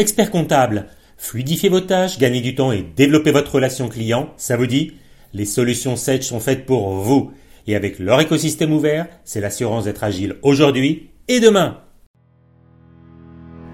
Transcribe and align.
Expert 0.00 0.30
comptable, 0.30 0.86
fluidifiez 1.16 1.68
vos 1.68 1.80
tâches, 1.80 2.20
gagnez 2.20 2.40
du 2.40 2.54
temps 2.54 2.70
et 2.70 2.86
développez 2.94 3.32
votre 3.32 3.56
relation 3.56 3.88
client, 3.88 4.32
ça 4.36 4.56
vous 4.56 4.68
dit? 4.68 4.92
Les 5.34 5.44
solutions 5.44 5.96
Sage 5.96 6.22
sont 6.22 6.38
faites 6.38 6.66
pour 6.66 6.90
vous. 6.90 7.32
Et 7.66 7.74
avec 7.74 7.98
leur 7.98 8.20
écosystème 8.20 8.72
ouvert, 8.72 9.08
c'est 9.24 9.40
l'assurance 9.40 9.86
d'être 9.86 10.04
agile 10.04 10.36
aujourd'hui 10.42 11.10
et 11.26 11.40
demain. 11.40 11.78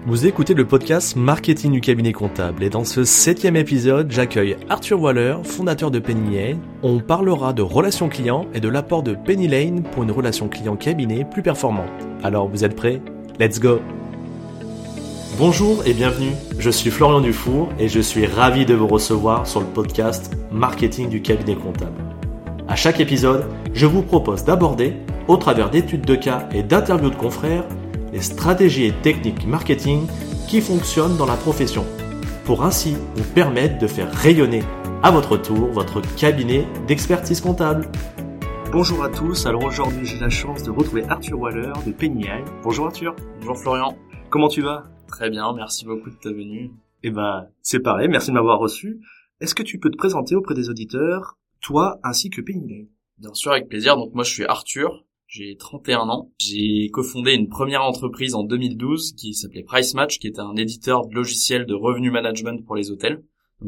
Vous 0.07 0.25
écoutez 0.25 0.55
le 0.55 0.65
podcast 0.65 1.15
Marketing 1.15 1.71
du 1.71 1.81
cabinet 1.81 2.11
comptable 2.11 2.63
et 2.63 2.71
dans 2.71 2.85
ce 2.85 3.03
septième 3.03 3.55
épisode, 3.55 4.11
j'accueille 4.11 4.57
Arthur 4.67 4.99
Waller, 4.99 5.37
fondateur 5.43 5.91
de 5.91 5.99
Penny 5.99 6.35
Lane. 6.35 6.59
On 6.81 6.99
parlera 7.01 7.53
de 7.53 7.61
relations 7.61 8.09
clients 8.09 8.47
et 8.55 8.59
de 8.59 8.67
l'apport 8.67 9.03
de 9.03 9.13
Penny 9.13 9.47
Lane 9.47 9.83
pour 9.83 10.01
une 10.01 10.11
relation 10.11 10.47
client 10.47 10.75
cabinet 10.75 11.23
plus 11.23 11.43
performante. 11.43 12.07
Alors 12.23 12.47
vous 12.47 12.63
êtes 12.63 12.75
prêts? 12.75 12.99
Let's 13.39 13.59
go 13.59 13.79
Bonjour 15.37 15.85
et 15.85 15.93
bienvenue, 15.93 16.31
je 16.59 16.69
suis 16.69 16.89
Florian 16.89 17.19
Dufour 17.19 17.67
et 17.77 17.89
je 17.89 17.99
suis 17.99 18.25
ravi 18.25 18.65
de 18.65 18.73
vous 18.73 18.87
recevoir 18.87 19.45
sur 19.45 19.59
le 19.59 19.65
podcast 19.65 20.31
Marketing 20.49 21.09
du 21.09 21.21
cabinet 21.21 21.57
comptable. 21.57 22.01
À 22.69 22.77
chaque 22.77 23.01
épisode, 23.01 23.43
je 23.73 23.85
vous 23.85 24.01
propose 24.01 24.45
d'aborder, 24.45 24.93
au 25.27 25.35
travers 25.35 25.69
d'études 25.69 26.05
de 26.05 26.15
cas 26.15 26.47
et 26.53 26.63
d'interviews 26.63 27.09
de 27.09 27.17
confrères, 27.17 27.65
les 28.13 28.21
stratégies 28.21 28.85
et 28.85 28.93
techniques 28.93 29.45
marketing 29.45 30.07
qui 30.47 30.61
fonctionnent 30.61 31.17
dans 31.17 31.25
la 31.25 31.35
profession, 31.35 31.85
pour 32.45 32.63
ainsi 32.63 32.95
vous 33.15 33.23
permettre 33.33 33.77
de 33.77 33.87
faire 33.87 34.09
rayonner 34.13 34.63
à 35.03 35.11
votre 35.11 35.35
tour 35.35 35.67
votre 35.67 35.99
cabinet 36.15 36.65
d'expertise 36.87 37.41
comptable. 37.41 37.89
Bonjour 38.71 39.03
à 39.03 39.09
tous, 39.09 39.45
alors 39.45 39.65
aujourd'hui 39.65 40.05
j'ai 40.05 40.19
la 40.19 40.29
chance 40.29 40.63
de 40.63 40.71
retrouver 40.71 41.03
Arthur 41.09 41.37
Waller 41.37 41.73
de 41.85 41.91
Penny 41.91 42.25
Bonjour 42.63 42.85
Arthur. 42.85 43.13
Bonjour 43.41 43.57
Florian. 43.57 43.97
Comment 44.29 44.47
tu 44.47 44.61
vas? 44.61 44.94
Très 45.07 45.29
bien, 45.29 45.53
merci 45.53 45.85
beaucoup 45.85 46.09
de 46.09 46.15
ta 46.15 46.31
venue. 46.31 46.71
Eh 47.03 47.11
ben, 47.11 47.47
c'est 47.61 47.79
pareil, 47.79 48.07
merci 48.07 48.29
de 48.29 48.33
m'avoir 48.35 48.59
reçu. 48.59 48.99
Est-ce 49.39 49.55
que 49.55 49.63
tu 49.63 49.79
peux 49.79 49.89
te 49.89 49.97
présenter 49.97 50.35
auprès 50.35 50.55
des 50.55 50.69
auditeurs, 50.69 51.37
toi 51.61 51.99
ainsi 52.03 52.29
que 52.29 52.41
Penny 52.41 52.89
Bien 53.17 53.33
sûr, 53.33 53.51
avec 53.51 53.69
plaisir. 53.69 53.95
Donc 53.95 54.13
moi 54.13 54.23
je 54.23 54.31
suis 54.31 54.45
Arthur, 54.45 55.05
j'ai 55.27 55.55
31 55.57 56.09
ans. 56.09 56.31
J'ai 56.39 56.89
cofondé 56.91 57.33
une 57.33 57.49
première 57.49 57.83
entreprise 57.83 58.35
en 58.35 58.43
2012 58.43 59.13
qui 59.13 59.33
s'appelait 59.33 59.63
Price 59.63 59.93
Match, 59.93 60.19
qui 60.19 60.27
était 60.27 60.39
un 60.39 60.55
éditeur 60.55 61.07
de 61.07 61.15
logiciels 61.15 61.65
de 61.65 61.73
revenu 61.73 62.11
management 62.11 62.65
pour 62.65 62.75
les 62.75 62.91
hôtels. 62.91 63.23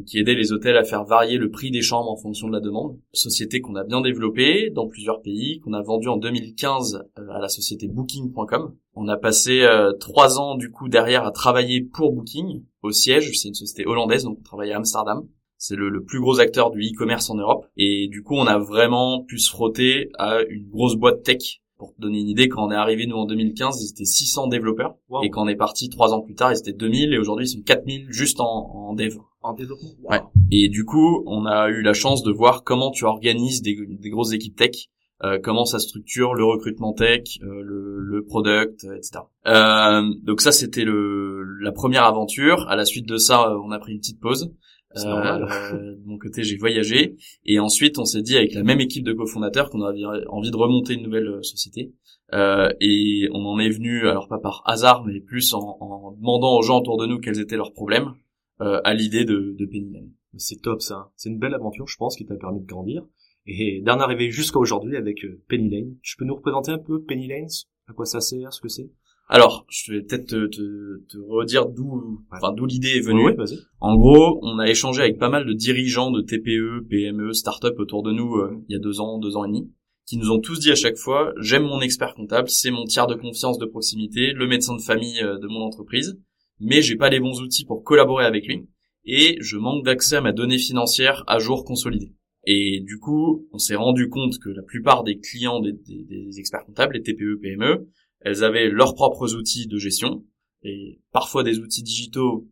Qui 0.06 0.20
aidait 0.20 0.36
les 0.36 0.52
hôtels 0.52 0.78
à 0.78 0.84
faire 0.84 1.06
varier 1.06 1.38
le 1.38 1.50
prix 1.50 1.72
des 1.72 1.82
chambres 1.82 2.12
en 2.12 2.18
fonction 2.18 2.48
de 2.48 2.54
la 2.54 2.60
demande. 2.60 3.00
Société 3.14 3.62
qu'on 3.62 3.76
a 3.76 3.84
bien 3.84 4.02
développée 4.02 4.70
dans 4.70 4.88
plusieurs 4.88 5.22
pays, 5.22 5.60
qu'on 5.60 5.74
a 5.74 5.82
vendue 5.82 6.10
en 6.10 6.18
2015 6.18 7.06
euh, 7.18 7.30
à 7.32 7.40
la 7.40 7.48
société 7.48 7.88
Booking.com. 7.88 8.76
On 8.96 9.08
a 9.08 9.18
passé 9.18 9.62
euh, 9.62 9.94
trois 9.94 10.40
ans 10.40 10.56
du 10.56 10.72
coup 10.72 10.90
derrière 10.90 11.26
à 11.26 11.32
travailler 11.32 11.82
pour 11.82 12.12
Booking 12.12 12.64
au 12.84 12.92
siège. 12.92 13.32
C'est 13.34 13.48
une 13.48 13.54
société 13.54 13.86
hollandaise, 13.88 14.24
donc 14.24 14.38
on 14.40 14.44
travaillait 14.44 14.74
à 14.74 14.78
Amsterdam. 14.78 15.28
C'est 15.58 15.76
le, 15.76 15.90
le, 15.90 16.04
plus 16.04 16.20
gros 16.20 16.40
acteur 16.40 16.70
du 16.70 16.82
e-commerce 16.82 17.30
en 17.30 17.36
Europe. 17.36 17.66
Et 17.78 18.08
du 18.10 18.22
coup, 18.22 18.36
on 18.36 18.46
a 18.46 18.60
vraiment 18.60 19.24
pu 19.24 19.40
se 19.40 19.50
frotter 19.50 20.10
à 20.20 20.42
une 20.50 20.70
grosse 20.70 20.96
boîte 20.96 21.24
tech 21.24 21.62
pour 21.78 21.94
te 21.94 22.02
donner 22.02 22.20
une 22.20 22.28
idée, 22.28 22.50
quand 22.50 22.66
on 22.66 22.72
est 22.72 22.75
arrivé 22.75 23.06
nous 23.06 23.16
en 23.16 23.25
2015, 23.25 23.81
ils 23.83 23.92
étaient 23.92 24.06
600 24.06 24.47
développeurs. 24.47 24.95
Et 25.23 25.30
quand 25.30 25.44
on 25.44 25.47
est 25.47 25.56
parti 25.56 25.89
trois 25.89 26.14
ans 26.14 26.22
plus 26.22 26.36
tard, 26.36 26.52
ils 26.52 26.58
étaient 26.58 26.73
2000 26.73 27.14
et 27.14 27.17
aujourd'hui 27.17 27.45
ils 27.45 27.58
sont 27.58 27.61
4000 27.61 28.08
juste 28.09 28.39
en, 28.39 28.45
en 28.45 28.94
dev. 28.94 29.16
En 29.42 29.53
développement. 29.53 29.89
Ouais. 30.09 30.22
Et 30.52 30.69
du 30.69 30.86
coup, 30.86 31.23
on 31.25 31.45
a 31.45 31.69
eu 31.69 31.81
la 31.81 31.94
chance 31.94 32.23
de 32.23 32.31
voir 32.31 32.64
comment 32.64 32.92
tu 32.92 33.06
organises 33.06 33.61
des, 33.61 33.78
des 33.88 34.09
grosses 34.09 34.34
équipes 34.34 34.56
tech, 34.56 34.89
euh, 35.23 35.39
comment 35.42 35.66
ça 35.66 35.80
structure 35.80 36.36
le 36.36 36.44
recrutement 36.44 36.94
tech, 36.94 37.39
euh, 37.42 37.61
le, 37.64 38.00
le, 38.00 38.23
product, 38.23 38.84
etc. 38.84 39.22
Euh, 39.47 40.03
donc 40.23 40.41
ça 40.41 40.52
c'était 40.52 40.84
le 40.84 41.44
la 41.59 41.72
première 41.72 42.03
aventure. 42.03 42.67
À 42.69 42.75
la 42.75 42.86
suite 42.86 43.08
de 43.08 43.17
ça, 43.17 43.58
on 43.64 43.72
a 43.72 43.80
pris 43.80 43.94
une 43.94 44.00
petite 44.00 44.19
pause. 44.19 44.53
Euh, 44.96 45.96
de 45.96 46.02
mon 46.06 46.18
côté, 46.18 46.44
j'ai 46.44 46.56
voyagé 46.56 47.18
et 47.46 47.60
ensuite 47.60 48.00
on 48.00 48.06
s'est 48.06 48.22
dit 48.22 48.38
avec 48.38 48.54
la 48.54 48.64
même 48.64 48.80
équipe 48.80 49.04
de 49.04 49.14
cofondateurs 49.14 49.70
qu'on 49.70 49.82
avait 49.82 50.04
envie 50.28 50.50
de 50.50 50.56
remonter 50.56 50.94
une 50.94 51.03
nouvelle 51.03 51.28
euh, 51.28 51.42
société. 51.44 51.94
Euh, 52.34 52.70
et 52.80 53.28
on 53.34 53.46
en 53.46 53.59
est 53.59 53.70
venu, 53.70 54.08
alors 54.08 54.28
pas 54.28 54.40
par 54.40 54.64
hasard, 54.66 55.06
mais 55.06 55.20
plus 55.20 55.53
en, 55.53 55.78
en 55.80 56.12
demandant 56.14 56.58
aux 56.58 56.62
gens 56.62 56.80
autour 56.80 56.97
de 56.97 57.06
nous 57.06 57.20
quels 57.20 57.40
étaient 57.40 57.58
leurs 57.58 57.74
problèmes, 57.74 58.14
euh, 58.62 58.81
à 58.84 58.94
l'idée 58.94 59.26
de, 59.26 59.56
de 59.58 59.66
Penny 59.66 59.92
Lane. 59.94 60.12
C'est 60.38 60.62
top 60.62 60.81
ça. 60.81 61.12
C'est 61.16 61.30
une 61.30 61.40
belle 61.40 61.53
aventure, 61.53 61.88
je 61.88 61.97
pense, 61.97 62.16
qui 62.16 62.26
t'a 62.26 62.36
permis 62.36 62.62
de 62.62 62.66
grandir. 62.66 63.06
Et 63.46 63.81
d'en 63.81 64.00
arriver 64.00 64.30
jusqu'à 64.30 64.59
aujourd'hui 64.59 64.97
avec 64.97 65.24
euh, 65.24 65.42
Penny 65.47 65.70
Lane. 65.70 65.96
Tu 66.02 66.18
peux 66.18 66.26
nous 66.26 66.36
représenter 66.36 66.72
un 66.72 66.80
peu 66.80 67.02
Penny 67.02 67.28
Lane? 67.28 67.47
À 67.88 67.94
quoi 67.94 68.06
ça 68.06 68.20
sert? 68.20 68.52
Ce 68.52 68.62
que 68.62 68.68
c'est? 68.68 68.90
Alors, 69.30 69.66
je 69.70 69.92
vais 69.92 70.02
peut-être 70.02 70.26
te, 70.26 70.48
te, 70.48 71.04
te, 71.10 71.18
redire 71.18 71.68
d'où, 71.68 72.22
enfin 72.32 72.54
d'où 72.54 72.66
l'idée 72.66 72.96
est 72.96 73.06
venue. 73.06 73.36
en 73.82 73.98
gros, 73.98 74.40
on 74.42 74.58
a 74.58 74.70
échangé 74.70 75.02
avec 75.02 75.18
pas 75.18 75.30
mal 75.30 75.46
de 75.46 75.52
dirigeants 75.52 76.12
de 76.12 76.22
TPE, 76.22 76.88
PME, 76.90 77.34
start-up 77.34 77.78
autour 77.78 78.04
de 78.04 78.14
nous 78.14 78.38
euh, 78.38 78.64
il 78.70 78.74
y 78.74 78.76
a 78.78 78.80
deux 78.80 79.02
ans, 79.02 79.20
deux 79.20 79.36
ans 79.36 79.44
et 79.44 79.50
demi, 79.50 79.70
qui 80.06 80.18
nous 80.18 80.32
ont 80.32 80.40
tous 80.40 80.60
dit 80.60 80.72
à 80.72 80.76
chaque 80.76 80.96
fois 80.96 81.34
j'aime 81.42 81.64
mon 81.64 81.82
expert 81.82 82.14
comptable, 82.14 82.50
c'est 82.50 82.72
mon 82.72 82.86
tiers 82.86 83.08
de 83.08 83.16
confiance 83.16 83.58
de 83.58 83.66
proximité, 83.66 84.32
le 84.32 84.48
médecin 84.48 84.78
de 84.78 84.82
famille 84.82 85.22
euh, 85.22 85.38
de 85.38 85.48
mon 85.48 85.59
entreprise, 85.59 86.18
mais 86.62 86.82
j'ai 86.82 86.96
pas 86.96 87.09
les 87.09 87.20
bons 87.20 87.42
outils 87.42 87.66
pour 87.66 87.84
collaborer 87.84 88.24
avec 88.24 88.48
lui 88.48 88.70
et 89.04 89.38
je 89.42 89.58
manque 89.58 89.84
d'accès 89.84 90.16
à 90.16 90.22
ma 90.22 90.32
donnée 90.32 90.58
financière 90.58 91.26
à 91.28 91.40
jour 91.40 91.66
consolidée. 91.66 92.14
Et 92.46 92.80
du 92.80 92.98
coup, 92.98 93.46
on 93.52 93.58
s'est 93.58 93.76
rendu 93.76 94.08
compte 94.08 94.40
que 94.40 94.50
la 94.50 94.62
plupart 94.64 95.04
des 95.04 95.20
clients 95.20 95.59
des, 95.59 95.74
des, 95.74 96.06
des 96.06 96.40
experts 96.40 96.64
comptables, 96.66 96.94
les 96.94 97.02
TPE, 97.02 97.42
PME, 97.42 97.90
elles 98.22 98.44
avaient 98.44 98.69
leurs 98.69 98.95
propres 98.95 99.35
outils 99.35 99.67
de 99.67 99.78
gestion 99.78 100.23
et 100.63 101.00
parfois 101.11 101.44
des 101.44 101.59
outils 101.59 101.83
digitaux, 101.83 102.47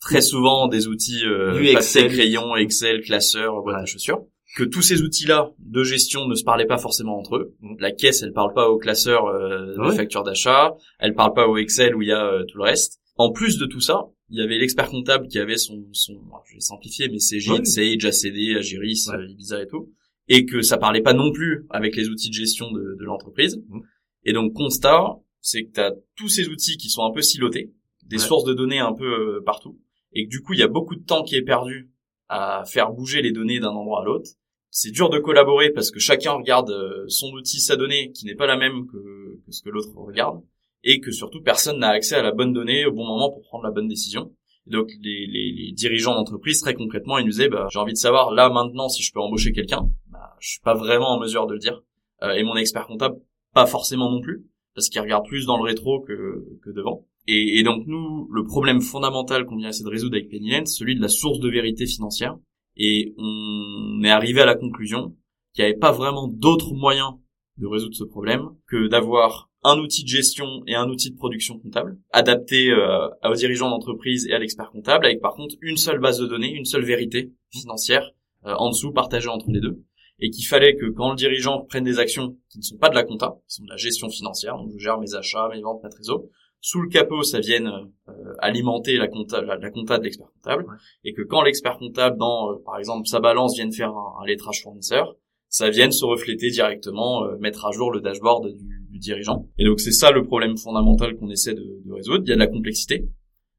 très 0.00 0.20
souvent 0.20 0.68
des 0.68 0.86
outils 0.86 1.24
euh, 1.24 1.62
Excel, 1.62 2.08
crayon, 2.12 2.56
Excel, 2.56 3.02
classeur, 3.02 3.62
boîte 3.62 3.82
à 3.82 3.84
chaussures. 3.84 4.24
Que 4.56 4.64
tous 4.64 4.82
ces 4.82 5.00
outils-là 5.00 5.50
de 5.58 5.82
gestion 5.82 6.26
ne 6.28 6.34
se 6.34 6.44
parlaient 6.44 6.66
pas 6.66 6.76
forcément 6.76 7.18
entre 7.18 7.36
eux. 7.36 7.54
Mm. 7.60 7.76
La 7.78 7.90
caisse, 7.90 8.22
elle 8.22 8.32
parle 8.32 8.52
pas 8.52 8.68
au 8.68 8.76
classeur 8.76 9.26
euh, 9.26 9.74
de 9.76 9.90
facture 9.92 10.24
d'achat, 10.24 10.74
elle 10.98 11.14
parle 11.14 11.32
pas 11.32 11.48
au 11.48 11.56
Excel 11.56 11.94
où 11.94 12.02
il 12.02 12.08
y 12.08 12.12
a 12.12 12.26
euh, 12.26 12.44
tout 12.44 12.58
le 12.58 12.64
reste. 12.64 13.00
En 13.16 13.32
plus 13.32 13.58
de 13.58 13.66
tout 13.66 13.80
ça, 13.80 14.06
il 14.30 14.38
y 14.38 14.42
avait 14.42 14.58
l'expert 14.58 14.88
comptable 14.88 15.28
qui 15.28 15.38
avait 15.38 15.58
son, 15.58 15.86
son 15.92 16.14
je 16.48 16.54
vais 16.54 16.60
simplifier, 16.60 17.08
mais 17.08 17.18
c'est 17.18 17.38
Git, 17.38 17.64
Sage, 17.64 18.04
ACD, 18.04 18.56
Agiris, 18.56 19.08
ouais. 19.08 19.30
Ibiza 19.30 19.62
et 19.62 19.66
tout, 19.66 19.90
et 20.28 20.46
que 20.46 20.62
ça 20.62 20.78
parlait 20.78 21.02
pas 21.02 21.12
non 21.12 21.32
plus 21.32 21.66
avec 21.70 21.96
les 21.96 22.08
outils 22.08 22.30
de 22.30 22.34
gestion 22.34 22.70
de, 22.72 22.96
de 22.98 23.04
l'entreprise. 23.04 23.62
Mm. 23.68 23.80
Et 24.24 24.32
donc 24.32 24.52
constat, 24.52 25.16
c'est 25.40 25.64
que 25.64 25.72
tu 25.72 25.80
as 25.80 25.92
tous 26.16 26.28
ces 26.28 26.48
outils 26.48 26.76
qui 26.76 26.88
sont 26.88 27.02
un 27.02 27.12
peu 27.12 27.22
silotés, 27.22 27.72
des 28.04 28.18
sources 28.18 28.44
de 28.44 28.54
données 28.54 28.78
un 28.78 28.92
peu 28.92 29.04
euh, 29.38 29.42
partout, 29.44 29.78
et 30.12 30.24
que 30.24 30.30
du 30.30 30.40
coup 30.42 30.52
il 30.52 30.60
y 30.60 30.62
a 30.62 30.68
beaucoup 30.68 30.94
de 30.94 31.04
temps 31.04 31.24
qui 31.24 31.36
est 31.36 31.42
perdu 31.42 31.90
à 32.28 32.64
faire 32.64 32.92
bouger 32.92 33.22
les 33.22 33.32
données 33.32 33.60
d'un 33.60 33.70
endroit 33.70 34.02
à 34.02 34.04
l'autre. 34.04 34.30
C'est 34.70 34.90
dur 34.90 35.10
de 35.10 35.18
collaborer 35.18 35.70
parce 35.70 35.90
que 35.90 35.98
chacun 35.98 36.32
regarde 36.32 36.70
euh, 36.70 37.04
son 37.08 37.30
outil, 37.32 37.60
sa 37.60 37.76
donnée, 37.76 38.10
qui 38.12 38.24
n'est 38.24 38.34
pas 38.34 38.46
la 38.46 38.56
même 38.56 38.86
que, 38.86 39.40
que 39.44 39.52
ce 39.52 39.62
que 39.62 39.68
l'autre 39.68 39.92
regarde, 39.96 40.40
et 40.82 41.00
que 41.00 41.10
surtout 41.10 41.42
personne 41.42 41.78
n'a 41.78 41.90
accès 41.90 42.14
à 42.14 42.22
la 42.22 42.32
bonne 42.32 42.52
donnée 42.52 42.86
au 42.86 42.92
bon 42.92 43.04
moment 43.04 43.30
pour 43.30 43.42
prendre 43.42 43.64
la 43.64 43.70
bonne 43.70 43.88
décision. 43.88 44.32
donc 44.66 44.90
les, 45.00 45.26
les, 45.26 45.52
les 45.52 45.72
dirigeants 45.72 46.14
d'entreprise 46.14 46.60
très 46.60 46.74
concrètement 46.74 47.18
ils 47.18 47.24
nous 47.24 47.32
disaient 47.32 47.48
bah, 47.48 47.66
j'ai 47.70 47.78
envie 47.78 47.92
de 47.92 47.98
savoir 47.98 48.32
là 48.32 48.48
maintenant 48.48 48.88
si 48.88 49.02
je 49.02 49.12
peux 49.12 49.20
embaucher 49.20 49.52
quelqu'un. 49.52 49.90
Bah, 50.10 50.36
je 50.40 50.50
suis 50.50 50.60
pas 50.60 50.74
vraiment 50.74 51.10
en 51.10 51.20
mesure 51.20 51.46
de 51.46 51.54
le 51.54 51.58
dire. 51.58 51.82
Euh, 52.22 52.32
et 52.32 52.44
mon 52.44 52.56
expert 52.56 52.86
comptable 52.86 53.16
pas 53.52 53.66
forcément 53.66 54.10
non 54.10 54.20
plus, 54.20 54.44
parce 54.74 54.88
qu'il 54.88 55.00
regarde 55.00 55.26
plus 55.26 55.46
dans 55.46 55.56
le 55.56 55.64
rétro 55.64 56.00
que, 56.00 56.58
que 56.62 56.70
devant. 56.70 57.06
Et, 57.28 57.58
et 57.58 57.62
donc 57.62 57.86
nous, 57.86 58.28
le 58.32 58.44
problème 58.44 58.80
fondamental 58.80 59.44
qu'on 59.44 59.56
vient 59.56 59.68
essayer 59.68 59.84
de 59.84 59.90
résoudre 59.90 60.16
avec 60.16 60.28
Penny 60.28 60.50
c'est 60.50 60.66
celui 60.66 60.96
de 60.96 61.00
la 61.00 61.08
source 61.08 61.38
de 61.38 61.48
vérité 61.48 61.86
financière. 61.86 62.36
Et 62.76 63.14
on 63.18 64.02
est 64.02 64.10
arrivé 64.10 64.40
à 64.40 64.46
la 64.46 64.54
conclusion 64.54 65.14
qu'il 65.52 65.64
n'y 65.64 65.70
avait 65.70 65.78
pas 65.78 65.92
vraiment 65.92 66.26
d'autres 66.28 66.74
moyens 66.74 67.12
de 67.58 67.66
résoudre 67.66 67.94
ce 67.94 68.04
problème 68.04 68.48
que 68.66 68.88
d'avoir 68.88 69.50
un 69.62 69.78
outil 69.78 70.02
de 70.02 70.08
gestion 70.08 70.62
et 70.66 70.74
un 70.74 70.88
outil 70.88 71.10
de 71.10 71.16
production 71.16 71.58
comptable 71.58 71.98
adapté 72.10 72.70
euh, 72.70 73.08
aux 73.24 73.34
dirigeants 73.34 73.70
d'entreprise 73.70 74.26
et 74.26 74.32
à 74.32 74.38
l'expert 74.38 74.70
comptable 74.70 75.06
avec 75.06 75.20
par 75.20 75.34
contre 75.34 75.54
une 75.60 75.76
seule 75.76 76.00
base 76.00 76.18
de 76.18 76.26
données, 76.26 76.52
une 76.52 76.64
seule 76.64 76.84
vérité 76.84 77.32
financière 77.52 78.10
euh, 78.46 78.54
en 78.54 78.70
dessous 78.70 78.92
partagée 78.92 79.28
entre 79.28 79.50
les 79.50 79.60
deux 79.60 79.84
et 80.22 80.30
qu'il 80.30 80.46
fallait 80.46 80.76
que 80.76 80.86
quand 80.86 81.10
le 81.10 81.16
dirigeant 81.16 81.64
prenne 81.68 81.82
des 81.82 81.98
actions 81.98 82.36
qui 82.48 82.58
ne 82.58 82.62
sont 82.62 82.78
pas 82.78 82.88
de 82.88 82.94
la 82.94 83.02
compta, 83.02 83.34
qui 83.48 83.56
sont 83.56 83.64
de 83.64 83.70
la 83.70 83.76
gestion 83.76 84.08
financière, 84.08 84.56
donc 84.56 84.70
je 84.72 84.78
gère 84.78 84.98
mes 84.98 85.14
achats, 85.14 85.48
mes 85.52 85.60
ventes, 85.60 85.82
ma 85.82 85.88
trésor, 85.88 86.22
sous 86.60 86.80
le 86.80 86.88
capot, 86.88 87.24
ça 87.24 87.40
vienne 87.40 87.66
euh, 87.66 88.12
alimenter 88.38 88.96
la 88.98 89.08
compta, 89.08 89.42
la, 89.42 89.70
compta 89.70 89.98
de 89.98 90.04
l'expert 90.04 90.28
comptable, 90.32 90.64
et 91.02 91.12
que 91.12 91.22
quand 91.22 91.42
l'expert 91.42 91.76
comptable, 91.76 92.18
dans 92.18 92.52
euh, 92.52 92.62
par 92.64 92.78
exemple 92.78 93.08
sa 93.08 93.18
balance, 93.18 93.56
vienne 93.56 93.72
faire 93.72 93.90
un, 93.90 94.24
lettrage 94.24 94.62
fournisseur, 94.62 95.16
ça 95.48 95.70
vienne 95.70 95.90
se 95.90 96.04
refléter 96.04 96.50
directement, 96.50 97.24
euh, 97.24 97.36
mettre 97.40 97.66
à 97.66 97.72
jour 97.72 97.90
le 97.90 98.00
dashboard 98.00 98.54
du, 98.56 98.86
du 98.90 98.98
dirigeant. 99.00 99.48
Et 99.58 99.64
donc 99.64 99.80
c'est 99.80 99.90
ça 99.90 100.12
le 100.12 100.22
problème 100.22 100.56
fondamental 100.56 101.16
qu'on 101.16 101.30
essaie 101.30 101.54
de, 101.54 101.82
de, 101.84 101.92
résoudre. 101.92 102.22
Il 102.26 102.28
y 102.28 102.32
a 102.32 102.36
de 102.36 102.40
la 102.40 102.46
complexité. 102.46 103.08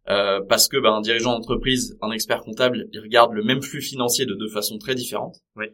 parce 0.06 0.69
que 0.69 0.77
ben, 0.77 0.94
un 0.94 1.01
dirigeant 1.01 1.33
d'entreprise, 1.33 1.98
un 2.01 2.12
expert 2.12 2.42
comptable, 2.42 2.88
il 2.94 3.01
regarde 3.01 3.33
le 3.33 3.44
même 3.44 3.62
flux 3.62 3.81
financier 3.81 4.25
de 4.25 4.33
deux 4.33 4.48
façons 4.48 4.77
très 4.77 4.95
différentes. 4.95 5.36
Oui. 5.57 5.65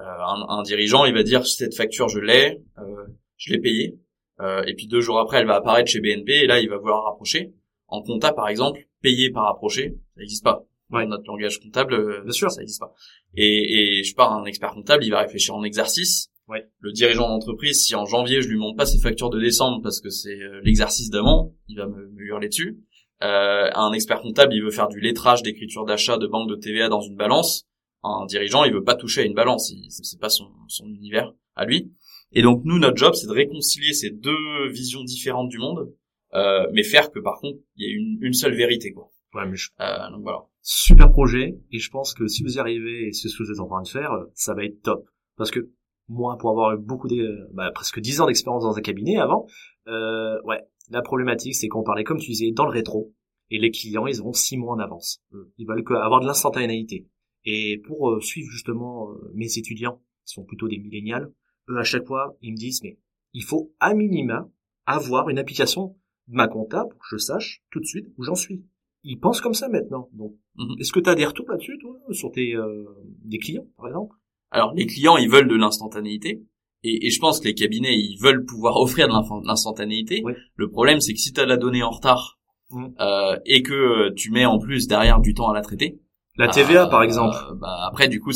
Euh, 0.00 0.04
un, 0.04 0.46
un, 0.48 0.62
dirigeant, 0.62 1.04
il 1.04 1.14
va 1.14 1.22
dire 1.22 1.46
cette 1.46 1.74
facture 1.74 2.08
je 2.08 2.20
l'ai, 2.20 2.60
euh, 2.78 3.06
je 3.36 3.52
l'ai 3.52 3.58
payée, 3.58 3.98
euh, 4.40 4.62
et 4.64 4.74
puis 4.74 4.86
deux 4.86 5.00
jours 5.00 5.18
après, 5.18 5.38
elle 5.38 5.46
va 5.46 5.56
apparaître 5.56 5.90
chez 5.90 6.00
BNP 6.00 6.32
et 6.32 6.46
là, 6.46 6.60
il 6.60 6.68
va 6.68 6.78
vouloir 6.78 7.04
rapprocher. 7.04 7.52
En 7.88 8.02
compta, 8.02 8.32
par 8.32 8.48
exemple, 8.48 8.86
payer 9.02 9.30
par 9.30 9.48
approché, 9.48 9.96
ça 10.14 10.20
n'existe 10.20 10.44
pas. 10.44 10.64
Ouais. 10.90 11.06
Notre 11.06 11.24
langage 11.26 11.58
comptable, 11.58 12.22
Bien 12.22 12.32
sûr. 12.32 12.50
ça 12.50 12.60
n'existe 12.60 12.80
pas. 12.80 12.94
Et, 13.34 13.98
et 13.98 14.04
je 14.04 14.14
pars 14.14 14.32
un 14.32 14.44
expert 14.44 14.72
comptable, 14.72 15.04
il 15.04 15.10
va 15.10 15.20
réfléchir 15.20 15.54
en 15.54 15.64
exercice. 15.64 16.28
Ouais. 16.48 16.64
Le 16.78 16.92
dirigeant 16.92 17.28
d'entreprise, 17.28 17.84
si 17.84 17.94
en 17.94 18.06
janvier 18.06 18.40
je 18.40 18.48
lui 18.48 18.56
montre 18.56 18.76
pas 18.76 18.86
ses 18.86 18.98
factures 18.98 19.30
de 19.30 19.40
décembre 19.40 19.80
parce 19.82 20.00
que 20.00 20.08
c'est 20.10 20.38
l'exercice 20.62 21.10
d'avant, 21.10 21.52
il 21.66 21.76
va 21.76 21.86
me, 21.86 22.08
me 22.08 22.22
hurler 22.22 22.48
dessus. 22.48 22.78
Euh, 23.22 23.70
un 23.74 23.92
expert 23.92 24.20
comptable, 24.20 24.54
il 24.54 24.62
veut 24.62 24.70
faire 24.70 24.88
du 24.88 25.00
lettrage 25.00 25.42
d'écriture 25.42 25.84
d'achat 25.84 26.18
de 26.18 26.26
banque 26.26 26.48
de 26.48 26.54
TVA 26.54 26.88
dans 26.88 27.00
une 27.00 27.16
balance. 27.16 27.66
Un 28.02 28.26
dirigeant, 28.26 28.64
il 28.64 28.72
veut 28.72 28.84
pas 28.84 28.94
toucher 28.94 29.22
à 29.22 29.24
une 29.24 29.34
balance, 29.34 29.72
c'est 29.88 30.20
pas 30.20 30.28
son, 30.30 30.48
son 30.68 30.86
univers 30.86 31.32
à 31.56 31.64
lui. 31.64 31.92
Et 32.32 32.42
donc 32.42 32.62
nous, 32.64 32.78
notre 32.78 32.96
job, 32.96 33.14
c'est 33.14 33.26
de 33.26 33.32
réconcilier 33.32 33.92
ces 33.92 34.10
deux 34.10 34.68
visions 34.70 35.02
différentes 35.02 35.48
du 35.48 35.58
monde, 35.58 35.92
euh, 36.34 36.66
mais 36.72 36.82
faire 36.84 37.10
que 37.10 37.18
par 37.18 37.38
contre, 37.40 37.58
il 37.76 37.86
y 37.86 37.90
ait 37.90 37.94
une, 37.94 38.18
une 38.22 38.34
seule 38.34 38.54
vérité, 38.54 38.92
quoi. 38.92 39.10
Ouais, 39.34 39.46
mais 39.46 39.56
je- 39.56 39.70
Euh, 39.80 40.10
donc 40.10 40.22
voilà. 40.22 40.44
super 40.62 41.10
projet 41.10 41.58
et 41.72 41.78
je 41.78 41.90
pense 41.90 42.14
que 42.14 42.26
si 42.28 42.42
vous 42.42 42.56
y 42.56 42.58
arrivez 42.58 43.08
et 43.08 43.12
c'est 43.12 43.28
ce 43.28 43.36
que 43.36 43.42
vous 43.44 43.50
êtes 43.52 43.60
en 43.60 43.66
train 43.68 43.82
de 43.82 43.88
faire, 43.88 44.12
euh, 44.12 44.24
ça 44.34 44.54
va 44.54 44.64
être 44.64 44.80
top. 44.82 45.08
Parce 45.36 45.50
que 45.50 45.68
moi, 46.08 46.36
pour 46.38 46.50
avoir 46.50 46.74
eu 46.74 46.78
beaucoup 46.78 47.08
des, 47.08 47.22
bah, 47.52 47.70
presque 47.74 48.00
10 48.00 48.20
ans 48.20 48.26
d'expérience 48.26 48.62
dans 48.62 48.76
un 48.76 48.80
cabinet 48.80 49.18
avant, 49.18 49.46
euh, 49.88 50.40
ouais, 50.44 50.60
la 50.90 51.02
problématique 51.02 51.54
c'est 51.54 51.68
qu'on 51.68 51.82
parlait 51.82 52.04
comme 52.04 52.18
tu 52.18 52.30
disais 52.30 52.52
dans 52.52 52.64
le 52.64 52.70
rétro 52.70 53.12
et 53.50 53.58
les 53.58 53.70
clients 53.70 54.06
ils 54.06 54.20
auront 54.20 54.32
6 54.32 54.56
mois 54.56 54.74
en 54.74 54.78
avance. 54.78 55.20
Euh, 55.34 55.50
Ils 55.58 55.66
veulent 55.66 55.84
avoir 56.02 56.20
de 56.20 56.26
l'instantanéité. 56.26 57.06
Et 57.44 57.78
pour 57.86 58.10
euh, 58.10 58.20
suivre 58.20 58.50
justement 58.50 59.10
euh, 59.10 59.30
mes 59.34 59.58
étudiants, 59.58 60.00
qui 60.26 60.34
sont 60.34 60.44
plutôt 60.44 60.68
des 60.68 60.78
millénials, 60.78 61.32
eux 61.68 61.78
à 61.78 61.84
chaque 61.84 62.06
fois 62.06 62.36
ils 62.42 62.52
me 62.52 62.56
disent 62.56 62.82
mais 62.82 62.98
il 63.32 63.42
faut 63.44 63.72
à 63.80 63.94
minima 63.94 64.48
avoir 64.86 65.28
une 65.28 65.38
application 65.38 65.96
de 66.28 66.34
ma 66.34 66.48
compta 66.48 66.84
pour 66.84 66.98
que 67.00 67.06
je 67.10 67.16
sache 67.18 67.62
tout 67.70 67.80
de 67.80 67.84
suite 67.86 68.06
où 68.16 68.22
j'en 68.22 68.34
suis. 68.34 68.64
Ils 69.04 69.18
pensent 69.18 69.40
comme 69.40 69.54
ça 69.54 69.68
maintenant. 69.68 70.08
Donc 70.12 70.34
Mhm. 70.56 70.76
est-ce 70.80 70.92
que 70.92 71.00
tu 71.00 71.08
as 71.08 71.14
des 71.14 71.24
retours 71.26 71.48
là-dessus, 71.48 71.78
toi, 71.78 71.96
sur 72.10 72.30
tes 72.32 72.54
euh, 72.56 72.84
des 73.24 73.38
clients, 73.38 73.66
par 73.76 73.86
exemple? 73.88 74.16
Alors 74.50 74.74
les 74.74 74.86
clients, 74.86 75.16
ils 75.16 75.30
veulent 75.30 75.48
de 75.48 75.54
l'instantanéité. 75.56 76.42
Et, 76.84 77.06
et 77.06 77.10
je 77.10 77.18
pense 77.20 77.40
que 77.40 77.46
les 77.48 77.54
cabinets, 77.54 77.96
ils 77.98 78.18
veulent 78.20 78.44
pouvoir 78.44 78.76
offrir 78.80 79.08
de 79.08 79.46
l'instantanéité. 79.46 80.22
Oui. 80.24 80.32
Le 80.56 80.68
problème, 80.70 81.00
c'est 81.00 81.12
que 81.12 81.18
si 81.20 81.32
tu 81.32 81.40
as 81.40 81.46
la 81.46 81.56
donnée 81.56 81.82
en 81.82 81.90
retard 81.90 82.38
Mhm. 82.70 82.94
euh, 83.00 83.38
et 83.46 83.62
que 83.62 84.10
tu 84.10 84.30
mets 84.30 84.44
en 84.44 84.58
plus 84.58 84.88
derrière 84.88 85.20
du 85.20 85.32
temps 85.32 85.48
à 85.48 85.54
la 85.54 85.62
traiter, 85.62 86.00
La 86.38 86.48
TVA, 86.48 86.86
euh, 86.86 86.90
par 86.90 87.02
exemple. 87.02 87.36
euh, 87.50 87.54
bah, 87.54 87.86
après, 87.88 88.08
du 88.08 88.20
coup, 88.20 88.30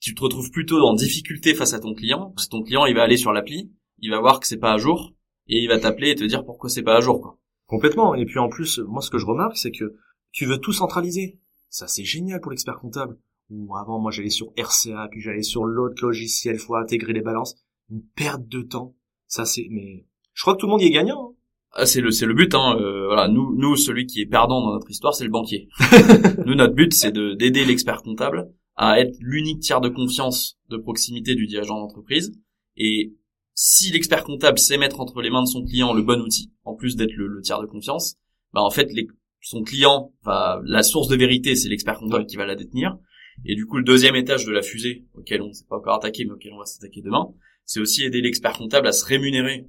tu 0.00 0.14
te 0.14 0.20
retrouves 0.20 0.50
plutôt 0.50 0.80
en 0.86 0.94
difficulté 0.94 1.54
face 1.54 1.72
à 1.72 1.80
ton 1.80 1.94
client. 1.94 2.32
Parce 2.36 2.46
que 2.46 2.50
ton 2.50 2.62
client, 2.62 2.84
il 2.86 2.94
va 2.94 3.02
aller 3.02 3.16
sur 3.16 3.32
l'appli, 3.32 3.72
il 3.98 4.10
va 4.10 4.20
voir 4.20 4.40
que 4.40 4.46
c'est 4.46 4.58
pas 4.58 4.72
à 4.72 4.78
jour 4.78 5.12
et 5.48 5.62
il 5.62 5.68
va 5.68 5.78
t'appeler 5.78 6.10
et 6.10 6.14
te 6.14 6.24
dire 6.24 6.44
pourquoi 6.44 6.68
c'est 6.68 6.82
pas 6.82 6.96
à 6.96 7.00
jour. 7.00 7.20
Quoi. 7.20 7.38
Complètement. 7.66 8.14
Et 8.14 8.24
puis 8.26 8.38
en 8.38 8.48
plus, 8.48 8.78
moi, 8.80 9.00
ce 9.00 9.10
que 9.10 9.18
je 9.18 9.26
remarque, 9.26 9.56
c'est 9.56 9.70
que 9.70 9.96
tu 10.32 10.44
veux 10.44 10.58
tout 10.58 10.72
centraliser. 10.72 11.38
Ça, 11.70 11.86
c'est 11.88 12.04
génial 12.04 12.40
pour 12.40 12.50
l'expert 12.50 12.78
comptable. 12.78 13.18
Ou 13.48 13.76
avant, 13.76 14.00
moi, 14.00 14.10
j'allais 14.10 14.30
sur 14.30 14.52
RCA, 14.58 15.06
puis 15.10 15.20
j'allais 15.20 15.42
sur 15.42 15.64
l'autre 15.64 16.04
logiciel, 16.04 16.58
faut 16.58 16.74
intégrer 16.74 17.12
les 17.12 17.20
balances. 17.20 17.54
Une 17.90 18.02
perte 18.16 18.46
de 18.48 18.62
temps. 18.62 18.96
Ça, 19.28 19.44
c'est, 19.44 19.68
mais 19.70 20.04
je 20.34 20.42
crois 20.42 20.54
que 20.54 20.60
tout 20.60 20.66
le 20.66 20.72
monde 20.72 20.82
y 20.82 20.86
est 20.86 20.90
gagnant. 20.90 21.30
hein. 21.30 21.35
Ah, 21.78 21.84
c'est 21.84 22.00
le 22.00 22.10
c'est 22.10 22.24
le 22.24 22.32
but 22.32 22.54
hein. 22.54 22.74
euh, 22.80 23.06
voilà. 23.06 23.28
Nous 23.28 23.54
nous 23.54 23.76
celui 23.76 24.06
qui 24.06 24.22
est 24.22 24.26
perdant 24.26 24.62
dans 24.62 24.72
notre 24.72 24.90
histoire 24.90 25.14
c'est 25.14 25.24
le 25.24 25.30
banquier. 25.30 25.68
Nous 26.46 26.54
notre 26.54 26.72
but 26.72 26.94
c'est 26.94 27.12
de 27.12 27.34
d'aider 27.34 27.66
l'expert 27.66 28.02
comptable 28.02 28.48
à 28.76 28.98
être 28.98 29.14
l'unique 29.20 29.60
tiers 29.60 29.82
de 29.82 29.90
confiance 29.90 30.58
de 30.70 30.78
proximité 30.78 31.34
du 31.34 31.46
dirigeant 31.46 31.78
d'entreprise. 31.78 32.32
Et 32.78 33.14
si 33.52 33.92
l'expert 33.92 34.24
comptable 34.24 34.58
sait 34.58 34.78
mettre 34.78 35.00
entre 35.00 35.20
les 35.20 35.28
mains 35.28 35.42
de 35.42 35.48
son 35.48 35.64
client 35.64 35.92
le 35.92 36.00
bon 36.00 36.18
outil 36.22 36.50
en 36.64 36.74
plus 36.74 36.96
d'être 36.96 37.12
le, 37.12 37.26
le 37.26 37.42
tiers 37.42 37.60
de 37.60 37.66
confiance 37.66 38.16
bah 38.54 38.62
en 38.62 38.70
fait 38.70 38.90
les, 38.94 39.06
son 39.42 39.62
client 39.62 40.14
va 40.22 40.62
la 40.64 40.82
source 40.82 41.08
de 41.08 41.16
vérité 41.16 41.56
c'est 41.56 41.68
l'expert 41.68 41.98
comptable 41.98 42.24
qui 42.24 42.36
va 42.36 42.46
la 42.46 42.54
détenir. 42.54 42.96
Et 43.44 43.54
du 43.54 43.66
coup 43.66 43.76
le 43.76 43.84
deuxième 43.84 44.16
étage 44.16 44.46
de 44.46 44.52
la 44.52 44.62
fusée 44.62 45.04
auquel 45.12 45.42
on 45.42 45.48
ne 45.48 45.52
s'est 45.52 45.66
pas 45.68 45.76
encore 45.76 45.96
attaqué 45.96 46.24
mais 46.24 46.32
auquel 46.32 46.54
on 46.54 46.58
va 46.58 46.64
s'attaquer 46.64 47.02
demain 47.02 47.34
c'est 47.66 47.80
aussi 47.80 48.02
aider 48.02 48.22
l'expert 48.22 48.56
comptable 48.56 48.86
à 48.86 48.92
se 48.92 49.04
rémunérer 49.04 49.66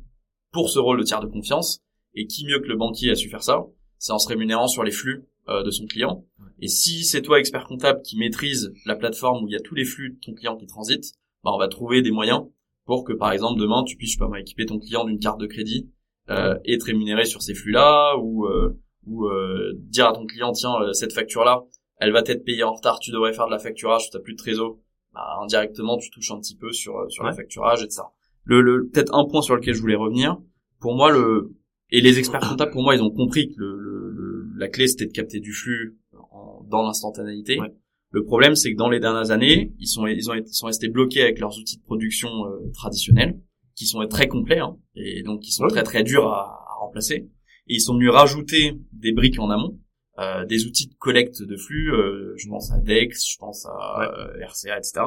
pour 0.53 0.69
ce 0.69 0.79
rôle 0.79 0.99
de 0.99 1.03
tiers 1.03 1.19
de 1.19 1.27
confiance 1.27 1.83
et 2.19 2.27
qui 2.27 2.45
mieux 2.45 2.59
que 2.59 2.67
le 2.67 2.75
banquier 2.75 3.11
a 3.11 3.15
su 3.15 3.29
faire 3.29 3.43
ça? 3.43 3.65
C'est 3.99 4.11
en 4.13 4.19
se 4.19 4.27
rémunérant 4.27 4.67
sur 4.67 4.83
les 4.83 4.91
flux 4.91 5.23
euh, 5.49 5.63
de 5.63 5.71
son 5.71 5.85
client. 5.85 6.25
Et 6.59 6.67
si 6.67 7.03
c'est 7.03 7.21
toi, 7.21 7.39
expert 7.39 7.65
comptable, 7.65 8.01
qui 8.01 8.17
maîtrise 8.17 8.73
la 8.85 8.95
plateforme 8.95 9.43
où 9.43 9.47
il 9.47 9.53
y 9.53 9.55
a 9.55 9.59
tous 9.59 9.75
les 9.75 9.85
flux 9.85 10.11
de 10.11 10.19
ton 10.19 10.33
client 10.33 10.55
qui 10.57 10.67
transitent, 10.67 11.13
bah, 11.43 11.51
on 11.53 11.57
va 11.57 11.67
trouver 11.67 12.01
des 12.01 12.11
moyens 12.11 12.41
pour 12.85 13.03
que, 13.03 13.13
par 13.13 13.31
exemple, 13.31 13.59
demain, 13.59 13.83
tu 13.83 13.95
puisses, 13.97 14.13
je 14.13 14.17
sais 14.17 14.29
pas, 14.29 14.39
équiper 14.39 14.65
ton 14.65 14.79
client 14.79 15.03
d'une 15.05 15.19
carte 15.19 15.39
de 15.39 15.45
crédit 15.47 15.89
euh, 16.29 16.57
et 16.65 16.77
te 16.77 16.85
rémunérer 16.85 17.25
sur 17.25 17.41
ces 17.41 17.53
flux-là, 17.53 18.17
ou, 18.17 18.45
euh, 18.45 18.77
ou 19.05 19.25
euh, 19.27 19.73
dire 19.75 20.07
à 20.07 20.13
ton 20.13 20.25
client, 20.25 20.51
tiens, 20.51 20.75
euh, 20.81 20.93
cette 20.93 21.13
facture-là, 21.13 21.63
elle 21.99 22.11
va 22.11 22.21
être 22.25 22.43
payée 22.45 22.63
en 22.63 22.73
retard, 22.73 22.99
tu 22.99 23.11
devrais 23.11 23.33
faire 23.33 23.45
de 23.47 23.51
la 23.51 23.59
facturage, 23.59 24.09
tu 24.09 24.17
n'as 24.17 24.21
plus 24.23 24.33
de 24.33 24.37
trésor. 24.37 24.77
Bah, 25.13 25.37
indirectement, 25.41 25.97
tu 25.97 26.09
touches 26.11 26.31
un 26.31 26.39
petit 26.39 26.55
peu 26.55 26.71
sur, 26.71 26.95
euh, 26.97 27.09
sur 27.09 27.23
Ouais. 27.23 27.29
la 27.31 27.35
facturage 27.35 27.81
et 27.83 27.87
de 27.87 27.91
ça. 27.91 28.11
Le, 28.43 28.61
le, 28.61 28.87
peut-être 28.87 29.13
un 29.15 29.25
point 29.25 29.41
sur 29.41 29.55
lequel 29.55 29.73
je 29.73 29.81
voulais 29.81 29.95
revenir. 29.95 30.37
Pour 30.79 30.95
moi, 30.95 31.11
le, 31.11 31.55
et 31.91 32.01
les 32.01 32.19
experts 32.19 32.41
comptables, 32.41 32.71
pour 32.71 32.83
moi, 32.83 32.95
ils 32.95 33.01
ont 33.01 33.11
compris 33.11 33.47
que 33.49 33.55
le, 33.57 33.77
le- 33.77 34.11
le- 34.11 34.47
la 34.57 34.67
clé, 34.67 34.87
c'était 34.87 35.05
de 35.05 35.11
capter 35.11 35.39
du 35.39 35.53
flux 35.53 35.97
en- 36.31 36.63
dans 36.69 36.83
l'instantanéité. 36.83 37.59
Ouais. 37.59 37.73
Le 38.11 38.23
problème, 38.23 38.55
c'est 38.55 38.71
que 38.71 38.77
dans 38.77 38.89
les 38.89 38.99
dernières 38.99 39.31
années, 39.31 39.73
ils 39.79 39.87
sont, 39.87 40.07
ils 40.07 40.29
ont, 40.29 40.33
ils 40.35 40.47
sont 40.47 40.67
restés 40.67 40.87
bloqués 40.89 41.21
avec 41.21 41.39
leurs 41.39 41.57
outils 41.57 41.77
de 41.77 41.83
production 41.83 42.29
euh, 42.45 42.69
traditionnels, 42.73 43.39
qui 43.75 43.85
sont 43.85 44.05
très 44.07 44.27
complets, 44.27 44.59
hein, 44.59 44.77
et 44.95 45.21
donc 45.23 45.41
qui 45.41 45.51
sont 45.51 45.63
Ouais. 45.63 45.69
très 45.69 45.83
très 45.83 46.03
durs 46.03 46.27
à, 46.27 46.65
à 46.69 46.75
remplacer. 46.79 47.29
Et 47.67 47.75
ils 47.75 47.81
sont 47.81 47.93
venus 47.95 48.09
rajouter 48.11 48.73
des 48.93 49.11
briques 49.11 49.39
en 49.39 49.49
amont, 49.49 49.79
euh, 50.19 50.45
des 50.45 50.65
outils 50.65 50.87
de 50.87 50.95
collecte 50.95 51.43
de 51.43 51.55
flux. 51.57 51.93
euh, 51.93 52.33
je 52.37 52.47
pense 52.47 52.71
à 52.71 52.79
Dex, 52.79 53.23
je 53.29 53.37
pense 53.37 53.65
à 53.65 54.01
euh, 54.01 54.45
RCA, 54.45 54.77
etc. 54.77 55.01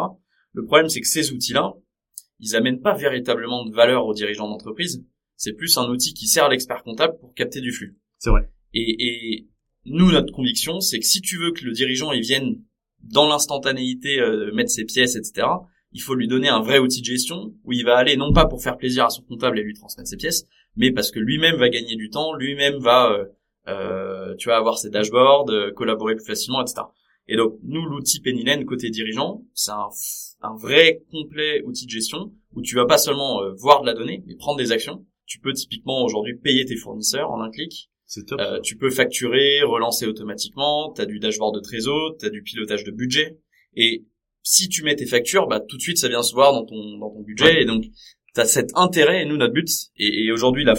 Le 0.53 0.65
problème, 0.65 0.89
c'est 0.89 1.01
que 1.01 1.09
ces 1.09 1.33
outils-là, 1.33 1.73
ils 2.39 2.55
amènent 2.55 2.81
pas 2.81 2.95
véritablement 2.95 3.65
de 3.65 3.75
valeur 3.75 4.07
aux 4.07 4.15
dirigeants 4.15 4.49
d'entreprise. 4.49 5.05
C'est 5.41 5.55
plus 5.55 5.79
un 5.79 5.89
outil 5.89 6.13
qui 6.13 6.27
sert 6.27 6.51
l'expert 6.51 6.83
comptable 6.83 7.17
pour 7.19 7.33
capter 7.33 7.63
du 7.63 7.73
flux. 7.73 7.97
C'est 8.19 8.29
vrai. 8.29 8.51
Et, 8.75 9.07
et 9.07 9.49
nous, 9.87 10.13
notre 10.13 10.35
conviction, 10.35 10.81
c'est 10.81 10.99
que 10.99 11.07
si 11.07 11.23
tu 11.23 11.39
veux 11.39 11.53
que 11.53 11.65
le 11.65 11.73
dirigeant 11.73 12.13
il 12.13 12.21
vienne 12.21 12.63
dans 13.03 13.27
l'instantanéité 13.27 14.21
euh, 14.21 14.53
mettre 14.53 14.71
ses 14.71 14.85
pièces, 14.85 15.17
etc., 15.17 15.47
il 15.93 16.03
faut 16.03 16.15
lui 16.15 16.29
donner 16.29 16.51
un 16.51 16.61
vrai 16.61 16.79
outil 16.79 17.01
de 17.01 17.07
gestion 17.07 17.55
où 17.65 17.73
il 17.73 17.87
va 17.87 17.97
aller 17.97 18.19
non 18.19 18.35
pas 18.35 18.45
pour 18.45 18.63
faire 18.63 18.77
plaisir 18.77 19.07
à 19.07 19.09
son 19.09 19.23
comptable 19.23 19.59
et 19.59 19.63
lui 19.63 19.73
transmettre 19.73 20.11
ses 20.11 20.19
pièces, 20.19 20.47
mais 20.77 20.93
parce 20.93 21.11
que 21.11 21.19
lui-même 21.19 21.57
va 21.57 21.71
gagner 21.71 21.97
du 21.97 22.11
temps, 22.11 22.35
lui-même 22.35 22.77
va, 22.77 23.11
euh, 23.11 23.25
euh, 23.69 24.37
tu 24.37 24.51
vas 24.51 24.59
avoir 24.59 24.77
ses 24.77 24.91
dashboards, 24.91 25.49
euh, 25.49 25.73
collaborer 25.73 26.17
plus 26.17 26.27
facilement, 26.27 26.61
etc. 26.61 26.83
Et 27.29 27.39
donc 27.39 27.59
nous, 27.63 27.87
l'outil 27.87 28.21
Pennylen 28.21 28.67
côté 28.67 28.91
dirigeant, 28.91 29.43
c'est 29.55 29.71
un, 29.71 29.89
un 30.43 30.55
vrai 30.57 31.03
complet 31.11 31.63
outil 31.65 31.87
de 31.87 31.91
gestion 31.91 32.33
où 32.53 32.63
tu 32.63 32.75
vas 32.75 32.87
pas 32.87 32.99
seulement 32.99 33.43
euh, 33.43 33.53
voir 33.57 33.83
de 33.83 33.87
la 33.87 33.95
donnée, 33.95 34.23
mais 34.27 34.37
prendre 34.37 34.59
des 34.59 34.73
actions. 34.73 35.07
Tu 35.31 35.39
peux 35.39 35.53
typiquement 35.53 36.03
aujourd'hui 36.05 36.35
payer 36.35 36.65
tes 36.65 36.75
fournisseurs 36.75 37.31
en 37.31 37.41
un 37.41 37.51
clic. 37.51 37.89
C'est 38.05 38.27
top. 38.27 38.41
Euh, 38.41 38.59
tu 38.61 38.77
peux 38.77 38.91
facturer, 38.91 39.63
relancer 39.63 40.05
automatiquement, 40.07 40.93
tu 40.93 41.01
as 41.01 41.07
du 41.07 41.21
dashboard 41.21 41.55
de 41.55 41.61
trésor, 41.61 42.17
tu 42.19 42.27
as 42.27 42.31
du 42.31 42.43
pilotage 42.43 42.83
de 42.83 42.91
budget. 42.91 43.39
Et 43.77 44.07
si 44.43 44.69
tu 44.69 44.83
mets 44.83 44.97
tes 44.97 45.07
factures, 45.07 45.47
bah, 45.47 45.61
tout 45.61 45.77
de 45.77 45.83
suite, 45.83 45.99
ça 45.99 46.09
vient 46.09 46.25
se 46.25 46.35
voir 46.35 46.53
dans 46.53 46.65
ton, 46.65 46.99
dans 46.99 47.11
ton 47.11 47.23
budget. 47.23 47.63
Et 47.63 47.65
donc, 47.65 47.85
tu 48.35 48.41
as 48.41 48.45
cet 48.45 48.73
intérêt, 48.75 49.23
et 49.23 49.25
nous, 49.25 49.37
notre 49.37 49.55
but, 49.55 49.69
et, 49.97 50.25
et 50.25 50.33
aujourd'hui, 50.33 50.65
la, 50.65 50.75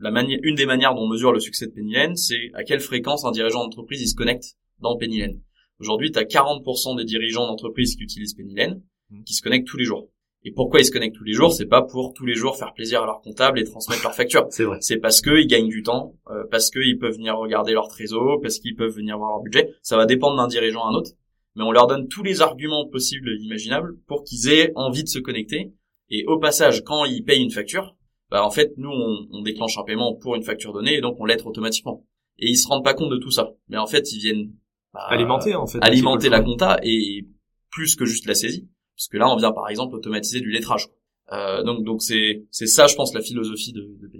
la 0.00 0.10
manière, 0.10 0.40
une 0.42 0.56
des 0.56 0.66
manières 0.66 0.96
dont 0.96 1.02
on 1.02 1.08
mesure 1.08 1.30
le 1.30 1.38
succès 1.38 1.66
de 1.68 1.70
Pennylen, 1.70 2.16
c'est 2.16 2.50
à 2.54 2.64
quelle 2.64 2.80
fréquence 2.80 3.24
un 3.24 3.30
dirigeant 3.30 3.62
d'entreprise 3.62 4.02
il 4.02 4.08
se 4.08 4.16
connecte 4.16 4.56
dans 4.80 4.96
Pennylen. 4.98 5.40
Aujourd'hui, 5.78 6.10
tu 6.10 6.18
as 6.18 6.24
40% 6.24 6.96
des 6.96 7.04
dirigeants 7.04 7.46
d'entreprise 7.46 7.94
qui 7.94 8.02
utilisent 8.02 8.34
Pennylen, 8.34 8.82
Mhm. 9.10 9.24
qui 9.24 9.34
se 9.34 9.42
connectent 9.42 9.68
tous 9.68 9.76
les 9.76 9.84
jours. 9.84 10.08
Et 10.44 10.50
pourquoi 10.52 10.80
ils 10.80 10.84
se 10.84 10.90
connectent 10.90 11.16
tous 11.16 11.24
les 11.24 11.34
jours? 11.34 11.52
C'est 11.52 11.66
pas 11.66 11.82
pour 11.82 12.14
tous 12.14 12.26
les 12.26 12.34
jours 12.34 12.56
faire 12.56 12.72
plaisir 12.74 13.02
à 13.02 13.06
leur 13.06 13.20
comptable 13.20 13.60
et 13.60 13.64
transmettre 13.64 14.02
leurs 14.02 14.14
factures 14.14 14.46
C'est 14.50 14.64
vrai. 14.64 14.78
c'est 14.80 14.96
parce 14.98 15.20
qu'ils 15.20 15.46
gagnent 15.46 15.68
du 15.68 15.82
temps, 15.82 16.14
euh, 16.30 16.44
parce 16.50 16.70
qu'ils 16.70 16.98
peuvent 16.98 17.14
venir 17.14 17.36
regarder 17.36 17.72
leur 17.72 17.86
trésor, 17.88 18.40
parce 18.42 18.58
qu'ils 18.58 18.74
peuvent 18.74 18.94
venir 18.94 19.18
voir 19.18 19.30
leur 19.30 19.40
budget. 19.42 19.70
Ça 19.82 19.96
va 19.96 20.04
dépendre 20.06 20.36
d'un 20.36 20.48
dirigeant 20.48 20.84
à 20.84 20.88
un 20.90 20.94
autre, 20.94 21.12
mais 21.54 21.62
on 21.62 21.70
leur 21.70 21.86
donne 21.86 22.08
tous 22.08 22.24
les 22.24 22.42
arguments 22.42 22.88
possibles 22.88 23.28
et 23.30 23.36
imaginables 23.44 23.96
pour 24.06 24.24
qu'ils 24.24 24.48
aient 24.52 24.72
envie 24.74 25.04
de 25.04 25.08
se 25.08 25.20
connecter. 25.20 25.72
Et 26.10 26.24
au 26.26 26.38
passage, 26.38 26.82
quand 26.84 27.04
ils 27.04 27.22
payent 27.24 27.42
une 27.42 27.50
facture, 27.50 27.94
bah 28.30 28.44
en 28.44 28.50
fait, 28.50 28.72
nous, 28.78 28.90
on, 28.90 29.26
on 29.30 29.42
déclenche 29.42 29.78
un 29.78 29.84
paiement 29.84 30.14
pour 30.16 30.34
une 30.34 30.42
facture 30.42 30.72
donnée 30.72 30.96
et 30.96 31.00
donc 31.00 31.16
on 31.20 31.24
lettre 31.24 31.46
automatiquement. 31.46 32.04
Et 32.38 32.48
ils 32.50 32.56
se 32.56 32.66
rendent 32.66 32.84
pas 32.84 32.94
compte 32.94 33.10
de 33.10 33.18
tout 33.18 33.30
ça. 33.30 33.50
Mais 33.68 33.78
en 33.78 33.86
fait, 33.86 34.10
ils 34.12 34.18
viennent 34.18 34.52
bah, 34.92 35.00
Alimenter, 35.08 35.54
en 35.54 35.66
fait. 35.66 35.78
alimenter 35.82 36.28
la 36.28 36.40
compta 36.40 36.78
et 36.82 37.26
plus 37.70 37.94
que 37.94 38.04
juste 38.04 38.26
la 38.26 38.34
saisie, 38.34 38.68
parce 38.96 39.08
que 39.08 39.16
là, 39.18 39.28
on 39.32 39.36
vient 39.36 39.52
par 39.52 39.68
exemple 39.68 39.94
automatiser 39.96 40.40
du 40.40 40.50
lettrage. 40.50 40.88
Euh, 41.32 41.62
donc, 41.62 41.84
donc 41.84 42.02
c'est 42.02 42.44
c'est 42.50 42.66
ça, 42.66 42.86
je 42.86 42.94
pense, 42.94 43.14
la 43.14 43.20
philosophie 43.20 43.72
de, 43.72 43.80
de 44.00 44.10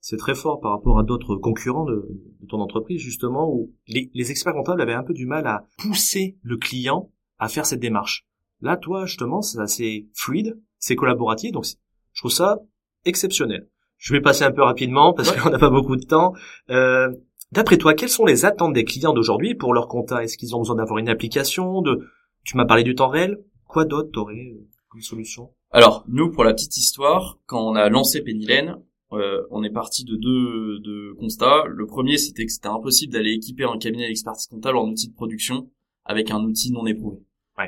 c'est 0.00 0.16
très 0.16 0.34
fort 0.34 0.60
par 0.60 0.72
rapport 0.72 0.98
à 0.98 1.02
d'autres 1.02 1.36
concurrents 1.36 1.84
de, 1.84 2.08
de 2.40 2.46
ton 2.46 2.60
entreprise, 2.60 3.00
justement, 3.00 3.50
où 3.52 3.72
les, 3.86 4.10
les 4.14 4.30
experts 4.30 4.54
comptables 4.54 4.80
avaient 4.80 4.94
un 4.94 5.02
peu 5.02 5.12
du 5.12 5.26
mal 5.26 5.46
à 5.46 5.66
pousser 5.78 6.38
le 6.42 6.56
client 6.56 7.10
à 7.38 7.48
faire 7.48 7.66
cette 7.66 7.80
démarche. 7.80 8.26
Là, 8.62 8.76
toi, 8.76 9.04
justement, 9.06 9.42
c'est 9.42 9.58
assez 9.60 10.08
fluide, 10.14 10.58
c'est 10.78 10.96
collaboratif, 10.96 11.52
donc 11.52 11.64
je 12.12 12.20
trouve 12.22 12.30
ça 12.30 12.58
exceptionnel. 13.04 13.68
Je 13.98 14.12
vais 14.14 14.20
passer 14.20 14.44
un 14.44 14.52
peu 14.52 14.62
rapidement 14.62 15.12
parce 15.12 15.30
Ouais. 15.30 15.38
qu'on 15.38 15.50
n'a 15.50 15.58
pas 15.58 15.70
beaucoup 15.70 15.96
de 15.96 16.04
temps. 16.04 16.32
Euh, 16.70 17.08
D'après 17.52 17.78
toi, 17.78 17.94
quelles 17.94 18.08
sont 18.10 18.24
les 18.26 18.44
attentes 18.44 18.74
des 18.74 18.84
clients 18.84 19.12
d'aujourd'hui 19.12 19.56
pour 19.56 19.74
leur 19.74 19.88
compta? 19.88 20.22
Est-ce 20.22 20.38
qu'ils 20.38 20.54
ont 20.54 20.60
besoin 20.60 20.76
d'avoir 20.76 20.98
une 20.98 21.08
application 21.08 21.82
de 21.82 22.06
Tu 22.44 22.56
m'as 22.56 22.64
parlé 22.64 22.84
du 22.84 22.94
temps 22.94 23.08
réel? 23.08 23.38
Quoi 23.70 23.84
d'autre 23.84 24.10
t'aurais 24.12 24.52
euh, 24.54 24.68
comme 24.88 25.00
solution? 25.00 25.50
Alors, 25.70 26.04
nous, 26.08 26.30
pour 26.30 26.44
la 26.44 26.52
petite 26.52 26.76
histoire, 26.76 27.38
quand 27.46 27.70
on 27.70 27.74
a 27.74 27.88
lancé 27.88 28.22
Pennylen, 28.22 28.76
euh, 29.12 29.42
on 29.50 29.62
est 29.62 29.70
parti 29.70 30.04
de 30.04 30.16
deux, 30.16 30.78
deux 30.80 31.14
constats. 31.14 31.64
Le 31.68 31.86
premier, 31.86 32.18
c'était 32.18 32.44
que 32.46 32.52
c'était 32.52 32.68
impossible 32.68 33.12
d'aller 33.12 33.32
équiper 33.32 33.64
un 33.64 33.78
cabinet 33.78 34.08
d'expertise 34.08 34.46
comptable 34.46 34.76
en 34.76 34.88
outil 34.88 35.08
de 35.08 35.14
production 35.14 35.70
avec 36.04 36.30
un 36.30 36.42
outil 36.42 36.72
non 36.72 36.86
éprouvé. 36.86 37.18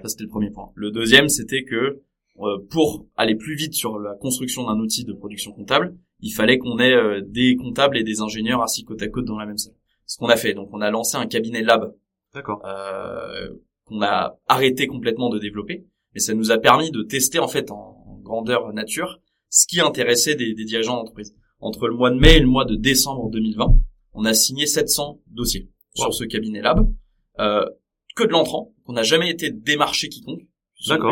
Ça, 0.01 0.09
c'était 0.09 0.25
le 0.25 0.31
premier 0.31 0.51
point. 0.51 0.71
Le 0.75 0.91
deuxième, 0.91 1.29
c'était 1.29 1.65
que 1.65 2.01
euh, 2.41 2.59
pour 2.71 3.07
aller 3.17 3.35
plus 3.35 3.55
vite 3.55 3.75
sur 3.75 3.99
la 3.99 4.15
construction 4.15 4.65
d'un 4.67 4.79
outil 4.79 5.05
de 5.05 5.13
production 5.13 5.53
comptable, 5.53 5.97
il 6.21 6.31
fallait 6.31 6.59
qu'on 6.59 6.79
ait 6.79 6.95
euh, 6.95 7.21
des 7.25 7.57
comptables 7.57 7.99
et 7.99 8.05
des 8.05 8.21
ingénieurs 8.21 8.63
assis 8.63 8.85
côte 8.85 9.03
à 9.03 9.09
côte 9.09 9.27
dans 9.27 9.39
la 9.39 9.47
même 9.47 9.59
salle. 9.59 9.75
Ce 10.07 10.17
qu'on 10.17 10.29
a 10.29 10.37
fait, 10.37 10.55
donc 10.55 10.71
on 10.73 10.81
a 10.81 10.91
lancé 10.91 11.17
un 11.17 11.27
cabinet 11.27 11.63
lab. 11.63 11.95
D'accord. 12.35 12.63
Euh, 12.65 13.51
qu'on 13.85 14.01
a 14.01 14.39
arrêté 14.49 14.87
complètement 14.87 15.29
de 15.29 15.39
développer, 15.39 15.85
mais 16.14 16.21
ça 16.21 16.35
nous 16.35 16.50
a 16.50 16.59
permis 16.59 16.90
de 16.90 17.02
tester 17.02 17.38
en 17.38 17.49
fait 17.49 17.71
en, 17.71 17.99
grandeur 18.23 18.73
nature 18.73 19.21
ce 19.50 19.66
qui 19.66 19.81
intéressait 19.81 20.37
des, 20.37 20.54
des 20.54 20.64
dirigeants 20.64 20.97
d'entreprise. 20.97 21.35
Entre 21.59 21.88
le 21.88 21.95
mois 21.95 22.11
de 22.11 22.16
mai 22.16 22.37
et 22.37 22.40
le 22.40 22.47
mois 22.47 22.64
de 22.64 22.76
décembre 22.76 23.31
2020, 23.31 23.75
on 24.14 24.25
a 24.25 24.33
signé 24.33 24.66
700 24.66 25.21
dossiers 25.26 25.69
sur 25.95 26.14
ce 26.14 26.25
cabinet 26.25 26.62
lab, 26.62 26.88
euh, 27.40 27.66
que 28.14 28.25
de 28.25 28.31
l'entrant, 28.31 28.73
qu'on 28.85 28.92
n'a 28.92 29.02
jamais 29.02 29.28
été 29.31 29.50
démarché 29.50 30.09
quiconque. 30.09 30.42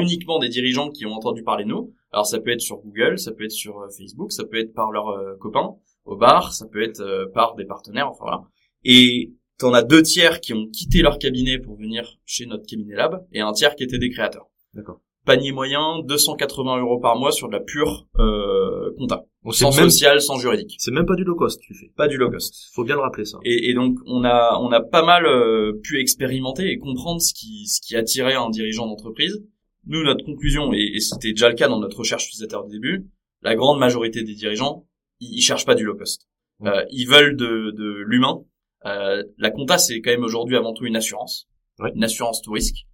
Uniquement 0.00 0.38
des 0.38 0.48
dirigeants 0.48 0.90
qui 0.90 1.06
ont 1.06 1.12
entendu 1.12 1.42
parler 1.44 1.64
de 1.64 1.68
nous, 1.68 1.94
alors 2.12 2.26
ça 2.26 2.40
peut 2.40 2.50
être 2.50 2.60
sur 2.60 2.78
Google, 2.78 3.18
ça 3.18 3.32
peut 3.32 3.44
être 3.44 3.52
sur 3.52 3.78
euh, 3.78 3.88
Facebook, 3.96 4.32
ça 4.32 4.44
peut 4.44 4.58
être 4.58 4.74
par 4.74 4.90
leurs 4.90 5.08
euh, 5.08 5.36
copains 5.38 5.76
au 6.04 6.16
bar, 6.16 6.52
ça 6.52 6.66
peut 6.66 6.82
être 6.82 7.00
euh, 7.00 7.26
par 7.32 7.54
des 7.54 7.64
partenaires, 7.64 8.08
enfin 8.08 8.24
voilà. 8.24 8.42
Et 8.84 9.32
t'en 9.58 9.72
as 9.72 9.82
deux 9.82 10.02
tiers 10.02 10.40
qui 10.40 10.54
ont 10.54 10.66
quitté 10.66 11.02
leur 11.02 11.18
cabinet 11.18 11.58
pour 11.58 11.76
venir 11.76 12.18
chez 12.24 12.46
notre 12.46 12.66
cabinet 12.66 12.96
lab 12.96 13.24
et 13.32 13.40
un 13.40 13.52
tiers 13.52 13.76
qui 13.76 13.84
étaient 13.84 13.98
des 13.98 14.10
créateurs. 14.10 14.48
D'accord. 14.74 15.00
Panier 15.26 15.52
moyen, 15.52 16.00
280 16.04 16.78
euros 16.78 16.98
par 16.98 17.16
mois 17.16 17.30
sur 17.30 17.48
de 17.48 17.52
la 17.52 17.60
pure 17.60 18.06
euh, 18.18 18.90
compta. 18.96 19.24
sans 19.50 19.70
social, 19.70 20.20
sans 20.20 20.38
juridique. 20.38 20.76
C'est 20.78 20.90
même 20.90 21.04
pas 21.04 21.14
du 21.14 21.24
low 21.24 21.36
cost, 21.36 21.60
tu 21.60 21.74
fais. 21.74 21.92
Pas 21.94 22.08
du 22.08 22.16
low 22.16 22.30
cost. 22.30 22.70
Faut 22.74 22.84
bien 22.84 22.94
le 22.94 23.02
rappeler 23.02 23.26
ça. 23.26 23.38
Et, 23.44 23.70
et 23.70 23.74
donc 23.74 23.98
on 24.06 24.24
a 24.24 24.58
on 24.60 24.72
a 24.72 24.80
pas 24.80 25.02
mal 25.02 25.26
pu 25.82 26.00
expérimenter 26.00 26.70
et 26.70 26.78
comprendre 26.78 27.20
ce 27.20 27.34
qui 27.34 27.66
ce 27.66 27.80
qui 27.80 27.96
attirait 27.96 28.34
un 28.34 28.48
dirigeant 28.48 28.86
d'entreprise 28.86 29.42
nous, 29.86 30.02
notre 30.02 30.24
conclusion, 30.24 30.72
et, 30.72 31.00
c'était 31.00 31.30
déjà 31.30 31.48
le 31.48 31.54
cas 31.54 31.68
dans 31.68 31.80
notre 31.80 31.98
recherche 31.98 32.26
utilisateur 32.26 32.64
du 32.64 32.78
début, 32.78 33.06
la 33.42 33.54
grande 33.54 33.78
majorité 33.78 34.22
des 34.22 34.34
dirigeants, 34.34 34.86
ils, 35.20 35.40
cherchent 35.42 35.66
pas 35.66 35.74
du 35.74 35.84
low 35.84 35.96
cost. 35.96 36.28
Euh, 36.64 36.84
ils 36.90 37.06
veulent 37.06 37.36
de, 37.36 37.70
de 37.70 38.04
l'humain. 38.06 38.42
Euh, 38.84 39.24
la 39.38 39.50
compta, 39.50 39.78
c'est 39.78 40.00
quand 40.00 40.10
même 40.10 40.24
aujourd'hui 40.24 40.56
avant 40.56 40.74
tout 40.74 40.84
une 40.84 40.96
assurance, 40.96 41.48
une 41.94 42.04
assurance 42.04 42.42
tout 42.42 42.52
risque. 42.52 42.86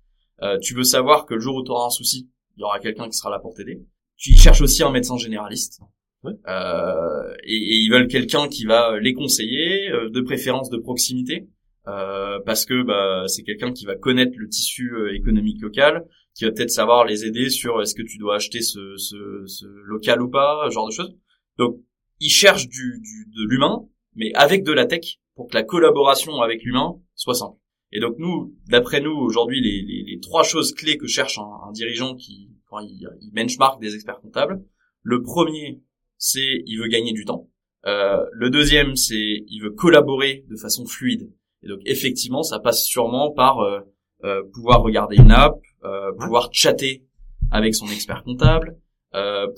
Euh, 0.43 0.59
tu 0.59 0.75
veux 0.75 0.85
savoir 0.85 1.26
que 1.26 1.35
le 1.35 1.40
jour 1.40 1.57
où 1.57 1.64
tu 1.64 1.71
auras 1.71 1.87
un 1.87 1.90
souci, 1.90 2.28
il 2.57 2.61
y 2.61 2.64
aura 2.64 2.78
quelqu'un 2.78 3.09
qui 3.09 3.16
sera 3.16 3.31
là 3.31 3.38
pour 3.38 3.55
t'aider. 3.55 3.83
Tu 4.16 4.35
cherches 4.37 4.61
aussi 4.61 4.83
un 4.83 4.90
médecin 4.90 5.16
généraliste. 5.16 5.81
Euh, 6.25 7.35
et, 7.45 7.55
et, 7.55 7.76
ils 7.76 7.90
veulent 7.90 8.09
quelqu'un 8.09 8.49
qui 8.49 8.64
va 8.64 8.99
les 8.99 9.14
conseiller, 9.14 9.90
euh, 9.90 10.11
de 10.11 10.21
préférence 10.21 10.71
de 10.71 10.78
proximité, 10.78 11.49
euh, 11.88 12.40
parce 12.45 12.64
que 12.64 12.83
bah, 12.83 13.25
c'est 13.28 13.45
quelqu'un 13.45 13.73
qui 13.73 13.85
va 13.85 13.95
connaître 13.95 14.33
le 14.37 14.49
tissu 14.49 14.93
euh, 14.93 15.14
économique 15.14 15.61
local, 15.61 16.05
qui 16.35 16.45
va 16.45 16.50
peut-être 16.50 16.71
savoir 16.71 17.05
les 17.05 17.25
aider 17.25 17.49
sur 17.49 17.81
est-ce 17.81 17.95
que 17.95 18.02
tu 18.02 18.19
dois 18.19 18.37
acheter 18.37 18.61
ce, 18.61 18.97
ce, 18.97 19.45
ce, 19.47 19.66
local 19.85 20.21
ou 20.21 20.28
pas, 20.28 20.66
ce 20.69 20.75
genre 20.75 20.88
de 20.88 20.93
choses. 20.93 21.16
Donc, 21.59 21.76
ils 22.19 22.31
cherchent 22.31 22.69
du, 22.69 23.00
du 23.00 23.31
de 23.37 23.49
l'humain, 23.49 23.87
mais 24.16 24.33
avec 24.35 24.64
de 24.64 24.73
la 24.73 24.87
tech, 24.87 25.19
pour 25.35 25.49
que 25.49 25.55
la 25.55 25.62
collaboration 25.62 26.40
avec 26.40 26.62
l'humain 26.64 26.97
soit 27.14 27.35
simple. 27.35 27.59
Et 27.93 28.00
donc 28.00 28.16
nous, 28.19 28.55
d'après 28.69 29.00
nous, 29.00 29.16
aujourd'hui, 29.16 29.61
les, 29.61 29.83
les, 29.83 30.02
les, 30.02 30.21
trois 30.21 30.43
choses 30.43 30.75
clés 30.75 30.97
que 30.97 31.07
cherche 31.07 31.38
un, 31.38 31.69
un 31.69 31.73
dirigeant 31.73 32.14
qui, 32.14 32.50
quand 32.66 32.81
il, 32.81 33.09
il, 33.21 33.31
benchmark 33.33 33.81
des 33.81 33.95
experts 33.95 34.21
comptables, 34.21 34.62
le 35.02 35.23
premier, 35.23 35.81
c'est 36.19 36.62
il 36.66 36.78
veut 36.78 36.88
gagner 36.88 37.12
du 37.12 37.25
temps. 37.25 37.49
Euh, 37.87 38.25
le 38.33 38.50
deuxième, 38.50 38.97
c'est 38.97 39.45
il 39.47 39.61
veut 39.62 39.71
collaborer 39.71 40.45
de 40.50 40.57
façon 40.57 40.85
fluide. 40.85 41.31
Et 41.62 41.69
donc 41.69 41.81
effectivement, 41.85 42.43
ça 42.43 42.59
passe 42.59 42.85
sûrement 42.85 43.33
par 43.33 43.61
euh, 43.61 43.81
euh, 44.25 44.43
pouvoir 44.52 44.83
regarder 44.83 45.16
une 45.16 45.31
app, 45.31 45.59
euh, 45.85 46.12
pouvoir 46.19 46.49
chatter 46.52 47.05
avec 47.50 47.75
son 47.75 47.87
expert 47.87 48.23
comptable, 48.25 48.76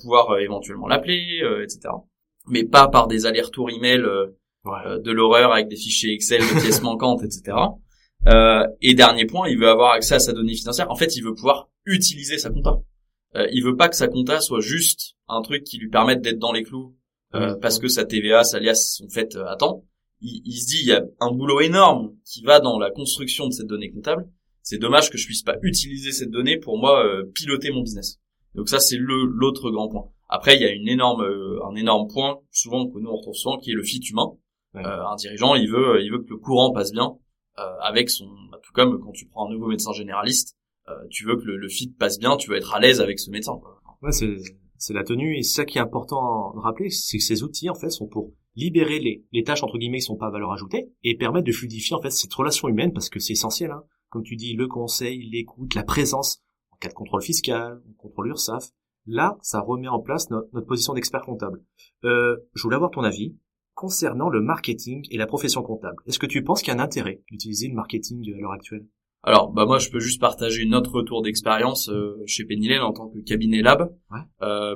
pouvoir 0.03 0.39
éventuellement 0.39 0.87
l'appeler, 0.87 1.43
etc. 1.63 1.89
Mais 2.47 2.65
pas 2.65 2.87
par 2.87 3.09
des 3.09 3.27
allers-retours 3.27 3.71
email 3.71 3.99
de 4.03 5.11
l'horreur 5.11 5.53
avec 5.53 5.69
des 5.69 5.77
fichiers 5.77 6.13
Excel 6.13 6.43
de 6.43 6.61
pièces 6.61 6.83
manquantes, 6.89 7.25
etc. 7.25 7.57
et 8.27 8.95
dernier 8.95 9.25
point, 9.25 9.49
il 9.49 9.59
veut 9.59 9.69
avoir 9.69 9.93
accès 9.93 10.15
à 10.15 10.19
sa 10.19 10.33
donnée 10.33 10.55
financière. 10.55 10.91
En 10.91 10.97
fait, 10.97 11.17
il 11.17 11.23
veut 11.23 11.35
pouvoir 11.35 11.71
utiliser 11.87 12.37
sa 12.39 12.51
compta. 12.51 12.79
il 13.51 13.63
veut 13.65 13.77
pas 13.77 13.89
que 13.89 13.97
sa 13.97 14.09
compta 14.09 14.41
soit 14.41 14.61
juste 14.61 15.17
un 15.29 15.41
truc 15.43 15.65
qui 15.65 15.79
lui 15.79 15.89
permette 15.89 16.21
d'être 16.21 16.39
dans 16.39 16.53
les 16.53 16.63
clous 16.63 16.95
parce 17.33 17.79
que 17.79 17.89
sa 17.89 18.05
TVA, 18.05 18.45
sa 18.45 18.61
liasse 18.61 18.97
sont 18.97 19.09
faites 19.09 19.37
à 19.37 19.57
temps 19.57 19.85
il, 20.21 20.61
se 20.61 20.67
dit 20.67 20.79
il 20.83 20.89
y 20.89 20.93
a 20.93 21.05
un 21.21 21.33
boulot 21.33 21.61
énorme 21.61 22.15
qui 22.25 22.43
va 22.43 22.61
dans 22.61 22.79
la 22.79 22.91
construction 22.91 23.47
de 23.47 23.53
cette 23.53 23.67
donnée 23.67 23.91
comptable. 23.91 24.29
C'est 24.63 24.79
dommage 24.79 25.11
que 25.11 25.19
je 25.19 25.27
puisse 25.27 25.43
pas 25.43 25.57
utiliser 25.63 26.13
cette 26.13 26.31
donnée 26.31 26.59
pour 26.59 26.79
moi 26.79 27.05
euh, 27.05 27.25
piloter 27.35 27.71
mon 27.71 27.83
business. 27.83 28.21
Donc 28.55 28.69
ça 28.69 28.81
c'est 28.81 28.97
le 28.97 29.25
l'autre 29.25 29.71
grand 29.71 29.89
point. 29.89 30.11
Après 30.29 30.57
il 30.57 30.63
y 30.63 30.65
a 30.65 30.73
une 30.73 30.89
énorme 30.89 31.23
euh, 31.23 31.61
un 31.71 31.75
énorme 31.77 32.09
point 32.09 32.41
souvent 32.51 32.89
que 32.89 32.99
nous 32.99 33.09
on 33.09 33.17
retrouve 33.17 33.35
souvent 33.35 33.59
qui 33.59 33.71
est 33.71 33.75
le 33.75 33.83
fit 33.83 34.01
humain. 34.11 34.33
Euh, 34.77 34.81
un 34.81 35.17
dirigeant 35.17 35.55
il 35.55 35.71
veut 35.71 36.03
il 36.03 36.11
veut 36.11 36.19
que 36.19 36.31
le 36.31 36.37
courant 36.37 36.73
passe 36.73 36.93
bien 36.93 37.17
avec 37.81 38.11
son 38.11 38.29
bah, 38.51 38.59
tout 38.63 38.73
comme 38.73 39.01
quand 39.01 39.13
tu 39.13 39.27
prends 39.27 39.49
un 39.49 39.53
nouveau 39.53 39.69
médecin 39.69 39.93
généraliste 39.93 40.57
tu 41.11 41.27
veux 41.27 41.37
que 41.37 41.45
le, 41.45 41.59
le, 41.59 41.69
fit 41.69 41.89
passe 41.91 42.19
bien 42.19 42.37
tu 42.37 42.51
veux 42.51 42.57
être 42.57 42.75
à 42.75 42.81
l'aise 42.81 43.03
avec 43.03 43.19
ce 43.19 43.31
médecin. 43.31 43.59
Quoi. 43.61 43.83
Ouais 44.01 44.13
c'est 44.13 44.37
c'est 44.79 44.95
la 44.95 45.05
tenue 45.05 45.37
et 45.37 45.43
ça 45.43 45.65
qui 45.65 45.79
est 45.79 45.81
important 45.81 46.55
de 46.55 46.61
rappeler 46.61 46.89
c'est 46.89 47.19
que 47.19 47.25
ces 47.25 47.43
outils 47.43 47.69
en 47.69 47.75
fait 47.75 47.91
sont 47.91 48.07
pour 48.07 48.33
libérer 48.59 48.99
les, 48.99 49.25
les 49.33 49.45
tâches 49.45 49.63
entre 49.63 49.79
guillemets 49.79 49.99
qui 49.99 50.05
sont 50.05 50.17
pas 50.17 50.27
à 50.27 50.31
valeur 50.31 50.53
ajoutée 50.53 50.91
et 51.05 51.17
permettre 51.17 51.47
de 51.47 51.53
fluidifier 51.53 51.95
en 51.95 52.01
fait 52.03 52.11
cette 52.11 52.35
relation 52.35 52.69
humaine 52.69 52.93
parce 52.93 53.09
que 53.09 53.21
c'est 53.21 53.33
essentiel. 53.33 53.71
Hein. 53.71 53.85
Comme 54.11 54.23
tu 54.23 54.37
dis, 54.37 54.55
le 54.55 54.67
conseil, 54.67 55.29
l'écoute, 55.31 55.75
la 55.75 55.85
présence 55.85 56.43
en 56.73 56.77
cas 56.77 56.89
de 56.89 56.95
contrôle 56.95 57.23
fiscal, 57.23 57.81
en 57.89 57.93
contrôle 57.95 58.29
URSAF. 58.29 58.71
Là, 59.07 59.39
ça 59.43 59.61
remet 59.61 59.89
en 59.89 60.01
place 60.01 60.29
notre 60.31 60.67
position 60.67 60.93
d'expert 60.93 61.23
comptable. 61.23 61.65
Euh, 62.05 62.37
je 62.55 62.63
voulais 62.63 62.77
avoir 62.77 62.91
ton 62.91 63.05
avis 63.05 63.37
concernant 63.79 64.29
le 64.29 64.41
marketing 64.41 65.07
et 65.13 65.17
la 65.17 65.27
profession 65.27 65.63
comptable. 65.63 66.03
Est-ce 66.07 66.19
que 66.19 66.27
tu 66.27 66.43
penses 66.43 66.63
qu'il 66.63 66.75
y 66.75 66.77
a 66.77 66.81
un 66.81 66.83
intérêt 66.83 67.23
d'utiliser 67.31 67.69
le 67.69 67.75
marketing 67.75 68.29
à 68.35 68.41
l'heure 68.41 68.51
actuelle? 68.51 68.85
Alors, 69.23 69.53
bah 69.53 69.67
moi, 69.67 69.79
je 69.79 69.89
peux 69.89 70.01
juste 70.01 70.21
partager 70.21 70.67
notre 70.67 70.91
retour 70.91 71.23
d'expérience 71.23 71.89
euh, 71.89 72.21
chez 72.27 72.45
Pennylen 72.45 72.83
en 72.83 72.93
tant 72.93 73.09
que 73.09 73.21
cabinet 73.21 73.63
lab. 73.63 73.95
Ouais. 74.11 74.19
Euh, 74.43 74.75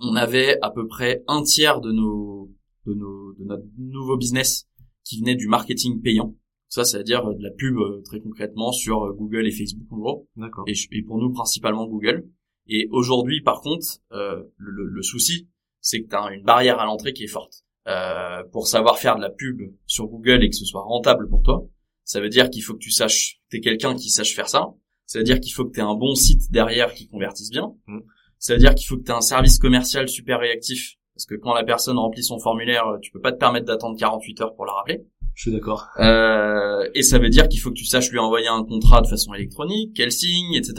on 0.00 0.16
avait 0.16 0.58
à 0.62 0.70
peu 0.70 0.88
près 0.88 1.22
un 1.28 1.42
tiers 1.44 1.80
de 1.80 1.92
nos 1.92 2.50
de, 2.86 2.94
nos, 2.94 3.34
de 3.34 3.44
notre 3.44 3.64
nouveau 3.78 4.16
business 4.16 4.68
qui 5.04 5.20
venait 5.20 5.36
du 5.36 5.46
marketing 5.46 6.02
payant. 6.02 6.34
Ça, 6.66 6.84
c'est-à-dire 6.84 7.24
de 7.24 7.42
la 7.42 7.50
pub 7.50 7.76
euh, 7.76 8.02
très 8.04 8.20
concrètement 8.20 8.72
sur 8.72 9.04
euh, 9.04 9.12
Google 9.12 9.46
et 9.46 9.52
Facebook 9.52 9.86
en 9.92 9.98
gros. 9.98 10.28
D'accord. 10.36 10.64
Et, 10.66 10.74
et, 10.90 11.02
pour 11.02 11.18
nous 11.18 11.32
principalement 11.32 11.86
Google. 11.86 12.28
Et 12.66 12.88
aujourd'hui, 12.90 13.42
par 13.42 13.60
contre, 13.60 13.86
euh, 14.10 14.42
le, 14.56 14.86
le, 14.86 15.02
souci, 15.02 15.48
c'est 15.80 16.02
que 16.02 16.08
tu 16.08 16.16
as 16.16 16.32
une 16.32 16.42
barrière 16.42 16.80
à 16.80 16.84
l'entrée 16.84 17.12
qui 17.12 17.24
est 17.24 17.28
forte. 17.28 17.64
Euh, 17.88 18.42
pour 18.52 18.66
savoir 18.66 18.98
faire 18.98 19.16
de 19.16 19.22
la 19.22 19.30
pub 19.30 19.62
sur 19.86 20.06
Google 20.06 20.44
et 20.44 20.50
que 20.50 20.56
ce 20.56 20.66
soit 20.66 20.82
rentable 20.82 21.28
pour 21.28 21.42
toi, 21.42 21.64
ça 22.04 22.20
veut 22.20 22.28
dire 22.28 22.50
qu'il 22.50 22.62
faut 22.62 22.74
que 22.74 22.78
tu 22.78 22.90
saches, 22.90 23.40
t'es 23.50 23.60
quelqu'un 23.60 23.94
qui 23.94 24.10
sache 24.10 24.34
faire 24.34 24.48
ça. 24.48 24.68
Ça 25.06 25.18
veut 25.18 25.24
dire 25.24 25.40
qu'il 25.40 25.52
faut 25.54 25.64
que 25.64 25.72
tu 25.72 25.80
aies 25.80 25.84
un 25.84 25.94
bon 25.94 26.14
site 26.14 26.50
derrière 26.50 26.92
qui 26.92 27.08
convertisse 27.08 27.50
bien. 27.50 27.72
Mm. 27.86 28.00
Ça 28.38 28.52
veut 28.52 28.60
dire 28.60 28.74
qu'il 28.74 28.86
faut 28.86 28.96
que 28.96 29.04
tu 29.04 29.10
aies 29.10 29.14
un 29.14 29.22
service 29.22 29.58
commercial 29.58 30.08
super 30.08 30.38
réactif 30.40 30.98
parce 31.18 31.26
que 31.26 31.34
quand 31.34 31.52
la 31.52 31.64
personne 31.64 31.98
remplit 31.98 32.22
son 32.22 32.38
formulaire, 32.38 32.86
euh, 32.86 32.98
tu 33.02 33.10
peux 33.10 33.20
pas 33.20 33.32
te 33.32 33.38
permettre 33.38 33.66
d'attendre 33.66 33.98
48 33.98 34.40
heures 34.40 34.54
pour 34.54 34.66
la 34.66 34.72
rappeler. 34.72 35.04
Je 35.34 35.42
suis 35.42 35.50
d'accord. 35.50 35.88
Euh, 35.98 36.88
et 36.94 37.02
ça 37.02 37.18
veut 37.18 37.28
dire 37.28 37.48
qu'il 37.48 37.58
faut 37.58 37.70
que 37.70 37.74
tu 37.74 37.86
saches 37.86 38.10
lui 38.10 38.20
envoyer 38.20 38.46
un 38.48 38.64
contrat 38.64 39.00
de 39.00 39.08
façon 39.08 39.34
électronique, 39.34 39.96
qu'elle 39.96 40.12
signe, 40.12 40.54
etc. 40.54 40.74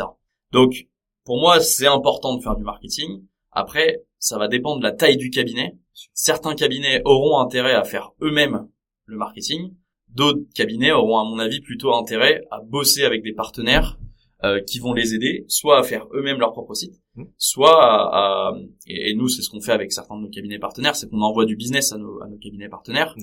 Donc, 0.54 0.88
pour 1.26 1.42
moi, 1.42 1.60
c'est 1.60 1.88
important 1.88 2.38
de 2.38 2.42
faire 2.42 2.56
du 2.56 2.64
marketing. 2.64 3.24
Après, 3.52 4.04
ça 4.18 4.38
va 4.38 4.48
dépendre 4.48 4.80
de 4.80 4.84
la 4.84 4.92
taille 4.94 5.18
du 5.18 5.30
cabinet. 5.30 5.78
Certains 6.14 6.56
cabinets 6.56 7.02
auront 7.06 7.40
intérêt 7.40 7.74
à 7.74 7.84
faire 7.84 8.12
eux-mêmes 8.22 8.68
le 9.06 9.18
marketing. 9.18 9.74
D'autres 10.10 10.42
cabinets 10.56 10.92
auront, 10.92 11.20
à 11.20 11.24
mon 11.24 11.40
avis, 11.40 11.62
plutôt 11.62 11.94
intérêt 11.94 12.42
à 12.52 12.60
bosser 12.62 13.04
avec 13.04 13.24
des 13.24 13.34
partenaires 13.34 14.00
euh, 14.46 14.62
qui 14.62 14.80
vont 14.80 14.94
les 14.94 15.14
aider, 15.14 15.44
soit 15.50 15.80
à 15.80 15.84
faire 15.84 16.08
eux-mêmes 16.14 16.40
leur 16.40 16.54
propre 16.54 16.74
site, 16.74 16.94
mmh. 17.16 17.24
soit 17.38 17.76
à, 17.76 18.54
et, 18.88 19.14
nous 19.14 19.28
c'est 19.28 19.42
ce 19.42 19.50
qu'on 19.50 19.60
fait 19.60 19.74
avec 19.74 19.92
certains 19.92 20.16
de 20.16 20.22
nos 20.22 20.30
cabinets 20.30 20.60
partenaires, 20.60 20.96
c'est 20.96 21.10
qu'on 21.10 21.20
envoie 21.20 21.44
du 21.44 21.58
business 21.58 21.92
à 21.92 21.98
nos, 21.98 22.22
à 22.22 22.28
nos 22.28 22.38
cabinets 22.38 22.70
partenaires, 22.70 23.14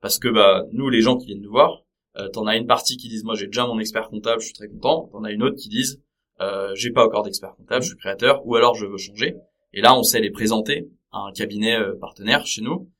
parce 0.00 0.18
que 0.18 0.26
bah 0.26 0.64
nous 0.72 0.88
les 0.88 1.00
gens 1.00 1.16
qui 1.16 1.26
viennent 1.26 1.42
nous 1.42 1.52
voir, 1.52 1.84
euh, 2.16 2.28
t'en 2.28 2.48
as 2.48 2.56
une 2.56 2.66
partie 2.66 2.96
qui 2.96 3.08
disent 3.08 3.22
moi 3.22 3.36
j'ai 3.36 3.46
déjà 3.46 3.68
mon 3.68 3.78
expert 3.78 4.08
comptable, 4.08 4.40
je 4.40 4.46
suis 4.46 4.54
très 4.54 4.66
content, 4.66 5.08
t'en 5.12 5.22
as 5.22 5.30
une 5.30 5.44
autre 5.44 5.54
qui 5.54 5.68
disent 5.68 6.02
euh, 6.40 6.74
j'ai 6.74 6.90
pas 6.90 7.06
encore 7.06 7.22
d'expert 7.22 7.54
comptable, 7.54 7.82
je 7.82 7.90
suis 7.90 7.96
créateur, 7.96 8.44
ou 8.44 8.56
alors 8.56 8.74
je 8.74 8.86
veux 8.86 8.98
changer, 8.98 9.36
et 9.74 9.80
là 9.80 9.96
on 9.96 10.02
sait 10.02 10.20
les 10.20 10.32
présenter 10.32 10.88
un 11.14 11.32
cabinet 11.32 11.78
partenaire 12.00 12.46
chez 12.46 12.62
nous. 12.62 12.90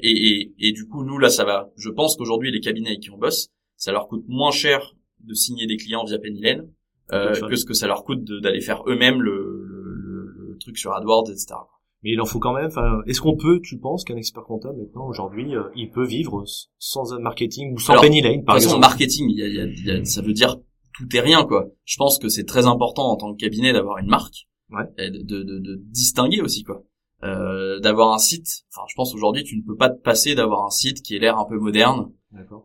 Et, 0.00 0.10
et, 0.10 0.54
et, 0.58 0.72
du 0.72 0.86
coup, 0.86 1.04
nous 1.04 1.18
là, 1.18 1.28
ça 1.28 1.44
va. 1.44 1.70
Je 1.76 1.90
pense 1.90 2.16
qu'aujourd'hui, 2.16 2.50
les 2.50 2.60
cabinets 2.60 2.90
avec 2.90 3.00
qui 3.00 3.10
on 3.10 3.18
bosse, 3.18 3.48
ça 3.76 3.92
leur 3.92 4.08
coûte 4.08 4.24
moins 4.28 4.50
cher 4.50 4.94
de 5.20 5.34
signer 5.34 5.66
des 5.66 5.76
clients 5.76 6.04
via 6.04 6.18
Pennylen 6.18 6.68
que 7.10 7.56
ce 7.56 7.64
que 7.64 7.74
ça 7.74 7.86
leur 7.86 8.04
coûte 8.04 8.24
d'aller 8.24 8.60
faire 8.60 8.82
eux-mêmes 8.86 9.20
le, 9.20 9.64
le, 9.66 10.24
le, 10.34 10.58
truc 10.58 10.78
sur 10.78 10.94
AdWords, 10.94 11.30
etc 11.30 11.56
mais 12.02 12.12
il 12.12 12.20
en 12.20 12.26
faut 12.26 12.38
quand 12.38 12.52
même. 12.52 12.70
Est-ce 13.06 13.20
qu'on 13.20 13.36
peut, 13.36 13.60
tu 13.62 13.78
penses, 13.78 14.04
qu'un 14.04 14.16
expert 14.16 14.42
comptable 14.44 14.78
maintenant 14.78 15.06
aujourd'hui, 15.06 15.54
euh, 15.54 15.64
il 15.76 15.90
peut 15.90 16.04
vivre 16.04 16.44
sans 16.78 17.12
un 17.12 17.20
marketing 17.20 17.74
ou 17.74 17.78
sans 17.78 18.00
penny 18.00 18.20
lane, 18.20 18.44
par 18.44 18.56
exemple? 18.56 18.80
marketing, 18.80 19.30
y 19.30 19.42
a, 19.42 19.46
il 19.46 19.86
y 19.86 19.90
a, 19.90 20.04
ça 20.04 20.22
veut 20.22 20.32
dire 20.32 20.56
tout 20.94 21.16
et 21.16 21.20
rien 21.20 21.44
quoi. 21.44 21.68
Je 21.84 21.96
pense 21.96 22.18
que 22.18 22.28
c'est 22.28 22.44
très 22.44 22.66
important 22.66 23.10
en 23.10 23.16
tant 23.16 23.32
que 23.32 23.38
cabinet 23.38 23.72
d'avoir 23.72 23.98
une 23.98 24.08
marque, 24.08 24.48
ouais. 24.70 24.84
et 24.98 25.10
de, 25.10 25.22
de, 25.22 25.42
de, 25.42 25.80
distinguer 25.90 26.40
aussi 26.40 26.64
quoi. 26.64 26.82
Euh, 27.24 27.78
d'avoir 27.78 28.12
un 28.12 28.18
site. 28.18 28.64
Enfin, 28.74 28.84
je 28.88 28.94
pense 28.96 29.14
aujourd'hui 29.14 29.44
tu 29.44 29.56
ne 29.56 29.62
peux 29.62 29.76
pas 29.76 29.88
te 29.88 30.00
passer 30.00 30.34
d'avoir 30.34 30.64
un 30.64 30.70
site 30.70 31.02
qui 31.02 31.14
ait 31.14 31.20
l'air 31.20 31.38
un 31.38 31.44
peu 31.44 31.56
moderne, 31.56 32.10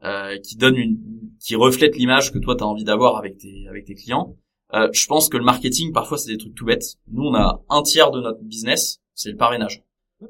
euh, 0.04 0.36
qui 0.40 0.56
donne 0.56 0.76
une, 0.76 0.98
qui 1.40 1.56
reflète 1.56 1.96
l'image 1.96 2.34
que 2.34 2.40
toi 2.40 2.56
tu 2.56 2.64
as 2.64 2.68
envie 2.68 2.84
d'avoir 2.84 3.18
avec 3.18 3.38
tes 3.38 3.68
avec 3.70 3.86
tes 3.86 3.94
clients. 3.94 4.36
Euh, 4.74 4.90
je 4.94 5.06
pense 5.06 5.30
que 5.30 5.38
le 5.38 5.44
marketing 5.44 5.94
parfois 5.94 6.18
c'est 6.18 6.32
des 6.32 6.40
trucs 6.40 6.56
tout 6.56 6.66
bêtes. 6.66 6.96
Nous 7.12 7.24
on 7.24 7.36
a 7.36 7.62
un 7.70 7.84
tiers 7.84 8.10
de 8.10 8.20
notre 8.20 8.42
business 8.42 9.00
c'est 9.14 9.30
le 9.30 9.38
parrainage. 9.38 9.84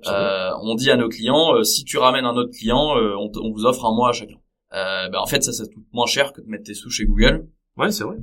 Euh, 0.08 0.50
on 0.62 0.76
dit 0.76 0.92
à 0.92 0.98
nos 0.98 1.08
clients, 1.08 1.56
euh, 1.56 1.64
si 1.64 1.86
tu 1.86 1.98
ramènes 1.98 2.26
un 2.26 2.36
autre 2.36 2.52
client, 2.52 2.98
euh, 2.98 3.16
on, 3.18 3.32
on, 3.42 3.52
vous 3.52 3.66
offre 3.66 3.86
un 3.86 3.96
mois 3.96 4.10
à 4.10 4.12
chacun. 4.12 4.36
Euh, 4.74 5.08
ben 5.10 5.20
en 5.20 5.28
fait, 5.28 5.44
ça, 5.44 5.54
ça 5.54 5.64
coûte 5.64 5.86
moins 5.94 6.06
cher 6.06 6.34
que 6.34 6.42
de 6.42 6.48
mettre 6.48 6.66
tes 6.66 6.74
sous 6.74 6.90
chez 6.90 7.06
Google. 7.06 7.48
Ouais, 7.78 7.92
c'est 7.92 8.04
vrai. 8.04 8.18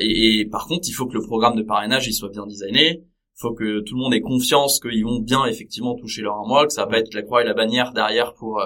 Et, 0.00 0.40
et, 0.40 0.46
par 0.46 0.66
contre, 0.66 0.88
il 0.88 0.92
faut 0.92 1.06
que 1.06 1.14
le 1.14 1.22
programme 1.22 1.56
de 1.56 1.62
parrainage 1.62 2.06
il 2.06 2.14
soit 2.14 2.30
bien 2.30 2.46
designé. 2.46 3.04
Faut 3.36 3.52
que 3.52 3.80
tout 3.80 3.94
le 3.96 4.00
monde 4.00 4.14
ait 4.14 4.20
confiance 4.20 4.78
qu'ils 4.80 5.04
vont 5.04 5.18
bien 5.18 5.44
effectivement 5.46 5.94
toucher 5.96 6.22
leur 6.22 6.36
un 6.36 6.46
mois, 6.46 6.66
que 6.66 6.72
ça 6.72 6.82
va 6.84 6.90
pas 6.90 6.98
être 6.98 7.14
la 7.14 7.22
croix 7.22 7.42
et 7.42 7.44
la 7.44 7.54
bannière 7.54 7.92
derrière 7.92 8.34
pour 8.34 8.62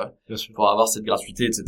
pour 0.55 0.69
avoir 0.69 0.89
cette 0.89 1.05
gratuité, 1.05 1.45
etc. 1.45 1.65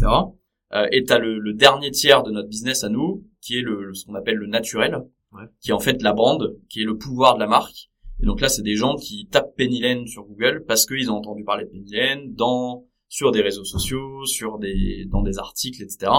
et 0.93 1.05
t'as 1.05 1.19
le, 1.19 1.39
le 1.39 1.55
dernier 1.55 1.91
tiers 1.91 2.23
de 2.23 2.31
notre 2.31 2.49
business 2.49 2.85
à 2.85 2.89
nous, 2.91 3.25
qui 3.41 3.59
est 3.59 3.63
le, 3.63 3.95
ce 3.95 4.05
qu'on 4.05 4.15
appelle 4.15 4.37
le 4.37 4.47
naturel, 4.47 4.99
ouais. 5.33 5.45
qui 5.61 5.71
est 5.71 5.73
en 5.73 5.81
fait 5.81 6.03
la 6.03 6.13
brand, 6.13 6.57
qui 6.69 6.83
est 6.83 6.85
le 6.85 6.99
pouvoir 6.99 7.37
de 7.37 7.41
la 7.41 7.47
marque 7.47 7.91
et 8.23 8.27
donc 8.27 8.41
là, 8.41 8.49
c'est 8.49 8.63
des 8.63 8.77
gens 8.77 8.97
qui 8.97 9.27
tapent 9.31 9.57
Penny 9.57 9.83
sur 10.07 10.25
Google 10.25 10.65
parce 10.67 10.87
qu'ils 10.87 11.11
ont 11.11 11.17
entendu 11.17 11.43
parler 11.43 11.65
de 11.65 11.71
Penny 11.71 12.35
dans 12.35 12.85
sur 13.09 13.33
des 13.33 13.41
réseaux 13.41 13.65
sociaux, 13.65 14.25
sur 14.27 14.59
des 14.59 15.07
dans 15.11 15.23
des 15.23 15.39
articles, 15.39 15.83
etc. 15.83 16.13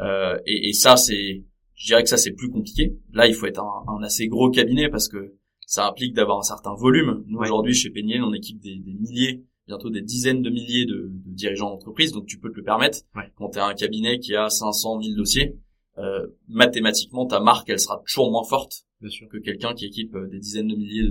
Euh, 0.00 0.38
et, 0.46 0.68
et, 0.68 0.72
ça, 0.72 0.96
c'est, 0.96 1.44
je 1.74 1.86
dirais 1.86 2.02
que 2.02 2.08
ça 2.08 2.16
c'est 2.16 2.32
plus 2.32 2.48
compliqué. 2.48 2.96
Là, 3.12 3.26
il 3.26 3.34
faut 3.34 3.46
être 3.46 3.60
un, 3.60 3.84
un 3.88 4.02
assez 4.02 4.28
gros 4.28 4.50
cabinet 4.50 4.88
parce 4.88 5.08
que 5.08 5.34
ça 5.72 5.88
implique 5.88 6.12
d'avoir 6.12 6.38
un 6.38 6.42
certain 6.42 6.74
volume. 6.74 7.24
Nous 7.28 7.38
aujourd'hui, 7.38 7.72
chez 7.72 7.88
Penny 7.88 8.20
on 8.20 8.34
équipe 8.34 8.60
des, 8.60 8.76
des, 8.76 8.92
milliers, 8.92 9.42
bientôt 9.66 9.88
des 9.88 10.02
dizaines 10.02 10.42
de 10.42 10.50
milliers 10.50 10.84
de, 10.84 11.08
de 11.10 11.34
dirigeants 11.34 11.70
d'entreprise, 11.70 12.12
donc 12.12 12.26
tu 12.26 12.38
peux 12.38 12.50
te 12.50 12.56
le 12.56 12.62
permettre. 12.62 12.98
Quand 13.36 13.48
tu 13.48 13.58
as 13.58 13.64
un 13.64 13.72
cabinet 13.72 14.18
qui 14.18 14.36
a 14.36 14.50
500 14.50 15.00
000 15.00 15.16
dossiers, 15.16 15.56
euh, 15.96 16.26
mathématiquement, 16.46 17.24
ta 17.24 17.40
marque, 17.40 17.70
elle 17.70 17.80
sera 17.80 18.02
toujours 18.06 18.30
moins 18.30 18.44
forte 18.44 18.84
sûr. 19.08 19.26
que 19.30 19.38
quelqu'un 19.38 19.72
qui 19.72 19.86
équipe 19.86 20.14
euh, 20.14 20.28
des 20.28 20.40
dizaines 20.40 20.68
de 20.68 20.76
milliers 20.76 21.08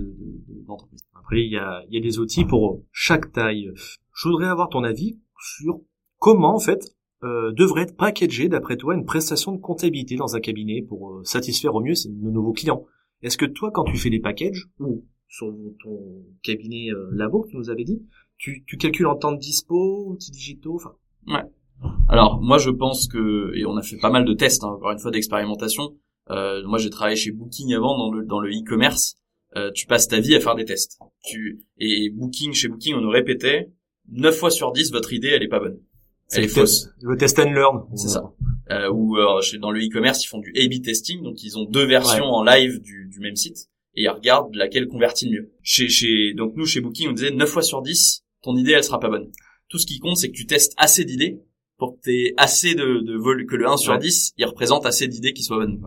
d'entreprises. 0.68 1.01
De, 1.01 1.20
Après, 1.20 1.44
il 1.44 1.51
y 1.51 1.58
a, 1.58 1.82
y 1.89 1.98
a 1.98 2.00
des 2.00 2.20
outils 2.20 2.46
pour 2.46 2.84
chaque 2.91 3.32
taille. 3.32 3.72
Je 4.13 4.30
voudrais 4.30 4.48
avoir 4.48 4.70
ton 4.70 4.84
avis 4.84 5.18
sur 5.58 5.82
comment, 6.20 6.53
en 6.53 6.60
fait, 6.60 6.96
euh, 7.24 7.51
devrait 7.51 7.84
être 7.84 7.98
packagé, 7.98 8.48
d'après 8.48 8.77
toi, 8.77 8.94
une 8.94 9.06
prestation 9.06 9.53
de 9.53 9.58
comptabilité 9.60 10.18
dans 10.18 10.36
un 10.36 10.39
cabinet 10.39 10.84
pour 10.84 11.12
euh, 11.12 11.24
satisfaire 11.24 11.74
au 11.74 11.82
mieux 11.82 11.94
nos 12.10 12.30
nouveaux 12.30 12.53
clients. 12.53 12.86
Est-ce 13.22 13.38
que 13.38 13.46
toi, 13.46 13.72
quand 13.72 13.84
tu 13.84 13.98
fais 13.98 14.10
des 14.10 14.20
packages, 14.20 14.68
ou 14.80 15.06
sur 15.28 15.54
ton 15.84 16.25
cabinet 16.44 16.88
labo 17.12 17.42
que 17.42 17.50
tu 17.50 17.58
nous 17.58 17.70
avais 17.70 17.84
dit, 17.84 18.01
tu, 18.38 18.63
tu 18.66 18.78
calcules 18.78 19.08
en 19.08 19.16
temps 19.16 19.32
de 19.32 19.38
dispo, 19.38 20.08
outils 20.10 20.32
digitaux, 20.32 20.75
enfin... 20.75 20.94
Ouais. 21.28 21.44
Alors, 22.10 22.42
moi, 22.42 22.58
je 22.58 22.70
pense 22.70 23.08
que, 23.08 23.56
et 23.56 23.66
on 23.66 23.78
a 23.78 23.82
fait 23.82 23.98
pas 23.98 24.10
mal 24.10 24.25
de 24.25 24.34
tests, 24.34 24.63
hein, 24.63 24.70
encore 24.70 24.92
une 24.92 25.00
fois, 25.00 25.12
d'expérimentation, 25.12 25.96
euh, 26.30 26.62
moi, 26.66 26.78
j'ai 26.78 26.90
travaillé 26.90 27.16
chez 27.16 27.32
Booking 27.32 27.74
avant 27.74 27.98
dans 27.98 28.12
le 28.12 28.25
dans 28.25 28.40
le 28.40 28.50
e-commerce. 28.50 29.16
Euh, 29.57 29.72
tu 29.74 29.86
passes 29.86 30.07
ta 30.07 30.20
vie 30.20 30.36
à 30.36 30.40
faire 30.40 30.55
des 30.55 30.66
tests. 30.66 31.00
Tu 31.24 31.66
et 31.77 32.10
Booking 32.10 32.53
chez 32.53 32.70
Booking, 32.70 32.96
on 32.96 33.01
nous 33.01 33.10
répétait 33.10 33.72
9 34.10 34.36
fois 34.36 34.50
sur 34.50 34.72
10 34.72 34.92
votre 34.92 35.12
idée 35.12 35.27
elle 35.27 35.44
est 35.44 35.50
pas 35.50 35.60
bonne. 35.60 35.79
Elle 36.31 36.46
est, 36.46 36.48
fausse. 36.48 36.90
Le 37.01 37.18
test 37.18 37.38
and 37.40 37.51
learn. 37.51 37.81
C'est 37.96 38.07
ça. 38.07 38.31
Euh, 38.72 38.90
ou 38.90 39.18
euh, 39.18 39.42
dans 39.60 39.72
le 39.72 39.81
e-commerce, 39.81 40.24
ils 40.24 40.27
font 40.27 40.40
du 40.40 40.53
A/B 40.55 40.81
testing, 40.81 41.22
donc 41.24 41.44
ils 41.44 41.57
ont 41.57 41.66
deux 41.66 41.86
versions 41.86 42.25
en 42.25 42.44
live 42.44 42.79
du, 42.81 43.10
du 43.12 43.20
même 43.20 43.36
site 43.36 43.70
et 43.96 44.03
ils 44.03 44.10
regardent 44.10 44.55
laquelle 44.55 44.88
convertit 44.88 45.29
le 45.29 45.31
mieux. 45.31 45.51
Chez, 45.62 45.90
chez 45.90 46.34
donc 46.34 46.55
nous 46.55 46.66
chez 46.66 46.79
Booking, 46.79 47.10
on 47.10 47.12
disait 47.12 47.31
9 47.31 47.50
fois 47.50 47.62
sur 47.62 47.81
10, 47.81 48.24
ton 48.42 48.55
idée 48.55 48.72
elle 48.72 48.84
sera 48.84 49.00
pas 49.00 49.10
bonne. 49.10 49.29
Tout 49.68 49.77
ce 49.77 49.86
qui 49.86 50.00
compte, 50.00 50.18
c'est 50.18 50.29
que 50.29 50.36
tu 50.36 50.46
testes 50.46 50.74
assez 50.77 51.05
d'idées 51.05 51.42
pour 51.77 52.00
que 52.00 52.34
assez 52.38 52.75
de, 52.75 53.00
de 53.00 53.18
vol, 53.18 53.46
que 53.46 53.55
le 53.55 53.68
1 53.68 53.77
sur 53.77 53.98
10, 53.98 54.34
il 54.38 54.46
représente 54.46 54.86
assez 54.86 55.07
d'idées 55.07 55.34
qui 55.34 55.44
soient 55.44 55.57
bonnes. 55.57 55.81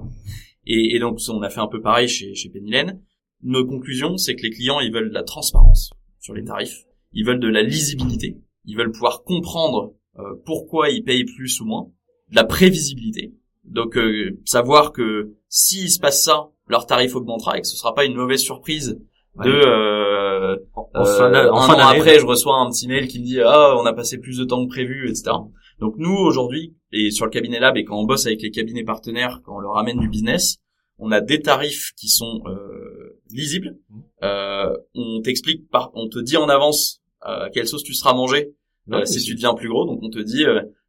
Et, 0.66 0.96
et, 0.96 0.98
donc, 0.98 1.20
on 1.28 1.42
a 1.42 1.50
fait 1.50 1.60
un 1.60 1.68
peu 1.68 1.80
pareil 1.80 2.08
chez, 2.08 2.34
chez 2.34 2.48
Pennylen. 2.48 3.00
Nos 3.42 3.66
conclusions, 3.66 4.16
c'est 4.16 4.34
que 4.34 4.42
les 4.42 4.50
clients, 4.50 4.80
ils 4.80 4.92
veulent 4.92 5.10
de 5.10 5.14
la 5.14 5.22
transparence 5.22 5.92
sur 6.18 6.34
les 6.34 6.42
tarifs. 6.42 6.84
Ils 7.12 7.24
veulent 7.24 7.38
de 7.38 7.48
la 7.48 7.62
lisibilité. 7.62 8.38
Ils 8.64 8.76
veulent 8.76 8.90
pouvoir 8.90 9.22
comprendre 9.22 9.94
euh, 10.18 10.34
pourquoi 10.44 10.90
ils 10.90 11.04
payent 11.04 11.26
plus 11.26 11.60
ou 11.60 11.66
moins. 11.66 11.92
De 12.30 12.36
la 12.36 12.44
prévisibilité. 12.44 13.34
Donc, 13.64 13.96
euh, 13.96 14.38
savoir 14.44 14.92
que 14.92 15.34
s'il 15.48 15.90
se 15.90 15.98
passe 15.98 16.22
ça, 16.22 16.48
leur 16.68 16.86
tarif 16.86 17.14
augmentera 17.14 17.58
et 17.58 17.60
que 17.60 17.66
ce 17.66 17.76
sera 17.76 17.94
pas 17.94 18.04
une 18.04 18.14
mauvaise 18.14 18.40
surprise 18.40 18.98
de 19.42 19.50
euh, 19.50 20.56
en, 20.74 20.88
euh, 20.94 21.50
un 21.50 21.52
an 21.52 21.78
après 21.88 22.20
je 22.20 22.24
reçois 22.24 22.56
un 22.56 22.70
petit 22.70 22.86
mail 22.86 23.08
qui 23.08 23.18
me 23.18 23.24
dit 23.24 23.40
ah 23.40 23.74
on 23.76 23.84
a 23.84 23.92
passé 23.92 24.18
plus 24.18 24.38
de 24.38 24.44
temps 24.44 24.64
que 24.64 24.70
prévu 24.70 25.08
etc 25.08 25.32
donc 25.80 25.94
nous 25.98 26.14
aujourd'hui 26.14 26.76
et 26.92 27.10
sur 27.10 27.24
le 27.24 27.32
cabinet 27.32 27.58
lab 27.58 27.76
et 27.76 27.84
quand 27.84 27.98
on 27.98 28.04
bosse 28.04 28.26
avec 28.26 28.42
les 28.42 28.52
cabinets 28.52 28.84
partenaires 28.84 29.40
quand 29.44 29.56
on 29.56 29.58
leur 29.58 29.76
amène 29.76 29.98
du 29.98 30.08
business 30.08 30.58
on 30.98 31.10
a 31.10 31.20
des 31.20 31.40
tarifs 31.40 31.92
qui 31.96 32.08
sont 32.08 32.42
euh, 32.46 33.20
lisibles. 33.30 33.76
Euh, 34.22 34.76
on 34.94 35.20
t'explique 35.22 35.68
par 35.68 35.90
on 35.94 36.08
te 36.08 36.18
dit 36.18 36.36
en 36.36 36.48
avance 36.48 37.02
euh, 37.26 37.48
quelle 37.52 37.66
sauce 37.66 37.82
tu 37.82 37.94
seras 37.94 38.14
mangé. 38.14 38.54
Euh, 38.92 39.04
si 39.06 39.22
tu 39.22 39.34
deviens 39.34 39.54
plus 39.54 39.68
gros 39.68 39.86
donc 39.86 40.00
on 40.02 40.10
te 40.10 40.18
dit 40.18 40.44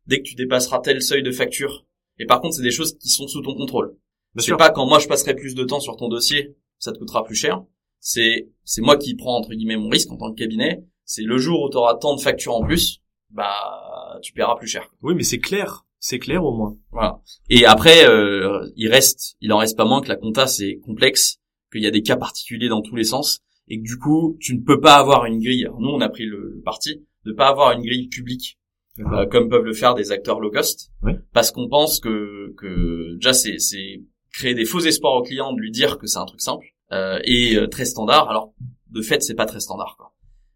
dès 0.07 0.19
que 0.19 0.23
tu 0.23 0.35
dépasseras 0.35 0.79
tel 0.79 1.01
seuil 1.01 1.23
de 1.23 1.31
facture 1.31 1.85
et 2.19 2.25
par 2.25 2.41
contre 2.41 2.55
c'est 2.55 2.63
des 2.63 2.71
choses 2.71 2.97
qui 2.97 3.09
sont 3.09 3.27
sous 3.27 3.41
ton 3.41 3.55
contrôle 3.55 3.97
c'est 4.37 4.57
pas 4.57 4.69
quand 4.69 4.85
moi 4.85 4.99
je 4.99 5.07
passerai 5.07 5.35
plus 5.35 5.55
de 5.55 5.63
temps 5.63 5.79
sur 5.79 5.95
ton 5.95 6.09
dossier 6.09 6.55
ça 6.77 6.91
te 6.91 6.99
coûtera 6.99 7.23
plus 7.23 7.35
cher 7.35 7.63
c'est 8.05 8.49
c'est 8.63 8.83
moi 8.83 8.97
qui 8.97 9.15
prends 9.15 9.35
entre 9.35 9.49
guillemets 9.49 9.77
mon 9.77 9.89
risque 9.89 10.11
en 10.11 10.17
tant 10.17 10.31
que 10.31 10.37
cabinet. 10.37 10.85
C'est 11.05 11.23
le 11.23 11.37
jour 11.37 11.63
où 11.63 11.69
tu 11.71 11.77
auras 11.77 11.95
tant 11.95 12.15
de 12.15 12.21
factures 12.21 12.53
en 12.53 12.63
plus, 12.63 13.01
bah 13.31 14.19
tu 14.21 14.31
paieras 14.31 14.55
plus 14.57 14.67
cher. 14.67 14.91
Oui, 15.01 15.15
mais 15.15 15.23
c'est 15.23 15.39
clair, 15.39 15.87
c'est 15.99 16.19
clair 16.19 16.45
au 16.45 16.55
moins. 16.55 16.77
Voilà. 16.91 17.19
Et 17.49 17.65
après, 17.65 18.07
euh, 18.07 18.69
il 18.75 18.89
reste, 18.89 19.37
il 19.41 19.51
en 19.51 19.57
reste 19.57 19.75
pas 19.75 19.85
moins 19.85 20.01
que 20.01 20.07
la 20.07 20.17
compta 20.17 20.45
c'est 20.45 20.77
complexe, 20.85 21.39
qu'il 21.71 21.81
y 21.81 21.87
a 21.87 21.91
des 21.91 22.03
cas 22.03 22.15
particuliers 22.15 22.69
dans 22.69 22.83
tous 22.83 22.95
les 22.95 23.05
sens, 23.05 23.39
et 23.67 23.79
que 23.79 23.83
du 23.83 23.97
coup 23.97 24.37
tu 24.39 24.55
ne 24.55 24.61
peux 24.63 24.79
pas 24.79 24.97
avoir 24.97 25.25
une 25.25 25.39
grille. 25.39 25.67
nous, 25.79 25.89
on 25.89 26.01
a 26.01 26.09
pris 26.09 26.25
le, 26.25 26.61
parti 26.63 27.03
de 27.25 27.31
pas 27.31 27.47
avoir 27.47 27.71
une 27.71 27.81
grille 27.81 28.07
publique 28.07 28.59
euh, 28.99 29.25
comme 29.25 29.49
peuvent 29.49 29.65
le 29.65 29.73
faire 29.73 29.93
des 29.93 30.11
acteurs 30.11 30.39
low 30.39 30.51
cost, 30.51 30.91
parce 31.33 31.51
qu'on 31.51 31.67
pense 31.67 31.99
que 31.99 32.53
que 32.57 33.15
déjà 33.15 33.33
c'est 33.33 33.59
c'est 33.59 34.01
créer 34.35 34.53
des 34.53 34.65
faux 34.65 34.79
espoirs 34.79 35.13
au 35.13 35.21
client 35.21 35.53
de 35.53 35.59
lui 35.59 35.71
dire 35.71 35.97
que 35.97 36.07
c'est 36.07 36.19
un 36.19 36.25
truc 36.25 36.41
simple 36.41 36.67
euh, 36.91 37.19
et 37.23 37.55
euh, 37.55 37.67
très 37.67 37.85
standard. 37.85 38.29
Alors 38.29 38.53
de 38.89 39.01
fait, 39.01 39.21
c'est 39.23 39.35
pas 39.35 39.45
très 39.45 39.59
standard. 39.59 39.95
Quoi. 39.97 40.13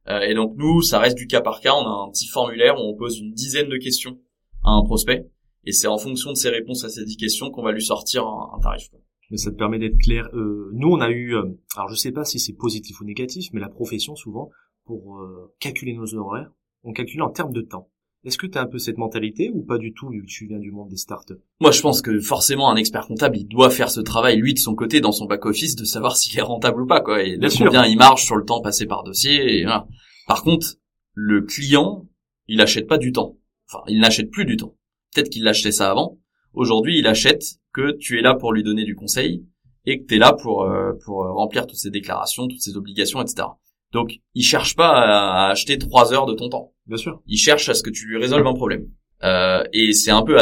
Euh, 0.09 0.21
et 0.21 0.33
donc 0.33 0.55
nous, 0.57 0.81
ça 0.81 0.99
reste 0.99 1.17
du 1.17 1.27
cas 1.27 1.41
par 1.41 1.61
cas. 1.61 1.73
On 1.73 1.85
a 1.85 2.05
un 2.07 2.11
petit 2.11 2.27
formulaire 2.27 2.75
où 2.77 2.81
on 2.81 2.95
pose 2.95 3.19
une 3.19 3.33
dizaine 3.33 3.69
de 3.69 3.77
questions 3.77 4.19
à 4.63 4.71
un 4.71 4.83
prospect, 4.83 5.29
et 5.65 5.71
c'est 5.71 5.87
en 5.87 5.97
fonction 5.97 6.31
de 6.31 6.37
ses 6.37 6.49
réponses 6.49 6.83
à 6.83 6.89
ces 6.89 7.05
dix 7.05 7.17
questions 7.17 7.49
qu'on 7.49 7.63
va 7.63 7.71
lui 7.71 7.83
sortir 7.83 8.27
un, 8.27 8.59
tarif. 8.61 8.89
Quoi. 8.89 8.99
Mais 9.31 9.37
ça 9.37 9.51
te 9.51 9.55
permet 9.55 9.79
d'être 9.79 9.97
clair. 9.97 10.27
Euh, 10.33 10.69
nous, 10.73 10.89
on 10.89 10.99
a 10.99 11.09
eu, 11.09 11.35
alors 11.75 11.89
je 11.89 11.95
sais 11.95 12.11
pas 12.11 12.25
si 12.25 12.39
c'est 12.39 12.53
positif 12.53 12.99
ou 12.99 13.05
négatif, 13.05 13.49
mais 13.53 13.61
la 13.61 13.69
profession 13.69 14.15
souvent 14.15 14.49
pour 14.85 15.21
calculer 15.59 15.93
nos 15.93 16.15
horaires, 16.15 16.51
on 16.83 16.93
calcule 16.93 17.21
en 17.21 17.29
termes 17.29 17.53
de 17.53 17.61
temps. 17.61 17.91
Est-ce 18.25 18.37
que 18.37 18.47
tu 18.47 18.57
as 18.57 18.61
un 18.61 18.67
peu 18.67 18.79
cette 18.79 18.97
mentalité 18.97 19.49
ou 19.53 19.63
pas 19.63 19.77
du 19.77 19.93
tout 19.93 20.09
vu 20.09 20.21
que 20.21 20.27
tu 20.27 20.45
viens 20.45 20.59
du 20.59 20.71
monde 20.71 20.89
des 20.89 20.97
startups? 20.97 21.39
Moi, 21.61 21.71
je 21.71 21.81
pense 21.81 22.01
que 22.01 22.19
forcément 22.19 22.69
un 22.69 22.75
expert 22.75 23.07
comptable, 23.07 23.37
il 23.37 23.47
doit 23.47 23.69
faire 23.69 23.89
ce 23.89 24.01
travail 24.01 24.37
lui 24.37 24.53
de 24.53 24.59
son 24.59 24.75
côté 24.75 24.99
dans 24.99 25.13
son 25.13 25.25
back 25.25 25.45
office 25.45 25.75
de 25.75 25.85
savoir 25.85 26.17
s'il 26.17 26.37
est 26.37 26.41
rentable 26.41 26.81
ou 26.81 26.85
pas 26.85 26.99
quoi 26.99 27.23
et 27.23 27.37
de 27.37 27.57
combien 27.57 27.85
il 27.85 27.97
marge 27.97 28.25
sur 28.25 28.35
le 28.35 28.43
temps 28.43 28.61
passé 28.61 28.85
par 28.85 29.03
dossier 29.03 29.59
et 29.59 29.63
voilà. 29.63 29.87
Par 30.27 30.43
contre, 30.43 30.75
le 31.13 31.41
client, 31.41 32.07
il 32.47 32.59
achète 32.59 32.87
pas 32.87 32.97
du 32.97 33.13
temps. 33.13 33.37
Enfin, 33.71 33.83
il 33.87 33.99
n'achète 33.99 34.31
plus 34.31 34.45
du 34.45 34.57
temps. 34.57 34.75
Peut-être 35.13 35.29
qu'il 35.29 35.43
l'achetait 35.43 35.71
ça 35.71 35.89
avant. 35.89 36.19
Aujourd'hui, 36.53 36.99
il 36.99 37.07
achète 37.07 37.43
que 37.73 37.95
tu 37.97 38.19
es 38.19 38.21
là 38.21 38.35
pour 38.35 38.51
lui 38.51 38.63
donner 38.63 38.83
du 38.83 38.95
conseil 38.95 39.45
et 39.85 40.01
que 40.01 40.05
tu 40.05 40.15
es 40.15 40.17
là 40.17 40.33
pour 40.33 40.63
euh, 40.63 40.91
pour 41.05 41.23
remplir 41.23 41.67
toutes 41.67 41.79
ses 41.79 41.89
déclarations, 41.89 42.47
toutes 42.47 42.61
ses 42.61 42.75
obligations, 42.75 43.21
etc. 43.21 43.47
Donc, 43.91 44.19
il 44.35 44.43
cherche 44.43 44.75
pas 44.75 44.89
à 44.89 45.49
acheter 45.49 45.77
trois 45.77 46.13
heures 46.13 46.25
de 46.25 46.33
ton 46.33 46.49
temps. 46.49 46.73
Bien 46.85 46.97
sûr. 46.97 47.21
Il 47.27 47.37
cherche 47.37 47.69
à 47.69 47.73
ce 47.73 47.83
que 47.83 47.89
tu 47.89 48.07
lui 48.07 48.17
résolves 48.17 48.45
un 48.45 48.53
problème. 48.53 48.87
Euh, 49.23 49.63
et 49.73 49.93
c'est 49.93 50.11
un 50.11 50.23
peu, 50.23 50.37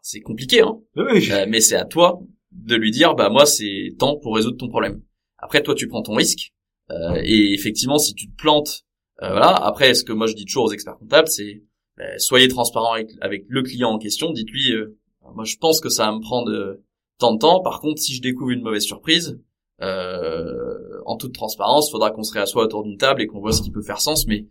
c'est 0.00 0.20
compliqué, 0.20 0.60
hein. 0.60 0.78
Oui. 0.96 1.30
Euh, 1.30 1.46
mais 1.48 1.60
c'est 1.60 1.76
à 1.76 1.84
toi 1.84 2.20
de 2.50 2.76
lui 2.76 2.90
dire, 2.90 3.14
bah 3.14 3.28
moi 3.28 3.46
c'est 3.46 3.94
temps 3.98 4.16
pour 4.16 4.34
résoudre 4.36 4.56
ton 4.56 4.68
problème. 4.68 5.02
Après, 5.38 5.62
toi 5.62 5.74
tu 5.74 5.88
prends 5.88 6.02
ton 6.02 6.14
risque. 6.14 6.52
Euh, 6.90 7.20
et 7.22 7.52
effectivement, 7.52 7.98
si 7.98 8.14
tu 8.14 8.30
te 8.30 8.36
plantes 8.36 8.84
voilà. 9.20 9.54
Après, 9.54 9.94
ce 9.94 10.02
que 10.02 10.12
moi 10.12 10.26
je 10.26 10.34
dis 10.34 10.44
toujours 10.44 10.64
aux 10.64 10.72
experts 10.72 10.98
comptables, 10.98 11.28
c'est 11.28 11.62
ben, 11.96 12.18
soyez 12.18 12.48
transparent 12.48 12.94
avec, 13.20 13.44
le 13.48 13.62
client 13.62 13.90
en 13.90 13.98
question. 13.98 14.32
Dites-lui, 14.32 14.74
moi 15.36 15.44
je 15.44 15.56
pense 15.58 15.80
que 15.80 15.88
ça 15.88 16.06
va 16.06 16.12
me 16.12 16.20
prendre 16.20 16.80
tant 17.18 17.32
de 17.34 17.38
temps. 17.38 17.60
Par 17.62 17.78
contre, 17.78 18.00
si 18.00 18.14
je 18.16 18.20
découvre 18.20 18.50
une 18.50 18.62
mauvaise 18.62 18.82
surprise, 18.82 19.38
en 21.06 21.16
toute 21.16 21.34
transparence, 21.34 21.90
faudra 21.90 22.10
qu'on 22.10 22.22
se 22.22 22.32
réassoie 22.32 22.64
autour 22.64 22.84
d'une 22.84 22.98
table 22.98 23.22
et 23.22 23.26
qu'on 23.26 23.40
voit 23.40 23.52
ce 23.52 23.62
qui 23.62 23.70
peut 23.70 23.82
faire 23.82 24.00
sens. 24.00 24.26
Mais 24.26 24.46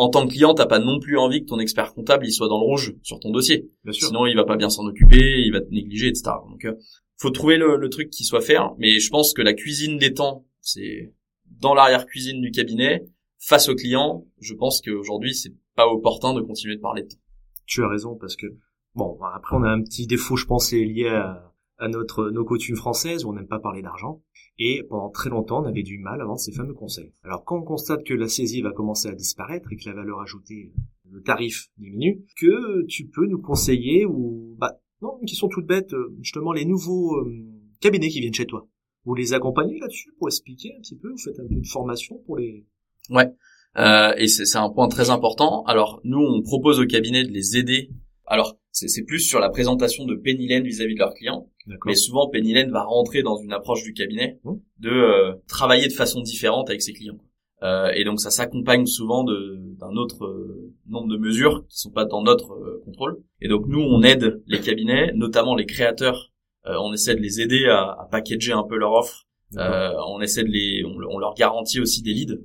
en 0.00 0.08
tant 0.08 0.26
que 0.26 0.32
client, 0.32 0.54
t'as 0.54 0.66
pas 0.66 0.78
non 0.78 0.98
plus 0.98 1.18
envie 1.18 1.42
que 1.42 1.46
ton 1.46 1.58
expert 1.58 1.92
comptable 1.92 2.26
il 2.26 2.32
soit 2.32 2.48
dans 2.48 2.58
le 2.58 2.64
rouge 2.64 2.94
sur 3.02 3.20
ton 3.20 3.30
dossier. 3.30 3.70
Sinon, 3.90 4.26
il 4.26 4.36
va 4.36 4.44
pas 4.44 4.56
bien 4.56 4.70
s'en 4.70 4.86
occuper, 4.86 5.42
il 5.42 5.52
va 5.52 5.60
te 5.60 5.70
négliger, 5.70 6.08
etc. 6.08 6.30
Donc, 6.48 6.64
euh, 6.64 6.74
faut 7.18 7.30
trouver 7.30 7.58
le, 7.58 7.88
truc 7.90 8.10
qui 8.10 8.24
soit 8.24 8.40
faire. 8.40 8.72
Mais 8.78 8.98
je 8.98 9.10
pense 9.10 9.34
que 9.34 9.42
la 9.42 9.52
cuisine 9.52 9.98
des 9.98 10.14
temps, 10.14 10.46
c'est 10.60 11.12
dans 11.44 11.74
l'arrière-cuisine 11.74 12.40
du 12.40 12.50
cabinet, 12.50 13.04
face 13.38 13.68
au 13.68 13.74
client. 13.74 14.26
Je 14.40 14.54
pense 14.54 14.80
qu'aujourd'hui, 14.80 15.34
c'est 15.34 15.52
pas 15.74 15.86
opportun 15.86 16.32
de 16.32 16.40
continuer 16.40 16.76
de 16.76 16.80
parler 16.80 17.02
de 17.02 17.08
temps. 17.08 17.20
Tu 17.66 17.84
as 17.84 17.88
raison 17.88 18.16
parce 18.16 18.36
que 18.36 18.46
bon, 18.94 19.18
après 19.34 19.56
on 19.56 19.62
a 19.64 19.68
un 19.68 19.82
petit 19.82 20.06
défaut, 20.06 20.36
je 20.36 20.46
pense, 20.46 20.72
lié 20.72 21.08
à, 21.08 21.49
à 21.80 21.88
notre 21.88 22.30
nos 22.30 22.44
coutumes 22.44 22.76
françaises 22.76 23.24
où 23.24 23.30
on 23.30 23.32
n'aime 23.32 23.48
pas 23.48 23.58
parler 23.58 23.82
d'argent. 23.82 24.22
Et 24.58 24.82
pendant 24.88 25.08
très 25.08 25.30
longtemps, 25.30 25.62
on 25.62 25.66
avait 25.66 25.82
du 25.82 25.98
mal 25.98 26.20
à 26.20 26.24
vendre 26.24 26.38
ces 26.38 26.52
fameux 26.52 26.74
conseils. 26.74 27.12
Alors 27.24 27.44
quand 27.44 27.58
on 27.58 27.62
constate 27.62 28.04
que 28.04 28.14
la 28.14 28.28
saisie 28.28 28.62
va 28.62 28.72
commencer 28.72 29.08
à 29.08 29.14
disparaître 29.14 29.72
et 29.72 29.76
que 29.76 29.88
la 29.88 29.94
valeur 29.94 30.20
ajoutée, 30.20 30.72
le 31.10 31.22
tarif 31.22 31.70
diminue, 31.78 32.24
que 32.38 32.84
tu 32.86 33.06
peux 33.08 33.26
nous 33.26 33.40
conseiller 33.40 34.04
ou 34.06 34.54
bah 34.58 34.80
non, 35.02 35.18
une 35.20 35.26
question 35.26 35.48
toute 35.48 35.66
bête, 35.66 35.92
euh, 35.94 36.14
justement 36.20 36.52
les 36.52 36.66
nouveaux 36.66 37.16
euh, 37.16 37.32
cabinets 37.80 38.08
qui 38.08 38.20
viennent 38.20 38.34
chez 38.34 38.46
toi. 38.46 38.68
Vous 39.04 39.14
les 39.14 39.32
accompagnez 39.32 39.78
là-dessus 39.78 40.12
pour 40.18 40.28
expliquer 40.28 40.74
un 40.76 40.80
petit 40.82 40.96
peu, 40.96 41.10
vous 41.10 41.18
faites 41.18 41.40
un 41.40 41.46
peu 41.46 41.54
de 41.54 41.66
formation 41.66 42.18
pour 42.26 42.36
les. 42.36 42.66
Ouais. 43.08 43.32
Euh, 43.78 44.12
et 44.18 44.26
c'est 44.26 44.58
un 44.58 44.68
point 44.68 44.88
très 44.88 45.10
important. 45.10 45.64
Alors 45.64 46.00
nous, 46.04 46.20
on 46.20 46.42
propose 46.42 46.80
aux 46.80 46.86
cabinets 46.86 47.24
de 47.24 47.30
les 47.30 47.56
aider. 47.56 47.90
Alors 48.26 48.59
c'est 48.72 49.04
plus 49.04 49.20
sur 49.20 49.40
la 49.40 49.50
présentation 49.50 50.04
de 50.04 50.14
Penny 50.14 50.46
vis-à-vis 50.60 50.94
de 50.94 50.98
leurs 50.98 51.14
clients. 51.14 51.48
Mais 51.86 51.94
souvent, 51.94 52.28
Penny 52.28 52.54
va 52.64 52.82
rentrer 52.82 53.22
dans 53.22 53.36
une 53.36 53.52
approche 53.52 53.82
du 53.82 53.92
cabinet 53.92 54.40
mmh. 54.44 54.52
de 54.78 54.90
euh, 54.90 55.34
travailler 55.46 55.88
de 55.88 55.92
façon 55.92 56.20
différente 56.20 56.68
avec 56.70 56.82
ses 56.82 56.92
clients. 56.92 57.18
Euh, 57.62 57.90
et 57.94 58.04
donc 58.04 58.20
ça 58.20 58.30
s'accompagne 58.30 58.86
souvent 58.86 59.22
d'un 59.22 59.96
autre 59.96 60.24
euh, 60.24 60.72
nombre 60.86 61.08
de 61.08 61.18
mesures 61.18 61.66
qui 61.68 61.78
sont 61.78 61.90
pas 61.90 62.06
dans 62.06 62.22
notre 62.22 62.52
euh, 62.52 62.82
contrôle. 62.84 63.22
Et 63.40 63.48
donc 63.48 63.66
nous, 63.66 63.80
on 63.80 64.02
aide 64.02 64.42
les 64.46 64.60
cabinets, 64.60 65.12
notamment 65.14 65.54
les 65.54 65.66
créateurs. 65.66 66.32
on 66.64 66.92
essaie 66.92 67.14
de 67.14 67.20
les 67.20 67.40
aider 67.40 67.66
à, 67.66 67.82
à 67.82 68.08
packager 68.10 68.52
un 68.52 68.64
peu 68.64 68.76
leur 68.76 68.92
offre. 68.92 69.26
on 69.56 70.20
essaie 70.20 70.44
de 70.44 70.48
les, 70.48 70.84
on, 70.84 71.18
leur 71.18 71.34
garantit 71.34 71.80
aussi 71.80 72.02
des 72.02 72.14
leads. 72.14 72.38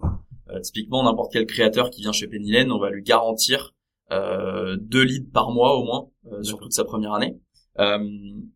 typiquement, 0.63 1.03
n'importe 1.03 1.31
quel 1.31 1.45
créateur 1.45 1.89
qui 1.89 2.01
vient 2.01 2.11
chez 2.13 2.27
Penny 2.27 2.51
on 2.69 2.79
va 2.79 2.89
lui 2.89 3.03
garantir 3.03 3.74
deux 4.11 5.03
leads 5.03 5.31
par 5.33 5.51
mois 5.51 5.77
au 5.77 5.83
moins 5.83 6.07
sur 6.43 6.59
toute 6.59 6.73
sa 6.73 6.83
première 6.83 7.13
année. 7.13 7.35
Euh, 7.79 7.99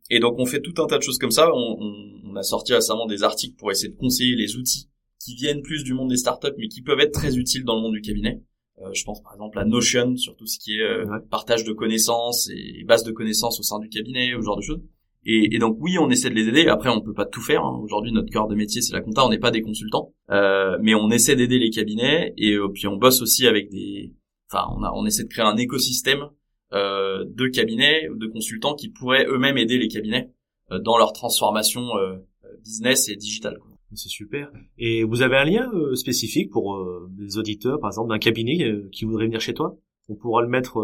et 0.10 0.20
donc 0.20 0.36
on 0.40 0.46
fait 0.46 0.62
tout 0.62 0.82
un 0.82 0.88
tas 0.88 0.98
de 0.98 1.04
choses 1.04 1.18
comme 1.18 1.32
ça. 1.32 1.50
On, 1.54 1.78
on, 1.80 2.32
on, 2.32 2.36
a 2.36 2.44
sorti 2.44 2.74
récemment 2.74 3.06
des 3.06 3.24
articles 3.24 3.56
pour 3.58 3.72
essayer 3.72 3.90
de 3.90 3.98
conseiller 3.98 4.36
les 4.36 4.56
outils 4.56 4.90
qui 5.20 5.36
viennent 5.36 5.62
plus 5.62 5.84
du 5.84 5.94
monde 5.94 6.10
des 6.10 6.18
startups, 6.18 6.56
mais 6.58 6.70
qui 6.70 6.82
peuvent 6.82 7.00
être 7.02 7.12
très 7.12 7.38
utiles 7.38 7.66
dans 7.66 7.76
le 7.76 7.82
monde 7.82 7.94
du 7.94 8.02
cabinet. 8.02 8.42
Euh, 8.82 8.94
je 8.94 9.04
pense 9.04 9.22
par 9.22 9.34
exemple 9.34 9.60
à 9.60 9.66
Notion 9.66 10.16
sur 10.16 10.38
tout 10.38 10.48
ce 10.48 10.58
qui 10.58 10.78
est 10.78 10.84
euh, 10.84 11.20
partage 11.30 11.66
de 11.66 11.74
connaissances 11.74 12.50
et 12.50 12.86
base 12.86 13.04
de 13.04 13.12
connaissances 13.12 13.60
au 13.60 13.64
sein 13.64 13.80
du 13.80 13.90
cabinet, 13.90 14.34
ou 14.36 14.42
ce 14.42 14.46
genre 14.46 14.58
de 14.58 14.62
choses. 14.62 14.82
Et, 15.26 15.54
et, 15.56 15.60
donc 15.60 15.78
oui, 15.82 15.98
on 16.00 16.10
essaie 16.10 16.30
de 16.30 16.36
les 16.36 16.48
aider. 16.48 16.68
Après, 16.68 16.90
on 16.90 17.02
peut 17.02 17.14
pas 17.14 17.26
tout 17.26 17.42
faire. 17.42 17.64
Hein. 17.64 17.78
Aujourd'hui, 17.84 18.14
notre 18.14 18.32
cœur 18.32 18.48
de 18.48 18.56
métier, 18.56 18.82
c'est 18.82 18.94
la 18.94 19.02
compta. 19.02 19.26
On 19.26 19.30
n'est 19.30 19.40
pas 19.40 19.52
des 19.52 19.62
consultants, 19.62 20.14
euh, 20.32 20.78
mais 20.82 20.96
on 20.96 21.10
essaie 21.10 21.36
d'aider 21.36 21.60
les 21.60 21.72
cabinets. 21.72 22.34
Et 22.38 22.54
euh, 22.54 22.70
puis 22.70 22.88
on 22.88 22.96
bosse 22.96 23.22
aussi 23.22 23.46
avec 23.46 23.70
des. 23.70 24.14
Enfin, 24.52 24.66
on, 24.76 24.84
a, 24.84 24.92
on 24.96 25.06
essaie 25.06 25.24
de 25.24 25.30
créer 25.30 25.46
un 25.46 25.58
écosystème 25.58 26.30
euh, 26.74 27.26
de 27.28 27.48
cabinets, 27.48 28.08
de 28.14 28.28
consultants 28.28 28.76
qui 28.76 28.90
pourraient 28.90 29.26
eux-mêmes 29.28 29.58
aider 29.58 29.78
les 29.78 29.88
cabinets 29.88 30.32
euh, 30.72 30.80
dans 30.80 30.98
leur 30.98 31.14
transformation 31.14 31.96
euh, 31.98 32.18
business 32.64 33.10
et 33.10 33.16
digital. 33.16 33.58
C'est 33.94 34.10
super. 34.10 34.52
Et 34.78 35.04
vous 35.04 35.24
avez 35.24 35.36
un 35.36 35.46
lien 35.46 35.72
spécifique 35.96 36.52
pour 36.52 36.80
les 37.18 37.40
auditeurs, 37.40 37.80
par 37.80 37.90
exemple, 37.90 38.10
d'un 38.10 38.20
cabinet 38.20 38.58
qui 38.92 39.06
voudrait 39.06 39.26
venir 39.26 39.42
chez 39.42 39.56
toi? 39.56 39.80
On 40.10 40.16
pourra 40.16 40.44
le 40.44 40.48
mettre 40.48 40.76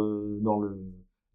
dans 0.42 0.60
le, 0.60 0.76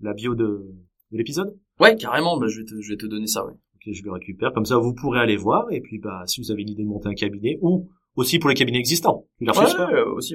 la 0.00 0.12
bio 0.12 0.34
de, 0.34 0.66
de 1.12 1.16
l'épisode? 1.16 1.56
Ouais, 1.78 1.94
carrément. 1.94 2.38
Bah, 2.40 2.48
je, 2.48 2.58
vais 2.58 2.64
te, 2.64 2.80
je 2.80 2.88
vais 2.88 2.96
te 2.96 3.06
donner 3.06 3.28
ça. 3.28 3.46
Ouais. 3.46 3.52
Ok, 3.52 3.92
je 3.92 4.02
le 4.02 4.10
récupère. 4.10 4.52
Comme 4.52 4.64
ça, 4.64 4.78
vous 4.78 4.94
pourrez 4.94 5.20
aller 5.20 5.36
voir. 5.36 5.70
Et 5.70 5.80
puis, 5.80 6.00
bah, 6.00 6.24
si 6.26 6.40
vous 6.40 6.50
avez 6.50 6.64
l'idée 6.64 6.82
de 6.82 6.88
monter 6.88 7.08
un 7.08 7.14
cabinet, 7.14 7.56
ou 7.62 7.88
aussi 8.16 8.40
pour 8.40 8.48
les 8.48 8.56
cabinets 8.56 8.80
existants. 8.80 9.28
Ouais, 9.40 10.02
aussi. 10.16 10.34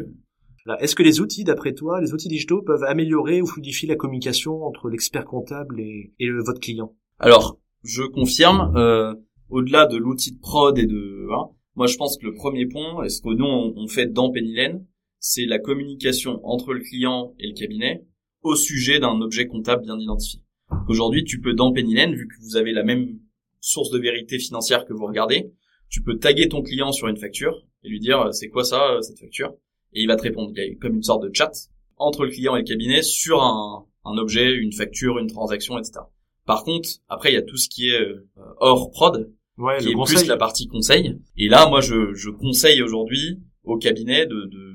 Est-ce 0.80 0.96
que 0.96 1.04
les 1.04 1.22
outils, 1.22 1.44
d'après 1.44 1.74
toi, 1.74 2.02
les 2.02 2.14
outils 2.14 2.28
digitaux 2.28 2.62
peuvent 2.62 2.84
améliorer 2.84 3.42
ou 3.42 3.46
fluidifier 3.46 3.88
la 3.88 3.96
communication 3.96 4.64
entre 4.64 4.90
l'expert 4.90 5.26
comptable 5.26 5.80
et, 5.80 6.12
votre 6.44 6.60
client? 6.60 6.96
Alors, 7.20 7.60
je 7.84 8.02
confirme, 8.02 8.74
euh, 8.76 9.14
au-delà 9.50 9.86
de 9.86 9.98
l'outil 9.98 10.32
de 10.32 10.40
prod 10.40 10.78
et 10.78 10.88
de... 10.88 11.28
Hein, 11.32 11.50
moi, 11.76 11.88
je 11.88 11.98
pense 11.98 12.18
que 12.18 12.26
le 12.26 12.34
premier 12.34 12.66
point, 12.66 13.04
et 13.04 13.10
ce 13.10 13.22
que 13.22 13.30
nous, 13.30 13.46
on, 13.46 13.88
fait 13.88 14.08
dans 14.08 14.32
Pennylen, 14.32 14.86
c'est 15.20 15.46
la 15.46 15.60
communication 15.60 16.40
entre 16.44 16.74
le 16.74 16.80
client 16.80 17.36
et 17.38 17.48
le 17.48 17.54
cabinet 17.54 18.06
au 18.42 18.56
sujet 18.56 19.00
d'un 19.00 19.22
objet 19.22 19.48
comptable 19.48 19.84
bien 19.84 20.00
identifié. 20.00 20.42
Aujourd'hui, 20.88 21.24
tu 21.24 21.42
peux, 21.42 21.54
dans 21.54 21.74
Pennylen, 21.74 22.16
vu 22.16 22.28
que 22.28 22.42
vous 22.42 22.58
avez 22.58 22.72
la 22.72 22.84
même 22.84 23.20
source 23.60 23.92
de 23.92 24.00
vérité 24.00 24.40
financière 24.40 24.86
que 24.86 24.94
vous 24.94 25.06
regardez, 25.06 25.52
tu 25.90 26.02
peux 26.02 26.18
taguer 26.18 26.48
ton 26.48 26.62
client 26.62 26.92
sur 26.92 27.08
une 27.08 27.18
facture 27.18 27.66
et 27.84 27.90
lui 27.90 28.00
dire 28.00 28.34
c'est 28.34 28.50
quoi 28.50 28.64
ça 28.64 28.98
cette 29.02 29.20
facture? 29.20 29.56
Et 29.96 30.02
il 30.02 30.08
va 30.08 30.16
te 30.16 30.24
répondre. 30.24 30.52
Il 30.56 30.64
y 30.64 30.72
a 30.72 30.76
comme 30.76 30.96
une 30.96 31.04
sorte 31.04 31.24
de 31.24 31.32
chat 31.34 31.52
entre 31.98 32.26
le 32.26 32.32
client 32.32 32.56
et 32.56 32.60
le 32.60 32.66
cabinet 32.66 33.02
sur 33.02 33.42
un, 33.42 33.86
un 34.04 34.18
objet, 34.18 34.54
une 34.54 34.74
facture, 34.74 35.18
une 35.18 35.28
transaction, 35.28 35.80
etc. 35.80 36.02
Par 36.46 36.64
contre, 36.64 36.90
après, 37.10 37.32
il 37.32 37.36
y 37.36 37.38
a 37.38 37.42
tout 37.42 37.58
ce 37.58 37.70
qui 37.70 37.90
est 37.90 38.00
euh, 38.00 38.28
hors 38.60 38.92
prod, 38.92 39.34
ouais, 39.58 39.78
qui 39.80 39.90
est 39.90 40.06
plus 40.06 40.28
la 40.28 40.38
partie 40.38 40.68
conseil. 40.68 41.18
Et 41.38 41.48
là, 41.48 41.68
moi, 41.68 41.82
je, 41.82 42.14
je 42.14 42.30
conseille 42.30 42.84
aujourd'hui 42.84 43.40
au 43.64 43.78
cabinet 43.78 44.28
de, 44.28 44.46
de 44.46 44.66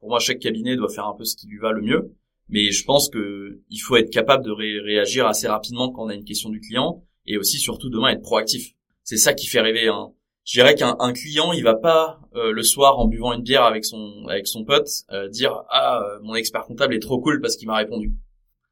pour 0.00 0.08
moi, 0.08 0.18
chaque 0.18 0.40
cabinet 0.40 0.76
doit 0.76 0.88
faire 0.88 1.06
un 1.06 1.14
peu 1.14 1.24
ce 1.24 1.36
qui 1.36 1.46
lui 1.46 1.58
va 1.58 1.72
le 1.72 1.82
mieux. 1.82 2.12
Mais 2.48 2.72
je 2.72 2.84
pense 2.84 3.08
que 3.08 3.62
il 3.70 3.78
faut 3.78 3.96
être 3.96 4.10
capable 4.10 4.44
de 4.44 4.50
réagir 4.50 5.26
assez 5.26 5.48
rapidement 5.48 5.90
quand 5.90 6.04
on 6.04 6.08
a 6.08 6.14
une 6.14 6.24
question 6.24 6.50
du 6.50 6.60
client 6.60 7.02
et 7.26 7.38
aussi 7.38 7.58
surtout 7.58 7.88
demain 7.88 8.10
être 8.10 8.20
proactif. 8.20 8.74
C'est 9.02 9.16
ça 9.16 9.32
qui 9.32 9.46
fait 9.46 9.60
rêver. 9.60 9.88
Hein 9.88 10.12
je 10.44 10.60
dirais 10.60 10.74
qu'un 10.74 11.12
client 11.12 11.52
il 11.52 11.64
va 11.64 11.74
pas 11.74 12.20
euh, 12.34 12.52
le 12.52 12.62
soir 12.62 12.98
en 12.98 13.06
buvant 13.06 13.32
une 13.32 13.42
bière 13.42 13.64
avec 13.64 13.84
son 13.84 14.26
avec 14.28 14.46
son 14.46 14.64
pote 14.64 14.88
euh, 15.10 15.28
dire 15.28 15.64
ah 15.70 16.00
euh, 16.02 16.18
mon 16.22 16.34
expert 16.34 16.64
comptable 16.64 16.94
est 16.94 17.00
trop 17.00 17.20
cool 17.20 17.40
parce 17.40 17.56
qu'il 17.56 17.66
m'a 17.66 17.76
répondu. 17.76 18.12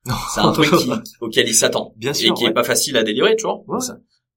C'est 0.34 0.40
un 0.40 0.52
truc 0.52 0.68
auquel 1.20 1.48
il 1.48 1.54
s'attend 1.54 1.94
et 2.00 2.12
qui 2.12 2.44
est 2.44 2.52
pas 2.52 2.64
facile 2.64 2.96
à 2.96 3.02
délivrer 3.02 3.36
tu 3.36 3.44
vois 3.44 3.62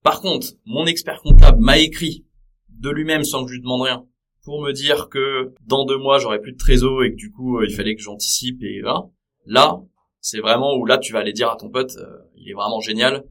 par 0.02 0.22
contre 0.22 0.48
mon 0.66 0.86
expert 0.86 1.22
comptable 1.22 1.62
m'a 1.62 1.78
écrit 1.78 2.26
de 2.70 2.90
lui-même 2.90 3.26
sans 3.26 3.44
que 3.44 3.50
je 3.50 3.56
lui 3.56 3.62
demande 3.62 3.82
rien 3.82 4.06
pour 4.44 4.62
me 4.62 4.72
dire 4.72 5.10
que 5.10 5.54
dans 5.66 5.86
deux 5.86 5.98
mois 5.98 6.20
j'aurai 6.20 6.40
plus 6.40 6.54
de 6.54 6.58
trésor 6.58 7.04
et 7.04 7.12
que 7.12 7.16
du 7.16 7.32
coup 7.32 7.62
il 7.64 7.74
fallait 7.74 7.96
que 7.96 8.02
j'anticipe 8.02 8.64
et 8.64 8.80
là 8.82 9.10
là 9.46 9.82
c'est 10.22 10.40
vraiment 10.40 10.76
où 10.76 10.86
là 10.86 11.00
tu 11.00 11.12
vas 11.12 11.20
aller 11.20 11.34
dire 11.34 11.50
à 11.50 11.58
ton 11.58 11.70
pote 11.70 11.98
il 12.36 12.50
est 12.50 12.54
vraiment 12.54 12.80
génial. 12.80 13.26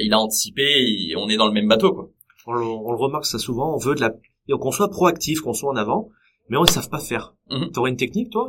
Il 0.00 0.12
a 0.14 0.18
anticipé 0.18 0.62
et 0.62 1.14
on 1.16 1.28
est 1.28 1.36
dans 1.36 1.46
le 1.46 1.52
même 1.52 1.68
bateau 1.68 1.92
quoi 1.92 2.10
on 2.46 2.52
le, 2.52 2.62
on 2.62 2.90
le 2.90 2.98
remarque 2.98 3.26
ça 3.26 3.38
souvent, 3.38 3.74
on 3.74 3.78
veut 3.78 3.94
de 3.94 4.00
la, 4.00 4.12
qu'on 4.56 4.70
soit 4.70 4.88
proactif, 4.88 5.40
qu'on 5.40 5.52
soit 5.52 5.70
en 5.70 5.76
avant, 5.76 6.08
mais 6.48 6.56
on 6.56 6.62
ne 6.62 6.68
savent 6.68 6.88
pas 6.88 6.98
faire. 6.98 7.34
Mhm. 7.50 7.70
T'aurais 7.72 7.90
une 7.90 7.96
technique, 7.96 8.30
toi? 8.30 8.48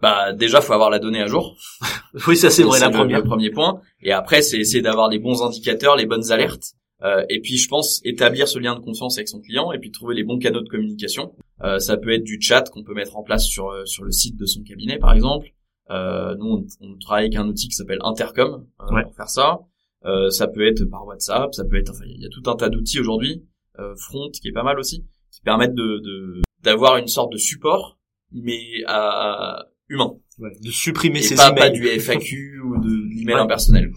Bah 0.00 0.32
déjà, 0.32 0.60
faut 0.60 0.72
avoir 0.72 0.90
la 0.90 0.98
donnée 0.98 1.20
à 1.20 1.26
jour. 1.26 1.56
oui, 2.28 2.36
ça 2.36 2.50
c'est 2.50 2.62
vrai, 2.62 2.80
la 2.80 2.88
le, 2.88 2.92
première. 2.92 3.18
Le 3.18 3.24
premier 3.24 3.50
point. 3.50 3.80
Et 4.02 4.12
après, 4.12 4.42
c'est 4.42 4.58
essayer 4.58 4.82
d'avoir 4.82 5.08
les 5.08 5.18
bons 5.18 5.42
indicateurs, 5.42 5.96
les 5.96 6.06
bonnes 6.06 6.30
alertes. 6.30 6.72
Euh, 7.02 7.24
et 7.28 7.40
puis, 7.40 7.56
je 7.56 7.68
pense 7.68 8.00
établir 8.04 8.48
ce 8.48 8.58
lien 8.58 8.74
de 8.74 8.80
confiance 8.80 9.18
avec 9.18 9.28
son 9.28 9.40
client 9.40 9.72
et 9.72 9.78
puis 9.78 9.90
trouver 9.90 10.14
les 10.14 10.24
bons 10.24 10.38
canaux 10.38 10.62
de 10.62 10.68
communication. 10.68 11.34
Euh, 11.62 11.78
ça 11.78 11.96
peut 11.96 12.12
être 12.12 12.24
du 12.24 12.40
chat 12.40 12.68
qu'on 12.70 12.82
peut 12.82 12.94
mettre 12.94 13.16
en 13.16 13.22
place 13.22 13.44
sur 13.44 13.68
euh, 13.70 13.84
sur 13.84 14.04
le 14.04 14.10
site 14.10 14.36
de 14.36 14.46
son 14.46 14.62
cabinet, 14.62 14.98
par 14.98 15.12
exemple. 15.12 15.48
Euh, 15.90 16.34
nous, 16.36 16.46
on, 16.46 16.66
on, 16.80 16.98
travaille 16.98 17.24
avec 17.24 17.36
un 17.36 17.46
outil 17.46 17.68
qui 17.68 17.74
s'appelle 17.74 17.98
Intercom 18.02 18.66
euh, 18.80 19.02
pour 19.02 19.14
faire 19.14 19.28
ça. 19.28 19.60
Euh, 20.04 20.30
ça 20.30 20.48
peut 20.48 20.66
être 20.66 20.84
par 20.84 21.06
WhatsApp, 21.06 21.54
ça 21.54 21.64
peut 21.64 21.76
être, 21.76 21.90
enfin, 21.90 22.04
il 22.06 22.20
y 22.20 22.26
a 22.26 22.28
tout 22.28 22.42
un 22.50 22.56
tas 22.56 22.68
d'outils 22.68 23.00
aujourd'hui, 23.00 23.44
euh, 23.78 23.94
Front 23.96 24.30
qui 24.30 24.48
est 24.48 24.52
pas 24.52 24.62
mal 24.62 24.78
aussi, 24.78 25.06
qui 25.30 25.40
permettent 25.42 25.74
de 25.74 26.42
d'avoir 26.62 26.96
une 26.96 27.08
sorte 27.08 27.32
de 27.32 27.36
support, 27.36 27.98
mais 28.32 28.60
à 28.86 29.66
humain. 29.88 30.14
Ouais, 30.38 30.50
de 30.60 30.70
supprimer 30.70 31.18
et 31.18 31.22
ces 31.22 31.36
pas, 31.36 31.52
pas 31.52 31.70
du 31.70 31.86
FAQ 31.86 32.60
ou 32.60 32.80
de 32.80 32.88
l'email 33.16 33.36
impersonnel. 33.36 33.92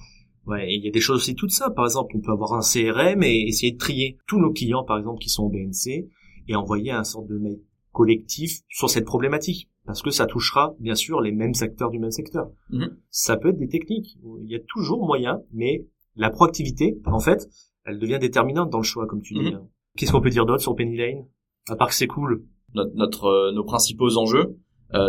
Ouais, 0.45 0.73
il 0.73 0.83
y 0.83 0.87
a 0.87 0.91
des 0.91 0.99
choses 0.99 1.17
aussi 1.17 1.35
toutes 1.35 1.51
ça. 1.51 1.69
Par 1.71 1.85
exemple, 1.85 2.15
on 2.15 2.21
peut 2.21 2.31
avoir 2.31 2.53
un 2.53 2.61
CRM 2.61 3.23
et 3.23 3.45
essayer 3.47 3.71
de 3.71 3.77
trier 3.77 4.17
tous 4.27 4.39
nos 4.39 4.51
clients, 4.51 4.83
par 4.83 4.97
exemple, 4.97 5.19
qui 5.19 5.29
sont 5.29 5.43
au 5.43 5.49
BNC, 5.49 6.07
et 6.47 6.55
envoyer 6.55 6.91
un 6.91 7.03
sorte 7.03 7.27
de 7.27 7.37
mail 7.37 7.59
collectif 7.91 8.59
sur 8.69 8.89
cette 8.89 9.05
problématique 9.05 9.69
parce 9.87 10.01
que 10.01 10.11
ça 10.11 10.27
touchera 10.27 10.75
bien 10.79 10.93
sûr 10.95 11.21
les 11.21 11.31
mêmes 11.31 11.53
secteurs 11.53 11.89
du 11.89 11.97
même 11.97 12.11
secteur. 12.11 12.51
Mhm. 12.69 12.97
Ça 13.09 13.37
peut 13.37 13.49
être 13.49 13.57
des 13.57 13.69
techniques. 13.69 14.17
Il 14.43 14.51
y 14.51 14.55
a 14.55 14.59
toujours 14.67 15.03
moyen, 15.05 15.41
mais 15.53 15.87
la 16.17 16.29
proactivité, 16.29 16.99
en 17.05 17.19
fait, 17.19 17.47
elle 17.85 17.99
devient 17.99 18.19
déterminante 18.19 18.69
dans 18.69 18.79
le 18.79 18.83
choix, 18.83 19.07
comme 19.07 19.21
tu 19.21 19.33
dis. 19.33 19.51
Mhm. 19.51 19.53
Hein. 19.53 19.67
Qu'est-ce 19.95 20.11
qu'on 20.11 20.21
peut 20.21 20.29
dire 20.29 20.45
d'autre 20.45 20.61
sur 20.61 20.75
Penny 20.75 20.97
Lane? 20.97 21.25
À 21.69 21.75
part 21.75 21.89
que 21.89 21.95
c'est 21.95 22.07
cool. 22.07 22.45
notre, 22.73 22.95
notre 22.95 23.51
nos 23.53 23.63
principaux 23.63 24.17
enjeux, 24.17 24.57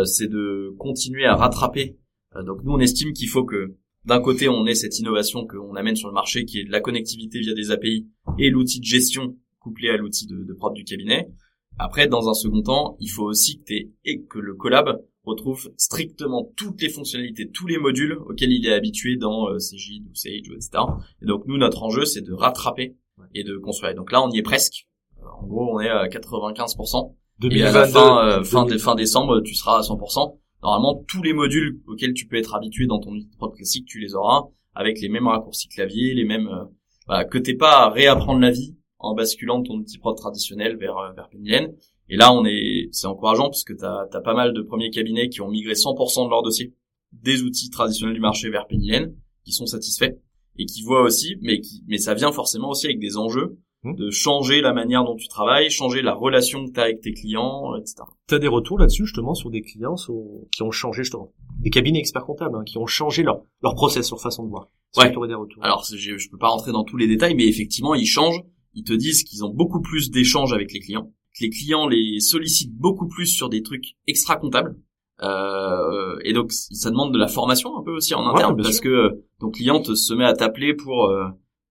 c'est 0.05 0.27
de 0.27 0.73
continuer 0.77 1.25
à 1.25 1.35
rattraper. 1.35 1.97
donc 2.45 2.63
nous, 2.63 2.71
on 2.71 2.79
estime 2.79 3.13
qu'il 3.13 3.27
faut 3.27 3.43
que 3.43 3.75
d'un 4.05 4.21
côté, 4.21 4.49
on 4.49 4.65
ait 4.65 4.75
cette 4.75 4.97
innovation 4.97 5.45
qu'on 5.45 5.75
amène 5.75 5.95
sur 5.95 6.07
le 6.07 6.13
marché, 6.13 6.45
qui 6.45 6.59
est 6.59 6.63
de 6.63 6.71
la 6.71 6.81
connectivité 6.81 7.39
via 7.39 7.53
des 7.53 7.71
API 7.71 8.07
et 8.37 8.49
l'outil 8.49 8.79
de 8.79 8.85
gestion 8.85 9.35
couplé 9.59 9.89
à 9.89 9.97
l'outil 9.97 10.25
de, 10.25 10.43
de 10.43 10.53
prod 10.53 10.73
du 10.73 10.83
cabinet. 10.83 11.29
Après, 11.77 12.07
dans 12.07 12.29
un 12.29 12.33
second 12.33 12.61
temps, 12.61 12.97
il 12.99 13.09
faut 13.09 13.25
aussi 13.25 13.61
que, 13.61 13.73
et 14.05 14.23
que 14.23 14.39
le 14.39 14.53
collab 14.55 15.01
retrouve 15.29 15.71
strictement 15.77 16.51
toutes 16.55 16.81
les 16.81 16.89
fonctionnalités, 16.89 17.49
tous 17.49 17.67
les 17.67 17.77
modules 17.77 18.13
auxquels 18.13 18.51
il 18.51 18.65
est 18.65 18.73
habitué 18.73 19.17
dans 19.17 19.49
euh, 19.49 19.55
ou 19.55 20.15
Sage, 20.15 20.49
etc. 20.51 20.83
Et 21.21 21.25
donc 21.25 21.43
nous, 21.47 21.57
notre 21.57 21.83
enjeu, 21.83 22.05
c'est 22.05 22.21
de 22.21 22.33
rattraper 22.33 22.95
et 23.33 23.43
de 23.43 23.57
construire. 23.57 23.95
Donc 23.95 24.11
là, 24.11 24.21
on 24.23 24.29
y 24.31 24.37
est 24.37 24.43
presque. 24.43 24.87
Euh, 25.19 25.25
en 25.41 25.47
gros, 25.47 25.75
on 25.75 25.79
est 25.79 25.89
à 25.89 26.07
95%. 26.07 27.15
et 27.51 27.63
à 27.63 27.71
la 27.71 27.87
fin, 27.87 28.27
euh, 28.27 28.43
fin, 28.43 28.67
fin 28.77 28.95
décembre, 28.95 29.41
tu 29.41 29.55
seras 29.55 29.79
à 29.79 29.81
100% 29.81 30.39
normalement 30.61 31.03
tous 31.07 31.23
les 31.23 31.33
modules 31.33 31.81
auxquels 31.87 32.13
tu 32.13 32.27
peux 32.27 32.37
être 32.37 32.55
habitué 32.55 32.87
dans 32.87 32.99
ton 32.99 33.11
outil 33.11 33.35
prod 33.37 33.53
classique, 33.53 33.85
tu 33.85 33.99
les 33.99 34.15
auras 34.15 34.47
avec 34.75 35.01
les 35.01 35.09
mêmes 35.09 35.27
raccourcis 35.27 35.67
clavier, 35.67 36.13
les 36.13 36.25
mêmes 36.25 36.47
euh, 36.47 36.65
bah, 37.07 37.25
que 37.25 37.37
t'es 37.37 37.55
pas 37.55 37.85
à 37.85 37.89
réapprendre 37.89 38.39
la 38.39 38.51
vie 38.51 38.75
en 38.97 39.15
basculant 39.15 39.59
de 39.59 39.67
ton 39.67 39.75
outil 39.75 39.97
prod 39.97 40.15
traditionnel 40.15 40.77
vers 40.77 40.97
euh, 40.97 41.11
vers 41.13 41.29
Pennylen. 41.29 41.73
Et 42.09 42.17
là, 42.17 42.33
on 42.33 42.45
est 42.45 42.89
c'est 42.91 43.07
encourageant 43.07 43.49
parce 43.49 43.63
que 43.63 43.73
t'as 43.73 44.05
as 44.11 44.21
pas 44.21 44.33
mal 44.33 44.53
de 44.53 44.61
premiers 44.61 44.89
cabinets 44.89 45.29
qui 45.29 45.41
ont 45.41 45.49
migré 45.49 45.73
100% 45.73 46.25
de 46.25 46.29
leur 46.29 46.43
dossier 46.43 46.73
des 47.11 47.43
outils 47.43 47.69
traditionnels 47.69 48.15
du 48.15 48.21
marché 48.21 48.49
vers 48.49 48.67
Pennylen, 48.67 49.15
qui 49.43 49.51
sont 49.51 49.65
satisfaits 49.65 50.17
et 50.57 50.65
qui 50.65 50.83
voient 50.83 51.03
aussi, 51.03 51.37
mais 51.41 51.59
qui 51.61 51.83
mais 51.87 51.97
ça 51.97 52.13
vient 52.13 52.31
forcément 52.31 52.69
aussi 52.69 52.87
avec 52.87 52.99
des 52.99 53.17
enjeux 53.17 53.57
Hmm. 53.81 53.95
de 53.95 54.09
changer 54.11 54.59
la 54.59 54.73
manière 54.73 55.05
dont 55.05 55.15
tu 55.15 55.29
travailles, 55.29 55.69
changer 55.69 56.01
la 56.01 56.13
relation 56.13 56.65
que 56.65 56.73
tu 56.73 56.79
as 56.81 56.83
avec 56.83 56.99
tes 56.99 57.13
clients, 57.13 57.77
etc. 57.77 57.95
Tu 58.27 58.35
as 58.35 58.39
des 58.39 58.49
retours 58.49 58.77
là-dessus 58.77 59.05
justement 59.05 59.33
sur 59.35 59.49
des 59.49 59.61
clients 59.61 59.95
qui 59.95 60.63
ont 60.63 60.71
changé 60.71 61.03
justement, 61.03 61.31
des 61.61 61.69
cabinets 61.69 61.99
experts 61.99 62.25
comptables 62.25 62.57
hein, 62.57 62.63
qui 62.65 62.77
ont 62.77 62.87
changé 62.87 63.23
leur 63.23 63.41
leur 63.63 63.75
process, 63.75 64.11
leur 64.11 64.19
façon 64.19 64.43
de 64.43 64.49
voir? 64.49 64.67
Ouais. 64.97 65.09
Des 65.09 65.33
retours? 65.33 65.63
Alors 65.63 65.85
je, 65.89 66.17
je 66.17 66.29
peux 66.29 66.37
pas 66.37 66.49
rentrer 66.49 66.73
dans 66.73 66.83
tous 66.83 66.97
les 66.97 67.07
détails, 67.07 67.35
mais 67.35 67.47
effectivement 67.47 67.95
ils 67.95 68.05
changent. 68.05 68.41
Ils 68.73 68.83
te 68.83 68.91
disent 68.91 69.23
qu'ils 69.23 69.45
ont 69.45 69.49
beaucoup 69.49 69.79
plus 69.79 70.11
d'échanges 70.11 70.51
avec 70.51 70.73
les 70.73 70.81
clients, 70.81 71.13
les 71.41 71.49
clients 71.49 71.87
les 71.87 72.19
sollicitent 72.19 72.75
beaucoup 72.75 73.07
plus 73.07 73.27
sur 73.27 73.49
des 73.49 73.61
trucs 73.61 73.95
extra 74.07 74.35
comptables. 74.35 74.75
Euh, 75.21 76.17
et 76.23 76.31
donc 76.33 76.51
ça 76.51 76.89
demande 76.89 77.13
de 77.13 77.19
la 77.19 77.27
formation 77.27 77.77
un 77.77 77.83
peu 77.83 77.91
aussi 77.91 78.15
en 78.15 78.25
interne 78.27 78.55
parce 78.55 78.79
que 78.79 79.25
ton 79.39 79.49
client 79.49 79.81
te 79.81 79.93
se 79.93 80.13
met 80.13 80.23
à 80.23 80.33
t'appeler 80.33 80.73
pour 80.73 81.07
euh, 81.07 81.25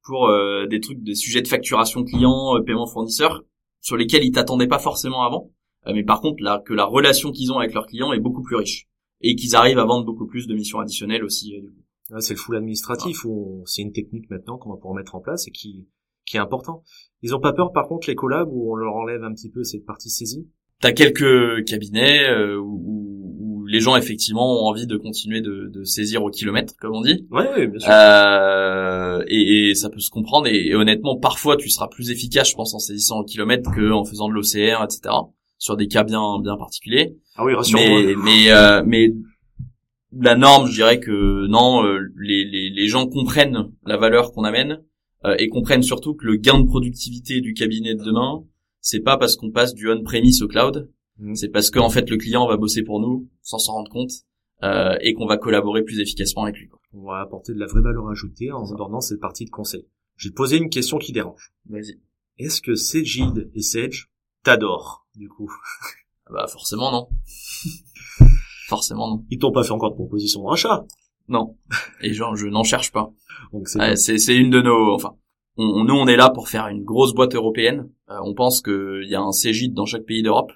pour 0.08 0.28
euh, 0.28 0.66
des 0.66 0.80
trucs, 0.80 1.02
des 1.02 1.14
sujets 1.14 1.42
de 1.42 1.48
facturation 1.48 2.02
client, 2.02 2.56
euh, 2.56 2.62
paiement 2.62 2.86
fournisseur, 2.86 3.44
sur 3.80 3.96
lesquels 3.96 4.24
ils 4.24 4.32
t'attendaient 4.32 4.66
pas 4.66 4.78
forcément 4.78 5.22
avant. 5.22 5.52
Euh, 5.86 5.92
mais 5.94 6.02
par 6.02 6.22
contre, 6.22 6.42
là, 6.42 6.62
que 6.64 6.72
la 6.72 6.86
relation 6.86 7.30
qu'ils 7.30 7.52
ont 7.52 7.58
avec 7.58 7.74
leurs 7.74 7.86
clients 7.86 8.12
est 8.14 8.18
beaucoup 8.18 8.42
plus 8.42 8.56
riche 8.56 8.88
et 9.20 9.36
qu'ils 9.36 9.54
arrivent 9.54 9.78
à 9.78 9.84
vendre 9.84 10.06
beaucoup 10.06 10.26
plus 10.26 10.46
de 10.46 10.54
missions 10.54 10.80
additionnelles 10.80 11.24
aussi. 11.24 11.54
c'est 12.20 12.34
le 12.34 12.38
full 12.38 12.56
administratif 12.56 13.24
où 13.24 13.62
c'est 13.66 13.82
une 13.82 13.92
technique 13.92 14.30
maintenant 14.30 14.56
qu'on 14.56 14.70
va 14.70 14.76
pouvoir 14.76 14.94
mettre 14.94 15.14
en 15.14 15.20
place 15.20 15.46
et 15.46 15.50
qui 15.50 15.86
qui 16.28 16.36
est 16.36 16.40
important. 16.40 16.82
Ils 17.22 17.34
ont 17.34 17.40
pas 17.40 17.52
peur 17.52 17.72
par 17.72 17.88
contre 17.88 18.08
les 18.08 18.14
collabs 18.14 18.48
où 18.50 18.72
on 18.72 18.76
leur 18.76 18.94
enlève 18.94 19.24
un 19.24 19.32
petit 19.32 19.50
peu 19.50 19.64
cette 19.64 19.84
partie 19.84 20.10
saisie. 20.10 20.48
T'as 20.80 20.92
quelques 20.92 21.64
cabinets 21.64 22.30
où 22.56 23.08
les 23.68 23.80
gens 23.80 23.96
effectivement 23.96 24.62
ont 24.62 24.66
envie 24.66 24.86
de 24.86 24.96
continuer 24.96 25.40
de, 25.40 25.70
de 25.72 25.84
saisir 25.84 26.24
au 26.24 26.30
kilomètre, 26.30 26.74
comme 26.80 26.94
on 26.94 27.02
dit. 27.02 27.26
Ouais, 27.30 27.66
bien 27.66 27.78
sûr. 27.78 27.90
Euh, 27.92 29.22
et, 29.28 29.70
et, 29.70 29.74
ça 29.74 29.90
peut 29.90 30.00
se 30.00 30.10
comprendre. 30.10 30.46
Et, 30.48 30.74
honnêtement, 30.74 31.18
parfois, 31.18 31.56
tu 31.56 31.68
seras 31.68 31.88
plus 31.88 32.10
efficace, 32.10 32.50
je 32.50 32.56
pense, 32.56 32.74
en 32.74 32.78
saisissant 32.78 33.20
au 33.20 33.24
kilomètre 33.24 33.70
qu'en 33.70 34.04
faisant 34.04 34.28
de 34.28 34.32
l'OCR, 34.32 34.82
etc. 34.82 35.14
Sur 35.58 35.76
des 35.76 35.88
cas 35.88 36.04
bien 36.04 36.40
bien 36.42 36.56
particuliers. 36.56 37.16
Ah 37.36 37.44
oui, 37.44 37.52
Mais 37.74 38.14
mais, 38.16 38.50
euh, 38.50 38.82
mais 38.86 39.12
la 40.12 40.34
norme, 40.34 40.68
je 40.68 40.74
dirais 40.74 41.00
que 41.00 41.46
non, 41.48 41.84
euh, 41.84 41.98
les, 42.16 42.44
les, 42.44 42.70
les 42.70 42.88
gens 42.88 43.06
comprennent 43.06 43.68
la 43.84 43.96
valeur 43.96 44.32
qu'on 44.32 44.44
amène 44.44 44.80
euh, 45.24 45.34
et 45.38 45.48
comprennent 45.48 45.82
surtout 45.82 46.14
que 46.14 46.26
le 46.26 46.36
gain 46.36 46.60
de 46.60 46.66
productivité 46.66 47.40
du 47.40 47.54
cabinet 47.54 47.94
de 47.94 48.02
demain, 48.04 48.44
c'est 48.80 49.00
pas 49.00 49.16
parce 49.16 49.36
qu'on 49.36 49.50
passe 49.50 49.74
du 49.74 49.90
on-premise 49.90 50.42
au 50.42 50.48
cloud, 50.48 50.88
Mhm. 51.18 51.34
C'est 51.34 51.48
parce 51.48 51.70
qu'en 51.70 51.90
fait 51.90 52.08
le 52.10 52.16
client 52.16 52.46
va 52.46 52.56
bosser 52.56 52.82
pour 52.82 53.00
nous 53.00 53.28
sans 53.42 53.58
s'en 53.58 53.72
rendre 53.72 53.90
compte 53.90 54.12
euh, 54.62 54.96
et 55.00 55.14
qu'on 55.14 55.26
va 55.26 55.36
collaborer 55.36 55.82
plus 55.82 56.00
efficacement 56.00 56.44
avec 56.44 56.56
lui. 56.56 56.68
Quoi. 56.68 56.80
On 56.92 57.04
va 57.06 57.20
apporter 57.20 57.52
de 57.52 57.58
la 57.58 57.66
vraie 57.66 57.82
valeur 57.82 58.08
ajoutée 58.08 58.52
en 58.52 58.64
abordant 58.72 59.00
cette 59.00 59.20
partie 59.20 59.44
de 59.44 59.50
conseil. 59.50 59.86
Je 60.16 60.28
vais 60.28 60.30
te 60.32 60.36
poser 60.36 60.56
une 60.56 60.70
question 60.70 60.98
qui 60.98 61.12
dérange. 61.12 61.52
Vas-y. 61.68 62.00
Est-ce 62.38 62.62
que 62.62 62.74
Cegid 62.74 63.50
et 63.54 63.62
Sage 63.62 64.10
t'adorent 64.44 65.06
du 65.16 65.28
coup? 65.28 65.50
Ah 66.26 66.32
Bah 66.32 66.46
forcément 66.46 66.92
non. 66.92 67.08
forcément 68.68 69.08
non. 69.08 69.24
Ils 69.30 69.38
t'ont 69.38 69.52
pas 69.52 69.64
fait 69.64 69.72
encore 69.72 69.90
de 69.90 69.96
proposition 69.96 70.42
de 70.42 70.46
rachat 70.46 70.84
Non. 71.28 71.56
Et 72.00 72.12
genre 72.12 72.36
je 72.36 72.46
n'en 72.46 72.64
cherche 72.64 72.92
pas. 72.92 73.10
Donc 73.52 73.68
c'est 73.68 74.36
une 74.36 74.50
de 74.50 74.60
nos 74.60 74.94
enfin 74.94 75.14
on, 75.56 75.84
nous 75.84 75.94
on 75.94 76.06
est 76.06 76.16
là 76.16 76.30
pour 76.30 76.48
faire 76.48 76.68
une 76.68 76.84
grosse 76.84 77.14
boîte 77.14 77.34
européenne. 77.34 77.90
Euh, 78.10 78.18
on 78.24 78.34
pense 78.34 78.62
qu'il 78.62 79.06
y 79.08 79.14
a 79.14 79.20
un 79.20 79.32
Cegid 79.32 79.74
dans 79.74 79.86
chaque 79.86 80.04
pays 80.04 80.22
d'Europe 80.22 80.52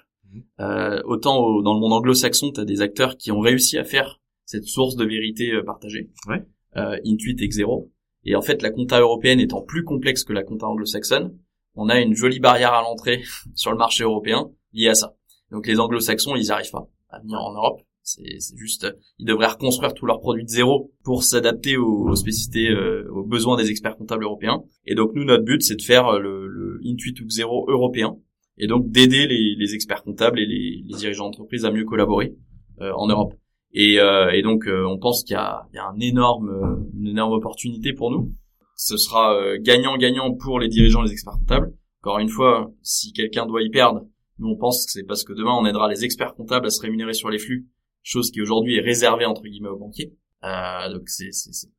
euh, 0.59 1.01
autant 1.05 1.61
dans 1.61 1.73
le 1.73 1.79
monde 1.79 1.93
anglo-saxon, 1.93 2.51
tu 2.51 2.59
as 2.59 2.65
des 2.65 2.81
acteurs 2.81 3.17
qui 3.17 3.31
ont 3.31 3.39
réussi 3.39 3.77
à 3.77 3.83
faire 3.83 4.19
cette 4.45 4.65
source 4.65 4.95
de 4.95 5.05
vérité 5.05 5.51
euh, 5.51 5.63
partagée, 5.63 6.09
ouais. 6.27 6.43
euh, 6.77 6.97
Intuit 7.05 7.35
et 7.39 7.47
Xero. 7.47 7.91
Et 8.25 8.35
en 8.35 8.41
fait, 8.41 8.61
la 8.61 8.71
compta 8.71 8.99
européenne 8.99 9.39
étant 9.39 9.61
plus 9.61 9.83
complexe 9.83 10.23
que 10.23 10.33
la 10.33 10.43
compta 10.43 10.67
anglo-saxonne, 10.67 11.37
on 11.75 11.89
a 11.89 11.99
une 11.99 12.15
jolie 12.15 12.39
barrière 12.39 12.73
à 12.73 12.81
l'entrée 12.81 13.23
sur 13.55 13.71
le 13.71 13.77
marché 13.77 14.03
européen 14.03 14.51
liée 14.73 14.89
à 14.89 14.95
ça. 14.95 15.15
Donc 15.51 15.67
les 15.67 15.79
anglo-saxons, 15.79 16.35
ils 16.35 16.43
n'y 16.43 16.51
arrivent 16.51 16.71
pas 16.71 16.87
à 17.09 17.19
venir 17.19 17.39
en 17.39 17.53
Europe. 17.53 17.81
C'est 18.05 18.57
juste, 18.57 18.85
ils 19.17 19.25
devraient 19.25 19.47
reconstruire 19.47 19.93
tous 19.93 20.05
leurs 20.05 20.19
produits 20.19 20.43
de 20.43 20.49
zéro 20.49 20.91
pour 21.05 21.23
s'adapter 21.23 21.77
aux, 21.77 22.13
spécificités, 22.15 22.69
euh, 22.69 23.09
aux 23.11 23.23
besoins 23.23 23.55
des 23.55 23.69
experts 23.69 23.95
comptables 23.95 24.25
européens. 24.25 24.61
Et 24.85 24.93
donc 24.93 25.11
nous, 25.15 25.23
notre 25.23 25.45
but, 25.45 25.61
c'est 25.61 25.77
de 25.77 25.81
faire 25.81 26.19
le, 26.19 26.47
le 26.47 26.81
Intuit 26.85 27.15
ou 27.21 27.27
Xero 27.27 27.65
européen, 27.69 28.17
et 28.57 28.67
donc 28.67 28.89
d'aider 28.89 29.27
les, 29.27 29.55
les, 29.57 29.73
experts 29.73 30.03
comptables 30.03 30.39
et 30.39 30.45
les, 30.45 30.83
dirigeants 30.97 31.25
d'entreprise 31.25 31.65
à 31.65 31.71
mieux 31.71 31.85
collaborer 31.85 32.35
euh, 32.81 32.91
en 32.95 33.07
Europe. 33.07 33.33
Et, 33.71 33.99
euh, 33.99 34.31
et 34.31 34.41
donc 34.41 34.67
euh, 34.67 34.85
on 34.87 34.99
pense 34.99 35.23
qu'il 35.23 35.33
y 35.33 35.37
a, 35.37 35.67
il 35.73 35.77
y 35.77 35.79
a 35.79 35.87
un 35.87 35.99
énorme, 35.99 36.85
une 36.95 37.07
énorme 37.07 37.33
opportunité 37.33 37.93
pour 37.93 38.11
nous. 38.11 38.31
Ce 38.75 38.97
sera 38.97 39.57
gagnant-gagnant 39.59 40.33
pour 40.33 40.59
les 40.59 40.67
dirigeants 40.67 41.03
et 41.03 41.07
les 41.07 41.13
experts 41.13 41.37
comptables. 41.39 41.73
Encore 42.01 42.19
une 42.19 42.29
fois, 42.29 42.71
si 42.81 43.13
quelqu'un 43.13 43.45
doit 43.45 43.61
y 43.61 43.69
perdre, 43.69 44.01
nous 44.39 44.49
on 44.49 44.57
pense 44.57 44.85
que 44.85 44.91
c'est 44.91 45.03
parce 45.03 45.23
que 45.23 45.33
demain 45.33 45.53
on 45.53 45.65
aidera 45.65 45.87
les 45.87 46.03
experts 46.03 46.33
comptables 46.33 46.65
à 46.65 46.69
se 46.69 46.81
rémunérer 46.81 47.13
sur 47.13 47.29
les 47.29 47.37
flux, 47.37 47.67
chose 48.03 48.31
qui 48.31 48.41
aujourd'hui 48.41 48.77
est 48.77 48.81
réservée 48.81 49.25
entre 49.25 49.43
guillemets 49.43 49.69
aux 49.69 49.77
banquiers. 49.77 50.13
Euh, 50.43 50.91
donc 50.91 51.07
c'est 51.07 51.29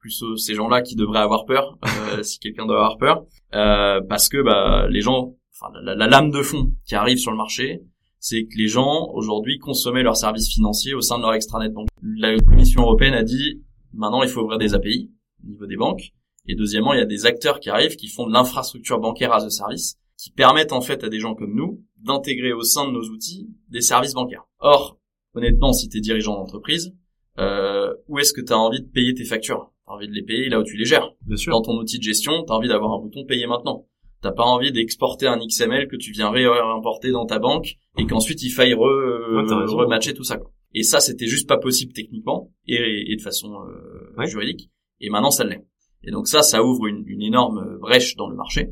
plus 0.00 0.24
ces 0.38 0.54
gens-là 0.54 0.80
qui 0.80 0.96
devraient 0.96 1.20
avoir 1.20 1.44
peur, 1.44 1.78
euh, 1.84 2.22
si 2.22 2.38
quelqu'un 2.38 2.66
doit 2.66 2.76
avoir 2.76 2.96
peur, 2.96 3.26
euh, 3.54 4.00
parce 4.08 4.28
que 4.28 4.42
bah, 4.42 4.88
les 4.88 5.02
gens 5.02 5.34
enfin 5.52 5.70
la, 5.82 5.94
lame 5.94 6.30
de 6.30 6.42
fond 6.42 6.72
qui 6.86 6.94
arrive 6.94 7.18
sur 7.18 7.30
le 7.30 7.36
marché, 7.36 7.82
c'est 8.18 8.44
que 8.44 8.56
les 8.56 8.68
gens 8.68 9.10
aujourd'hui 9.12 9.58
consommaient 9.58 10.02
leurs 10.02 10.16
services 10.16 10.48
financiers 10.48 10.94
au 10.94 11.02
sein 11.02 11.18
de 11.18 11.22
leur 11.22 11.34
extranet 11.34 11.72
banque. 11.72 11.88
La 12.02 12.34
Commission 12.38 12.82
européenne 12.82 13.12
a 13.12 13.22
dit 13.22 13.62
maintenant 13.92 14.22
il 14.22 14.30
faut 14.30 14.40
ouvrir 14.40 14.58
des 14.58 14.74
API 14.74 15.10
au 15.44 15.50
niveau 15.50 15.66
des 15.66 15.76
banques. 15.76 16.12
Et 16.46 16.54
deuxièmement, 16.54 16.92
il 16.92 16.98
y 16.98 17.02
a 17.02 17.06
des 17.06 17.24
acteurs 17.24 17.58
qui 17.58 17.70
arrivent 17.70 17.96
qui 17.96 18.08
font 18.08 18.26
de 18.26 18.32
l'infrastructure 18.32 18.98
bancaire 18.98 19.32
as 19.32 19.44
a 19.44 19.50
service, 19.50 19.96
qui 20.18 20.30
permettent 20.30 20.72
en 20.72 20.80
fait 20.80 21.02
à 21.04 21.08
des 21.08 21.18
gens 21.18 21.34
comme 21.34 21.54
nous 21.54 21.82
d'intégrer 22.02 22.52
au 22.52 22.62
sein 22.62 22.86
de 22.86 22.92
nos 22.92 23.04
outils 23.08 23.48
des 23.68 23.80
services 23.80 24.12
bancaires. 24.12 24.44
Or, 24.58 24.98
honnêtement, 25.34 25.72
si 25.72 25.88
tu 25.88 25.98
es 25.98 26.00
dirigeant 26.00 26.34
d'entreprise, 26.34 26.94
euh, 27.38 27.92
où 28.08 28.18
est-ce 28.18 28.32
que 28.32 28.40
tu 28.40 28.52
as 28.52 28.58
envie 28.58 28.80
de 28.80 28.88
payer 28.88 29.14
tes 29.14 29.24
factures? 29.24 29.72
T'as 29.86 29.92
envie 29.94 30.08
de 30.08 30.12
les 30.12 30.22
payer 30.22 30.48
là 30.48 30.60
où 30.60 30.64
tu 30.64 30.76
les 30.76 30.84
gères. 30.84 31.12
Bien 31.22 31.36
sûr. 31.36 31.52
Dans 31.52 31.62
ton 31.62 31.76
outil 31.78 31.98
de 31.98 32.02
gestion, 32.02 32.44
t'as 32.44 32.54
envie 32.54 32.68
d'avoir 32.68 32.92
un 32.92 33.00
bouton 33.00 33.24
payer 33.24 33.46
maintenant. 33.46 33.86
T'as 34.22 34.32
pas 34.32 34.44
envie 34.44 34.72
d'exporter 34.72 35.26
un 35.26 35.38
XML 35.38 35.88
que 35.88 35.96
tu 35.96 36.12
viens 36.12 36.30
réimporter 36.30 37.10
dans 37.10 37.26
ta 37.26 37.38
banque 37.38 37.74
et 37.98 38.06
qu'ensuite 38.06 38.42
il 38.42 38.50
faille 38.50 38.72
re, 38.72 38.78
rematcher 38.80 40.14
tout 40.14 40.24
ça. 40.24 40.38
Quoi. 40.38 40.50
Et 40.72 40.82
ça, 40.82 41.00
c'était 41.00 41.26
juste 41.26 41.46
pas 41.46 41.58
possible 41.58 41.92
techniquement 41.92 42.50
et, 42.66 43.12
et 43.12 43.16
de 43.16 43.20
façon 43.20 43.52
euh, 43.52 44.24
juridique. 44.24 44.70
Et 45.00 45.10
maintenant, 45.10 45.30
ça 45.30 45.44
l'est. 45.44 45.66
Et 46.02 46.10
donc 46.10 46.26
ça, 46.26 46.42
ça 46.42 46.64
ouvre 46.64 46.86
une, 46.86 47.04
une 47.06 47.20
énorme 47.20 47.78
brèche 47.78 48.16
dans 48.16 48.28
le 48.28 48.36
marché. 48.36 48.70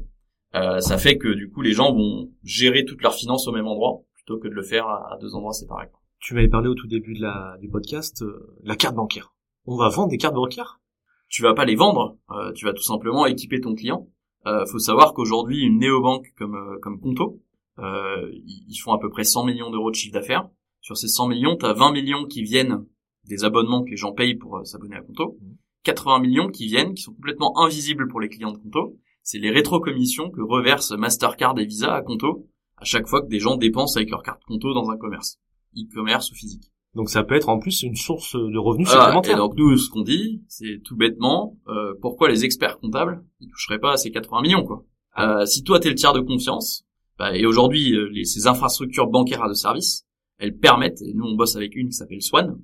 Euh, 0.54 0.80
ça 0.80 0.98
fait 0.98 1.16
que 1.16 1.28
du 1.28 1.50
coup, 1.50 1.62
les 1.62 1.72
gens 1.72 1.94
vont 1.94 2.30
gérer 2.42 2.84
toutes 2.84 3.02
leurs 3.02 3.14
finances 3.14 3.46
au 3.48 3.52
même 3.52 3.66
endroit 3.66 4.02
plutôt 4.14 4.38
que 4.38 4.48
de 4.48 4.54
le 4.54 4.62
faire 4.62 4.86
à, 4.86 5.16
deux 5.20 5.34
endroits 5.34 5.52
séparés. 5.52 5.88
Tu 6.22 6.34
m'avais 6.34 6.48
parlé 6.48 6.68
au 6.68 6.74
tout 6.74 6.86
début 6.86 7.14
de 7.14 7.20
la, 7.20 7.56
du 7.60 7.68
podcast, 7.68 8.22
euh, 8.22 8.56
la 8.62 8.76
carte 8.76 8.94
bancaire. 8.94 9.34
On 9.66 9.76
va 9.76 9.88
vendre 9.88 10.08
des 10.08 10.18
cartes 10.18 10.34
bancaires? 10.34 10.80
Tu 11.28 11.42
vas 11.42 11.52
pas 11.52 11.64
les 11.64 11.74
vendre. 11.74 12.16
Euh, 12.30 12.52
tu 12.52 12.64
vas 12.64 12.72
tout 12.72 12.82
simplement 12.82 13.26
équiper 13.26 13.60
ton 13.60 13.74
client 13.74 14.08
euh, 14.46 14.66
faut 14.66 14.78
savoir 14.78 15.14
qu'aujourd'hui, 15.14 15.60
une 15.60 15.78
néobanque 15.78 16.32
comme 16.36 16.56
euh, 16.56 16.78
comme 16.80 17.00
Conto, 17.00 17.40
euh, 17.78 18.30
ils 18.46 18.76
font 18.78 18.92
à 18.92 18.98
peu 18.98 19.08
près 19.08 19.24
100 19.24 19.44
millions 19.44 19.70
d'euros 19.70 19.90
de 19.90 19.94
chiffre 19.94 20.14
d'affaires. 20.14 20.48
Sur 20.80 20.96
ces 20.96 21.08
100 21.08 21.28
millions, 21.28 21.56
tu 21.56 21.64
as 21.64 21.72
20 21.72 21.92
millions 21.92 22.26
qui 22.26 22.42
viennent 22.42 22.84
des 23.24 23.44
abonnements 23.44 23.84
que 23.84 23.90
les 23.90 23.96
gens 23.96 24.12
payent 24.12 24.34
pour 24.34 24.56
euh, 24.56 24.64
s'abonner 24.64 24.96
à 24.96 25.00
Conto. 25.00 25.38
80 25.84 26.20
millions 26.20 26.48
qui 26.48 26.66
viennent, 26.66 26.94
qui 26.94 27.02
sont 27.02 27.14
complètement 27.14 27.60
invisibles 27.60 28.08
pour 28.08 28.20
les 28.20 28.28
clients 28.28 28.52
de 28.52 28.58
Conto. 28.58 28.98
C'est 29.22 29.38
les 29.38 29.50
rétrocommissions 29.50 30.30
que 30.30 30.40
reversent 30.40 30.92
Mastercard 30.92 31.58
et 31.58 31.64
Visa 31.64 31.94
à 31.94 32.02
Conto 32.02 32.48
à 32.76 32.84
chaque 32.84 33.06
fois 33.06 33.22
que 33.22 33.28
des 33.28 33.38
gens 33.38 33.56
dépensent 33.56 33.96
avec 33.96 34.10
leur 34.10 34.24
carte 34.24 34.42
Conto 34.44 34.74
dans 34.74 34.90
un 34.90 34.96
commerce, 34.96 35.38
e-commerce 35.76 36.30
ou 36.30 36.34
physique. 36.34 36.72
Donc 36.94 37.08
ça 37.08 37.22
peut 37.22 37.34
être 37.34 37.48
en 37.48 37.58
plus 37.58 37.82
une 37.82 37.96
source 37.96 38.34
de 38.34 38.58
revenus 38.58 38.88
supplémentaire. 38.88 39.34
et 39.34 39.36
donc 39.36 39.56
nous, 39.56 39.78
ce 39.78 39.88
qu'on 39.88 40.02
dit, 40.02 40.42
c'est 40.48 40.82
tout 40.84 40.96
bêtement, 40.96 41.56
euh, 41.68 41.94
pourquoi 42.00 42.28
les 42.28 42.44
experts 42.44 42.78
comptables, 42.78 43.24
ils 43.40 43.48
toucheraient 43.48 43.78
pas 43.78 43.92
à 43.92 43.96
ces 43.96 44.10
80 44.10 44.42
millions, 44.42 44.64
quoi. 44.64 44.84
Euh, 45.18 45.46
si 45.46 45.62
toi 45.62 45.80
t'es 45.80 45.88
le 45.88 45.94
tiers 45.94 46.12
de 46.12 46.20
confiance, 46.20 46.84
bah, 47.18 47.36
et 47.36 47.46
aujourd'hui 47.46 47.94
euh, 47.94 48.24
ces 48.24 48.46
infrastructures 48.46 49.06
bancaires 49.06 49.48
de 49.48 49.54
service, 49.54 50.06
elles 50.38 50.56
permettent, 50.56 51.00
et 51.02 51.14
nous 51.14 51.24
on 51.24 51.34
bosse 51.34 51.56
avec 51.56 51.76
une 51.76 51.88
qui 51.88 51.94
s'appelle 51.94 52.22
Swan, 52.22 52.58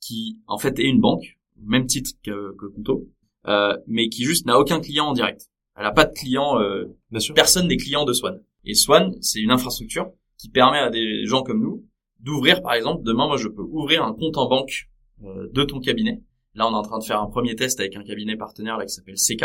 qui 0.00 0.40
en 0.46 0.58
fait 0.58 0.78
est 0.78 0.88
une 0.88 1.00
banque, 1.00 1.38
même 1.60 1.86
titre 1.86 2.10
que, 2.22 2.54
que 2.56 2.66
Conto, 2.66 3.08
euh, 3.46 3.76
mais 3.86 4.08
qui 4.08 4.24
juste 4.24 4.46
n'a 4.46 4.58
aucun 4.58 4.80
client 4.80 5.06
en 5.06 5.12
direct. 5.12 5.48
Elle 5.76 5.86
a 5.86 5.92
pas 5.92 6.04
de 6.04 6.12
client, 6.12 6.60
euh, 6.60 6.96
personne 7.34 7.66
des 7.66 7.76
clients 7.76 8.04
de 8.04 8.12
Swan. 8.12 8.40
Et 8.64 8.74
Swan, 8.74 9.14
c'est 9.20 9.40
une 9.40 9.50
infrastructure 9.50 10.10
qui 10.38 10.48
permet 10.48 10.78
à 10.78 10.90
des 10.90 11.24
gens 11.26 11.42
comme 11.42 11.62
nous 11.62 11.84
d'ouvrir, 12.24 12.62
par 12.62 12.74
exemple, 12.74 13.02
demain, 13.04 13.26
moi, 13.26 13.36
je 13.36 13.48
peux 13.48 13.62
ouvrir 13.62 14.02
un 14.02 14.12
compte 14.12 14.36
en 14.36 14.48
banque 14.48 14.88
euh, 15.22 15.48
de 15.52 15.64
ton 15.64 15.80
cabinet. 15.80 16.22
Là, 16.54 16.68
on 16.68 16.72
est 16.72 16.76
en 16.76 16.82
train 16.82 16.98
de 16.98 17.04
faire 17.04 17.20
un 17.20 17.26
premier 17.26 17.56
test 17.56 17.80
avec 17.80 17.96
un 17.96 18.04
cabinet 18.04 18.36
partenaire 18.36 18.78
là 18.78 18.86
qui 18.86 18.94
s'appelle 18.94 19.16
CK. 19.16 19.44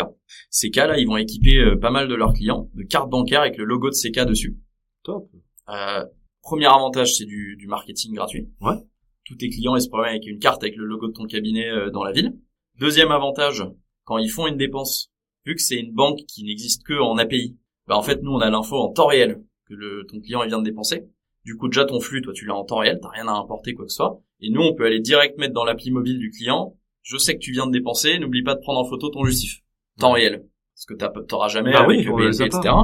CK, 0.50 0.76
là, 0.76 0.98
ils 0.98 1.06
vont 1.06 1.16
équiper 1.16 1.58
euh, 1.58 1.76
pas 1.76 1.90
mal 1.90 2.08
de 2.08 2.14
leurs 2.14 2.32
clients 2.32 2.70
de 2.74 2.84
cartes 2.84 3.10
bancaires 3.10 3.40
avec 3.40 3.56
le 3.56 3.64
logo 3.64 3.90
de 3.90 3.94
CK 3.94 4.26
dessus. 4.26 4.56
Top. 5.02 5.28
Euh, 5.68 6.04
premier 6.42 6.66
avantage, 6.66 7.16
c'est 7.16 7.24
du, 7.24 7.56
du 7.56 7.66
marketing 7.66 8.14
gratuit. 8.14 8.48
Ouais. 8.60 8.76
Tous 9.24 9.34
tes 9.34 9.50
clients, 9.50 9.76
ils 9.76 9.82
se 9.82 9.88
promènent 9.88 10.10
avec 10.10 10.26
une 10.26 10.38
carte 10.38 10.62
avec 10.62 10.76
le 10.76 10.84
logo 10.84 11.08
de 11.08 11.12
ton 11.12 11.26
cabinet 11.26 11.68
euh, 11.68 11.90
dans 11.90 12.04
la 12.04 12.12
ville. 12.12 12.38
Deuxième 12.78 13.10
avantage, 13.10 13.64
quand 14.04 14.18
ils 14.18 14.30
font 14.30 14.46
une 14.46 14.56
dépense, 14.56 15.10
vu 15.44 15.54
que 15.54 15.62
c'est 15.62 15.76
une 15.76 15.92
banque 15.92 16.20
qui 16.28 16.44
n'existe 16.44 16.84
que 16.84 16.94
en 16.94 17.18
API, 17.18 17.58
bah 17.88 17.96
en 17.96 18.02
fait, 18.02 18.22
nous, 18.22 18.30
on 18.30 18.38
a 18.38 18.50
l'info 18.50 18.76
en 18.76 18.92
temps 18.92 19.06
réel 19.06 19.42
que 19.66 19.74
le, 19.74 20.06
ton 20.08 20.20
client 20.20 20.42
il 20.44 20.48
vient 20.48 20.60
de 20.60 20.64
dépenser. 20.64 21.08
Du 21.44 21.56
coup, 21.56 21.68
déjà 21.68 21.84
ton 21.84 22.00
flux, 22.00 22.20
toi, 22.20 22.32
tu 22.32 22.44
l'as 22.44 22.54
en 22.54 22.64
temps 22.64 22.78
réel, 22.78 22.98
t'as 23.00 23.08
rien 23.08 23.26
à 23.26 23.32
importer 23.32 23.74
quoi 23.74 23.86
que 23.86 23.90
ce 23.90 23.96
soit. 23.96 24.20
Et 24.40 24.50
nous, 24.50 24.60
on 24.60 24.74
peut 24.74 24.84
aller 24.84 25.00
direct 25.00 25.38
mettre 25.38 25.54
dans 25.54 25.64
l'appli 25.64 25.90
mobile 25.90 26.18
du 26.18 26.30
client. 26.30 26.76
Je 27.02 27.16
sais 27.16 27.34
que 27.34 27.40
tu 27.40 27.52
viens 27.52 27.66
de 27.66 27.72
dépenser, 27.72 28.18
n'oublie 28.18 28.42
pas 28.42 28.54
de 28.54 28.60
prendre 28.60 28.80
en 28.80 28.84
photo 28.84 29.08
ton 29.08 29.24
justif. 29.24 29.60
Temps 29.98 30.12
réel. 30.12 30.46
Parce 30.74 30.86
que 30.86 31.20
t'auras 31.24 31.48
jamais 31.48 31.72
bah 31.72 31.82
avec 31.82 32.08
oui, 32.08 32.26
etc. 32.26 32.74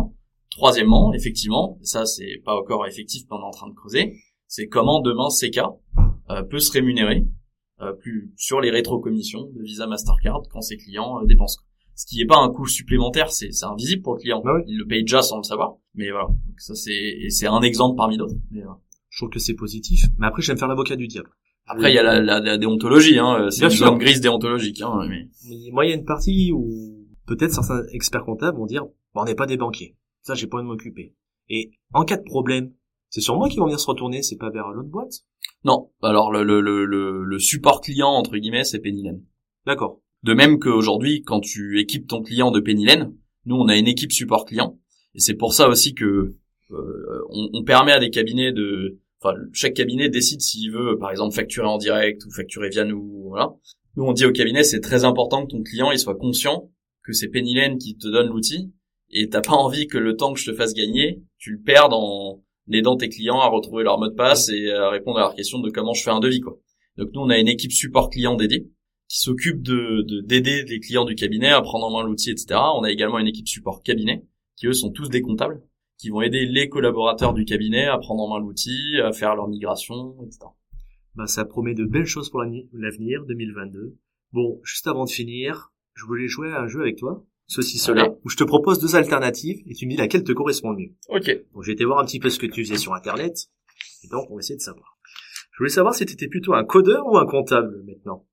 Troisièmement, 0.50 1.12
effectivement, 1.12 1.78
ça 1.82 2.06
c'est 2.06 2.40
pas 2.44 2.54
encore 2.54 2.86
effectif, 2.86 3.24
mais 3.30 3.36
on 3.36 3.40
est 3.40 3.44
en 3.44 3.50
train 3.50 3.68
de 3.68 3.74
creuser, 3.74 4.16
c'est 4.46 4.68
comment 4.68 5.00
demain 5.00 5.28
CK 5.28 5.60
euh, 6.30 6.42
peut 6.42 6.58
se 6.58 6.72
rémunérer 6.72 7.24
euh, 7.80 7.92
plus 7.92 8.32
sur 8.36 8.60
les 8.60 8.70
rétrocommissions 8.70 9.50
de 9.52 9.62
Visa 9.62 9.86
Mastercard 9.86 10.42
quand 10.50 10.62
ses 10.62 10.76
clients 10.76 11.20
euh, 11.20 11.26
dépensent 11.26 11.60
ce 11.96 12.06
qui 12.06 12.18
n'est 12.18 12.26
pas 12.26 12.38
un 12.38 12.50
coût 12.50 12.66
supplémentaire, 12.66 13.30
c'est 13.30 13.50
invisible 13.64 14.02
pour 14.02 14.14
le 14.14 14.20
client. 14.20 14.42
Bah 14.44 14.60
Il 14.66 14.78
le 14.78 14.86
paye 14.86 15.02
déjà 15.02 15.22
sans 15.22 15.38
le 15.38 15.42
savoir. 15.42 15.76
Mais 15.94 16.10
voilà, 16.10 16.26
donc 16.28 16.58
ça 16.60 16.74
c'est 16.74 17.28
c'est 17.30 17.46
un 17.46 17.62
exemple 17.62 17.96
parmi 17.96 18.16
d'autres. 18.18 18.36
Mais 18.50 18.60
Je 19.08 19.18
trouve 19.18 19.30
que 19.30 19.38
c'est 19.38 19.54
positif. 19.54 20.04
Mais 20.18 20.26
après, 20.26 20.42
j'aime 20.42 20.58
faire 20.58 20.68
l'avocat 20.68 20.94
du 20.94 21.08
diable. 21.08 21.30
Après, 21.66 21.90
il 21.90 21.94
y 21.96 21.98
a 21.98 22.02
la, 22.04 22.20
la, 22.20 22.38
la 22.38 22.58
déontologie, 22.58 23.18
hein. 23.18 23.48
C'est 23.50 23.64
une 23.64 23.70
zone 23.70 23.98
grise 23.98 24.20
déontologique, 24.20 24.80
hein. 24.82 25.00
Mais... 25.08 25.28
moi, 25.72 25.84
il 25.84 25.88
y 25.88 25.92
a 25.92 25.96
une 25.96 26.04
partie 26.04 26.52
où 26.52 27.06
peut-être 27.26 27.52
certains 27.52 27.82
experts 27.92 28.24
comptables 28.24 28.56
vont 28.56 28.66
dire, 28.66 28.84
bon, 28.84 29.22
on 29.22 29.24
n'est 29.24 29.34
pas 29.34 29.46
des 29.46 29.56
banquiers. 29.56 29.96
Ça, 30.22 30.34
j'ai 30.34 30.46
pas 30.46 30.58
envie 30.58 30.66
de 30.66 30.68
m'occuper. 30.68 31.14
Et 31.48 31.72
en 31.92 32.04
cas 32.04 32.18
de 32.18 32.22
problème, 32.22 32.72
c'est 33.08 33.20
sur 33.20 33.36
moi 33.36 33.48
qu'ils 33.48 33.60
vont 33.60 33.66
venir 33.66 33.80
se 33.80 33.86
retourner, 33.86 34.22
c'est 34.22 34.36
pas 34.36 34.50
vers 34.50 34.68
l'autre 34.68 34.90
boîte? 34.90 35.24
Non. 35.64 35.90
Alors 36.02 36.30
le, 36.30 36.42
le, 36.44 36.60
le, 36.60 37.24
le, 37.24 37.38
support 37.38 37.80
client 37.80 38.08
entre 38.10 38.36
guillemets, 38.36 38.64
c'est 38.64 38.80
Pennylen. 38.80 39.22
D'accord. 39.64 40.00
De 40.22 40.34
même 40.34 40.58
qu'aujourd'hui, 40.58 41.22
quand 41.22 41.40
tu 41.40 41.78
équipes 41.80 42.08
ton 42.08 42.22
client 42.22 42.50
de 42.50 42.60
Pennylen, 42.60 43.12
nous 43.44 43.56
on 43.56 43.68
a 43.68 43.76
une 43.76 43.86
équipe 43.86 44.12
support 44.12 44.44
client, 44.44 44.78
et 45.14 45.20
c'est 45.20 45.34
pour 45.34 45.54
ça 45.54 45.68
aussi 45.68 45.94
que 45.94 46.34
euh, 46.72 47.20
on, 47.30 47.62
permet 47.62 47.92
à 47.92 48.00
des 48.00 48.10
cabinets 48.10 48.52
de, 48.52 48.98
enfin 49.20 49.36
chaque 49.52 49.74
cabinet 49.74 50.08
décide 50.08 50.40
s'il 50.40 50.72
veut, 50.72 50.98
par 50.98 51.10
exemple 51.10 51.34
facturer 51.34 51.66
en 51.66 51.78
direct 51.78 52.24
ou 52.26 52.30
facturer 52.30 52.70
via 52.70 52.84
nous, 52.84 53.28
voilà. 53.28 53.54
Nous 53.96 54.04
on 54.04 54.12
dit 54.12 54.26
au 54.26 54.32
cabinet 54.32 54.64
c'est 54.64 54.80
très 54.80 55.04
important 55.04 55.46
que 55.46 55.52
ton 55.52 55.62
client 55.62 55.90
il 55.92 55.98
soit 55.98 56.16
conscient 56.16 56.70
que 57.04 57.12
c'est 57.12 57.28
Pennylen 57.28 57.78
qui 57.78 57.96
te 57.96 58.08
donne 58.08 58.28
l'outil 58.28 58.72
et 59.10 59.28
t'as 59.28 59.40
pas 59.40 59.52
envie 59.52 59.86
que 59.86 59.96
le 59.96 60.16
temps 60.16 60.32
que 60.32 60.40
je 60.40 60.50
te 60.50 60.56
fasse 60.56 60.74
gagner, 60.74 61.22
tu 61.38 61.52
le 61.52 61.60
perds 61.60 61.92
en 61.92 62.42
aidant 62.72 62.96
tes 62.96 63.08
clients 63.08 63.40
à 63.40 63.46
retrouver 63.46 63.84
leur 63.84 64.00
mot 64.00 64.08
de 64.08 64.14
passe 64.14 64.48
et 64.48 64.70
à 64.72 64.90
répondre 64.90 65.18
à 65.18 65.20
leur 65.20 65.34
question 65.36 65.60
de 65.60 65.70
comment 65.70 65.94
je 65.94 66.02
fais 66.02 66.10
un 66.10 66.18
devis 66.18 66.40
quoi. 66.40 66.58
Donc 66.96 67.10
nous 67.14 67.20
on 67.20 67.30
a 67.30 67.38
une 67.38 67.48
équipe 67.48 67.72
support 67.72 68.10
client 68.10 68.34
dédiée 68.34 68.68
qui 69.08 69.20
s'occupe 69.20 69.62
de 69.62 70.04
d'aider 70.22 70.64
les 70.64 70.80
clients 70.80 71.04
du 71.04 71.14
cabinet 71.14 71.50
à 71.50 71.60
prendre 71.60 71.86
en 71.86 71.90
main 71.90 72.06
l'outil, 72.06 72.30
etc. 72.30 72.60
On 72.74 72.82
a 72.82 72.90
également 72.90 73.18
une 73.18 73.28
équipe 73.28 73.48
support 73.48 73.82
cabinet 73.82 74.24
qui 74.56 74.66
eux 74.66 74.72
sont 74.72 74.90
tous 74.90 75.08
des 75.08 75.22
comptables 75.22 75.62
qui 75.98 76.10
vont 76.10 76.20
aider 76.20 76.46
les 76.46 76.68
collaborateurs 76.68 77.32
du 77.32 77.44
cabinet 77.44 77.86
à 77.86 77.98
prendre 77.98 78.22
en 78.22 78.28
main 78.28 78.40
l'outil, 78.40 79.00
à 79.02 79.12
faire 79.12 79.34
leur 79.34 79.48
migration, 79.48 80.16
etc. 80.22 80.46
Bah, 81.14 81.26
ça 81.26 81.44
promet 81.44 81.74
de 81.74 81.84
belles 81.84 82.06
choses 82.06 82.28
pour 82.28 82.42
l'avenir 82.42 83.24
2022. 83.26 83.96
Bon, 84.32 84.60
juste 84.64 84.86
avant 84.86 85.04
de 85.04 85.10
finir, 85.10 85.72
je 85.94 86.04
voulais 86.04 86.28
jouer 86.28 86.52
à 86.52 86.60
un 86.60 86.68
jeu 86.68 86.82
avec 86.82 86.98
toi, 86.98 87.24
ceci 87.46 87.78
cela, 87.78 88.10
où 88.24 88.28
je 88.28 88.36
te 88.36 88.44
propose 88.44 88.78
deux 88.78 88.96
alternatives 88.96 89.62
et 89.66 89.74
tu 89.74 89.86
me 89.86 89.92
dis 89.92 89.96
laquelle 89.96 90.24
te 90.24 90.32
correspond 90.32 90.72
le 90.72 90.78
mieux. 90.78 90.94
Ok. 91.08 91.30
Donc 91.54 91.62
j'ai 91.62 91.72
été 91.72 91.84
voir 91.84 92.00
un 92.00 92.04
petit 92.04 92.18
peu 92.18 92.28
ce 92.28 92.38
que 92.38 92.46
tu 92.46 92.64
faisais 92.64 92.76
sur 92.76 92.92
internet 92.92 93.48
et 94.04 94.08
donc 94.08 94.30
on 94.30 94.34
va 94.34 94.40
essayer 94.40 94.56
de 94.56 94.62
savoir. 94.62 94.98
Je 95.52 95.58
voulais 95.58 95.70
savoir 95.70 95.94
si 95.94 96.04
tu 96.04 96.12
étais 96.12 96.28
plutôt 96.28 96.52
un 96.52 96.64
codeur 96.64 97.06
ou 97.06 97.16
un 97.16 97.24
comptable 97.24 97.82
maintenant. 97.86 98.26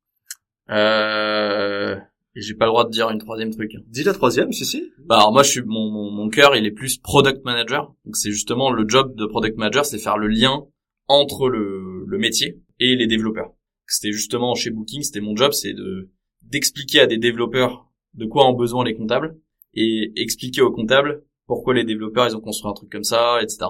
Euh, 0.69 1.95
j'ai 2.35 2.55
pas 2.55 2.65
le 2.65 2.71
droit 2.71 2.85
de 2.85 2.89
dire 2.89 3.09
une 3.09 3.19
troisième 3.19 3.51
truc. 3.51 3.71
Dis 3.87 4.03
la 4.03 4.13
troisième, 4.13 4.51
si 4.51 4.65
si. 4.65 4.91
Bah 5.05 5.17
alors 5.17 5.33
moi 5.33 5.43
je 5.43 5.49
suis 5.49 5.61
mon 5.61 5.91
mon, 5.91 6.11
mon 6.11 6.29
cœur 6.29 6.55
il 6.55 6.65
est 6.65 6.71
plus 6.71 6.97
product 6.97 7.43
manager. 7.45 7.93
Donc 8.05 8.15
c'est 8.15 8.31
justement 8.31 8.71
le 8.71 8.87
job 8.87 9.15
de 9.15 9.25
product 9.25 9.57
manager, 9.57 9.85
c'est 9.85 9.99
faire 9.99 10.17
le 10.17 10.27
lien 10.27 10.65
entre 11.07 11.49
le 11.49 12.05
le 12.07 12.17
métier 12.17 12.61
et 12.79 12.95
les 12.95 13.07
développeurs. 13.07 13.53
C'était 13.87 14.11
justement 14.11 14.55
chez 14.55 14.71
Booking, 14.71 15.03
c'était 15.03 15.21
mon 15.21 15.35
job, 15.35 15.51
c'est 15.51 15.73
de 15.73 16.09
d'expliquer 16.41 17.01
à 17.01 17.07
des 17.07 17.17
développeurs 17.17 17.91
de 18.15 18.25
quoi 18.25 18.47
ont 18.47 18.53
besoin 18.53 18.83
les 18.83 18.95
comptables 18.95 19.37
et 19.73 20.11
expliquer 20.15 20.61
aux 20.61 20.71
comptables 20.71 21.23
pourquoi 21.45 21.73
les 21.73 21.83
développeurs 21.83 22.27
ils 22.27 22.35
ont 22.35 22.41
construit 22.41 22.69
un 22.69 22.73
truc 22.73 22.91
comme 22.91 23.03
ça, 23.03 23.41
etc. 23.41 23.65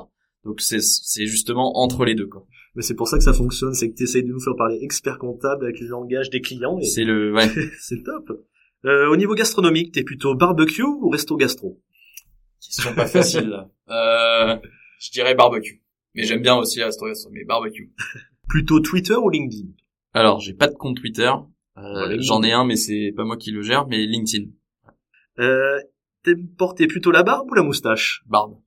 Donc 0.45 0.61
c'est 0.61 0.81
c'est 0.81 1.25
justement 1.25 1.79
entre 1.79 2.05
les 2.05 2.15
deux 2.15 2.27
quoi. 2.27 2.45
Mais 2.75 2.81
c'est 2.81 2.95
pour 2.95 3.07
ça 3.07 3.17
que 3.17 3.23
ça 3.23 3.33
fonctionne, 3.33 3.73
c'est 3.73 3.89
que 3.91 3.95
tu 3.95 4.03
essayes 4.03 4.23
de 4.23 4.29
nous 4.29 4.39
faire 4.39 4.55
parler 4.55 4.79
expert 4.81 5.19
comptable 5.19 5.65
avec 5.65 5.79
le 5.79 5.87
langage 5.87 6.29
des 6.29 6.41
clients. 6.41 6.79
Et... 6.79 6.85
C'est 6.85 7.03
le, 7.03 7.33
ouais. 7.33 7.49
c'est 7.79 8.03
top. 8.03 8.31
Euh, 8.85 9.07
au 9.09 9.15
niveau 9.15 9.35
gastronomique, 9.35 9.93
t'es 9.93 10.03
plutôt 10.03 10.35
barbecue 10.35 10.83
ou 10.83 11.09
resto 11.09 11.37
gastro? 11.37 11.79
Question 12.59 12.93
pas 12.95 13.07
facile 13.07 13.49
là. 13.49 13.69
Euh, 13.89 14.57
je 14.99 15.11
dirais 15.11 15.35
barbecue. 15.35 15.81
Mais 16.15 16.23
j'aime 16.23 16.41
bien 16.41 16.55
aussi 16.55 16.83
resto 16.83 17.05
gastro, 17.05 17.29
mais 17.31 17.43
barbecue. 17.43 17.93
plutôt 18.49 18.79
Twitter 18.79 19.15
ou 19.15 19.29
LinkedIn? 19.29 19.69
Alors, 20.13 20.39
j'ai 20.39 20.53
pas 20.53 20.67
de 20.67 20.75
compte 20.75 20.97
Twitter. 20.97 21.31
Euh, 21.77 22.17
J'en 22.19 22.43
ai 22.43 22.51
un, 22.51 22.65
mais 22.65 22.75
c'est 22.75 23.13
pas 23.15 23.23
moi 23.23 23.37
qui 23.37 23.51
le 23.51 23.61
gère, 23.61 23.87
mais 23.87 24.05
LinkedIn. 24.05 24.49
Euh, 25.39 25.79
t'aimes 26.23 26.47
porter 26.47 26.87
plutôt 26.87 27.11
la 27.11 27.23
barbe 27.23 27.49
ou 27.49 27.53
la 27.53 27.63
moustache? 27.63 28.23
Barbe. 28.27 28.57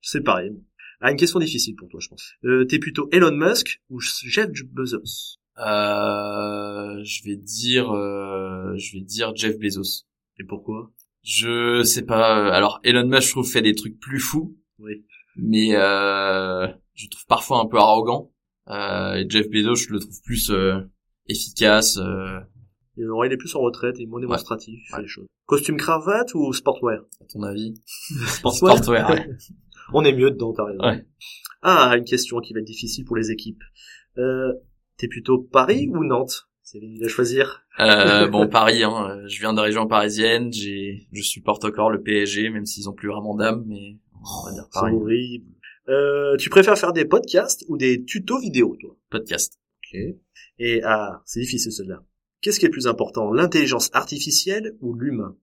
c'est 0.00 0.22
pareil. 0.22 0.52
Ah, 1.00 1.10
une 1.10 1.16
question 1.16 1.38
difficile 1.38 1.76
pour 1.76 1.88
toi, 1.88 2.00
je 2.02 2.08
pense. 2.08 2.32
Euh, 2.44 2.64
T'es 2.64 2.78
plutôt 2.78 3.08
Elon 3.12 3.32
Musk 3.36 3.80
ou 3.90 4.00
Jeff 4.00 4.48
Bezos? 4.72 5.38
Euh, 5.58 7.02
Je 7.04 7.24
vais 7.24 7.36
dire, 7.36 7.90
euh, 7.92 8.74
je 8.76 8.92
vais 8.96 9.02
dire 9.02 9.34
Jeff 9.36 9.58
Bezos. 9.58 10.04
Et 10.38 10.44
pourquoi? 10.44 10.90
Je 11.22 11.82
sais 11.82 12.02
pas. 12.02 12.48
Alors 12.54 12.80
Elon 12.84 13.06
Musk, 13.06 13.28
je 13.28 13.32
trouve 13.32 13.50
fait 13.50 13.62
des 13.62 13.74
trucs 13.74 13.98
plus 13.98 14.20
fous. 14.20 14.56
Oui. 14.78 15.04
Mais 15.36 15.74
euh, 15.74 16.66
je 16.94 17.08
trouve 17.08 17.26
parfois 17.26 17.60
un 17.60 17.66
peu 17.66 17.78
arrogant. 17.78 18.32
Euh, 18.68 19.14
et 19.14 19.26
Jeff 19.28 19.48
Bezos, 19.50 19.74
je 19.76 19.92
le 19.92 20.00
trouve 20.00 20.22
plus 20.22 20.50
euh, 20.50 20.80
efficace. 21.28 21.98
Euh... 21.98 22.40
il 22.96 23.32
est 23.32 23.36
plus 23.36 23.54
en 23.54 23.60
retraite 23.60 23.98
et 24.00 24.06
moins 24.06 24.20
démonstratif. 24.20 24.80
Les 24.98 25.06
choses. 25.06 25.26
Costume 25.46 25.76
cravate 25.76 26.34
ou 26.34 26.52
sportwear? 26.52 27.02
À 27.20 27.24
ton 27.32 27.42
avis? 27.42 27.74
Sportwear. 28.26 28.76
sportwear 28.78 29.10
ouais. 29.10 29.28
On 29.92 30.04
est 30.04 30.12
mieux 30.12 30.30
dedans, 30.30 30.52
t'as 30.52 30.64
raison. 30.64 30.82
Ouais. 30.82 31.06
Ah, 31.62 31.94
une 31.96 32.04
question 32.04 32.40
qui 32.40 32.52
va 32.52 32.60
être 32.60 32.66
difficile 32.66 33.04
pour 33.04 33.16
les 33.16 33.30
équipes. 33.30 33.62
Euh, 34.18 34.52
T'es 34.96 35.08
plutôt 35.08 35.38
Paris 35.38 35.88
ou 35.92 36.04
Nantes? 36.04 36.48
C'est 36.62 36.80
venu 36.80 37.04
à 37.04 37.08
choisir. 37.08 37.64
Euh, 37.78 38.28
bon, 38.28 38.48
Paris. 38.50 38.82
Hein. 38.82 39.20
Je 39.26 39.38
viens 39.38 39.52
de 39.52 39.60
région 39.60 39.86
parisienne. 39.86 40.52
J'ai, 40.52 41.06
je 41.12 41.22
supporte 41.22 41.64
encore 41.64 41.90
le 41.90 42.02
PSG, 42.02 42.48
même 42.50 42.64
s'ils 42.64 42.88
ont 42.88 42.92
plus 42.94 43.08
vraiment 43.08 43.34
d'âme, 43.34 43.64
mais 43.66 43.98
on 44.14 44.46
va 44.46 44.52
dire 44.52 44.68
Paris. 44.72 44.92
C'est 44.92 45.02
horrible. 45.02 45.46
Euh, 45.88 46.36
tu 46.38 46.50
préfères 46.50 46.76
faire 46.76 46.92
des 46.92 47.04
podcasts 47.04 47.64
ou 47.68 47.76
des 47.76 48.04
tutos 48.04 48.40
vidéo, 48.40 48.76
toi? 48.80 48.96
Podcast. 49.10 49.60
Ok. 49.78 50.00
Et 50.58 50.82
ah, 50.82 51.22
c'est 51.24 51.40
difficile 51.40 51.70
celui-là. 51.70 52.02
Qu'est-ce 52.40 52.58
qui 52.58 52.64
est 52.64 52.68
le 52.68 52.72
plus 52.72 52.86
important, 52.88 53.32
l'intelligence 53.32 53.90
artificielle 53.92 54.76
ou 54.80 54.94
l'humain? 54.94 55.36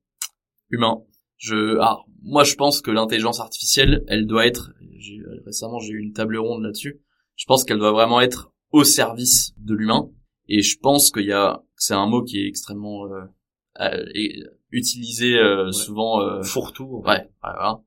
Humain. 0.70 1.04
Je, 1.38 1.78
ah, 1.80 2.00
moi 2.22 2.44
je 2.44 2.56
pense 2.56 2.82
que 2.82 2.92
l'intelligence 2.92 3.40
artificielle, 3.40 4.04
elle 4.08 4.26
doit 4.26 4.46
être. 4.46 4.72
Récemment, 5.46 5.80
j'ai 5.80 5.92
eu 5.92 6.00
une 6.00 6.14
table 6.14 6.38
ronde 6.38 6.64
là-dessus. 6.64 7.02
Je 7.36 7.46
pense 7.46 7.64
qu'elle 7.64 7.80
doit 7.80 7.92
vraiment 7.92 8.22
être 8.22 8.54
au 8.72 8.84
service 8.84 9.54
de 9.58 9.76
l'humain. 9.76 10.10
Et 10.48 10.62
je 10.62 10.78
pense 10.80 11.12
qu'il 11.12 11.26
y 11.26 11.34
a, 11.34 11.64
c'est 11.76 11.94
un 11.94 12.08
mot 12.08 12.24
qui 12.24 12.40
est 12.40 12.48
extrêmement 12.48 13.06
euh, 13.06 14.06
et 14.14 14.44
utilisé 14.72 15.38
souvent 15.72 16.42
fourre-tout. 16.44 17.04
Ouais, 17.06 17.30
voilà. 17.42 17.82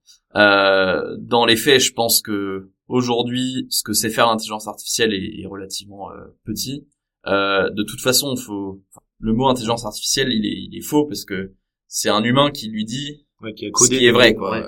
dans 1.19 1.47
les 1.47 1.57
faits, 1.57 1.81
je 1.81 1.93
pense 1.93 2.21
que 2.21 2.71
aujourd'hui, 2.89 3.67
ce 3.71 3.83
que 3.83 3.93
c'est 3.93 4.11
faire 4.11 4.27
l'intelligence 4.27 4.69
artificielle 4.69 5.15
est, 5.15 5.41
est 5.41 5.47
relativement 5.47 6.11
petit. 6.45 6.87
de 7.25 7.83
toute 7.83 8.01
façon, 8.01 8.37
faut 8.37 8.83
le 9.19 9.33
mot 9.33 9.49
intelligence 9.49 9.85
artificielle, 9.85 10.33
il 10.33 10.47
est, 10.47 10.63
il 10.71 10.77
est 10.77 10.83
faux 10.83 11.07
parce 11.07 11.25
que 11.25 11.55
c'est 11.87 12.09
un 12.09 12.23
humain 12.23 12.51
qui 12.51 12.69
lui 12.69 12.85
dit 12.85 13.26
ouais, 13.43 13.55
qui 13.55 13.70
ce 13.74 13.89
qui 13.89 14.07
est 14.07 14.12
vrai 14.12 14.34
quoi. 14.34 14.51
Ouais. 14.51 14.64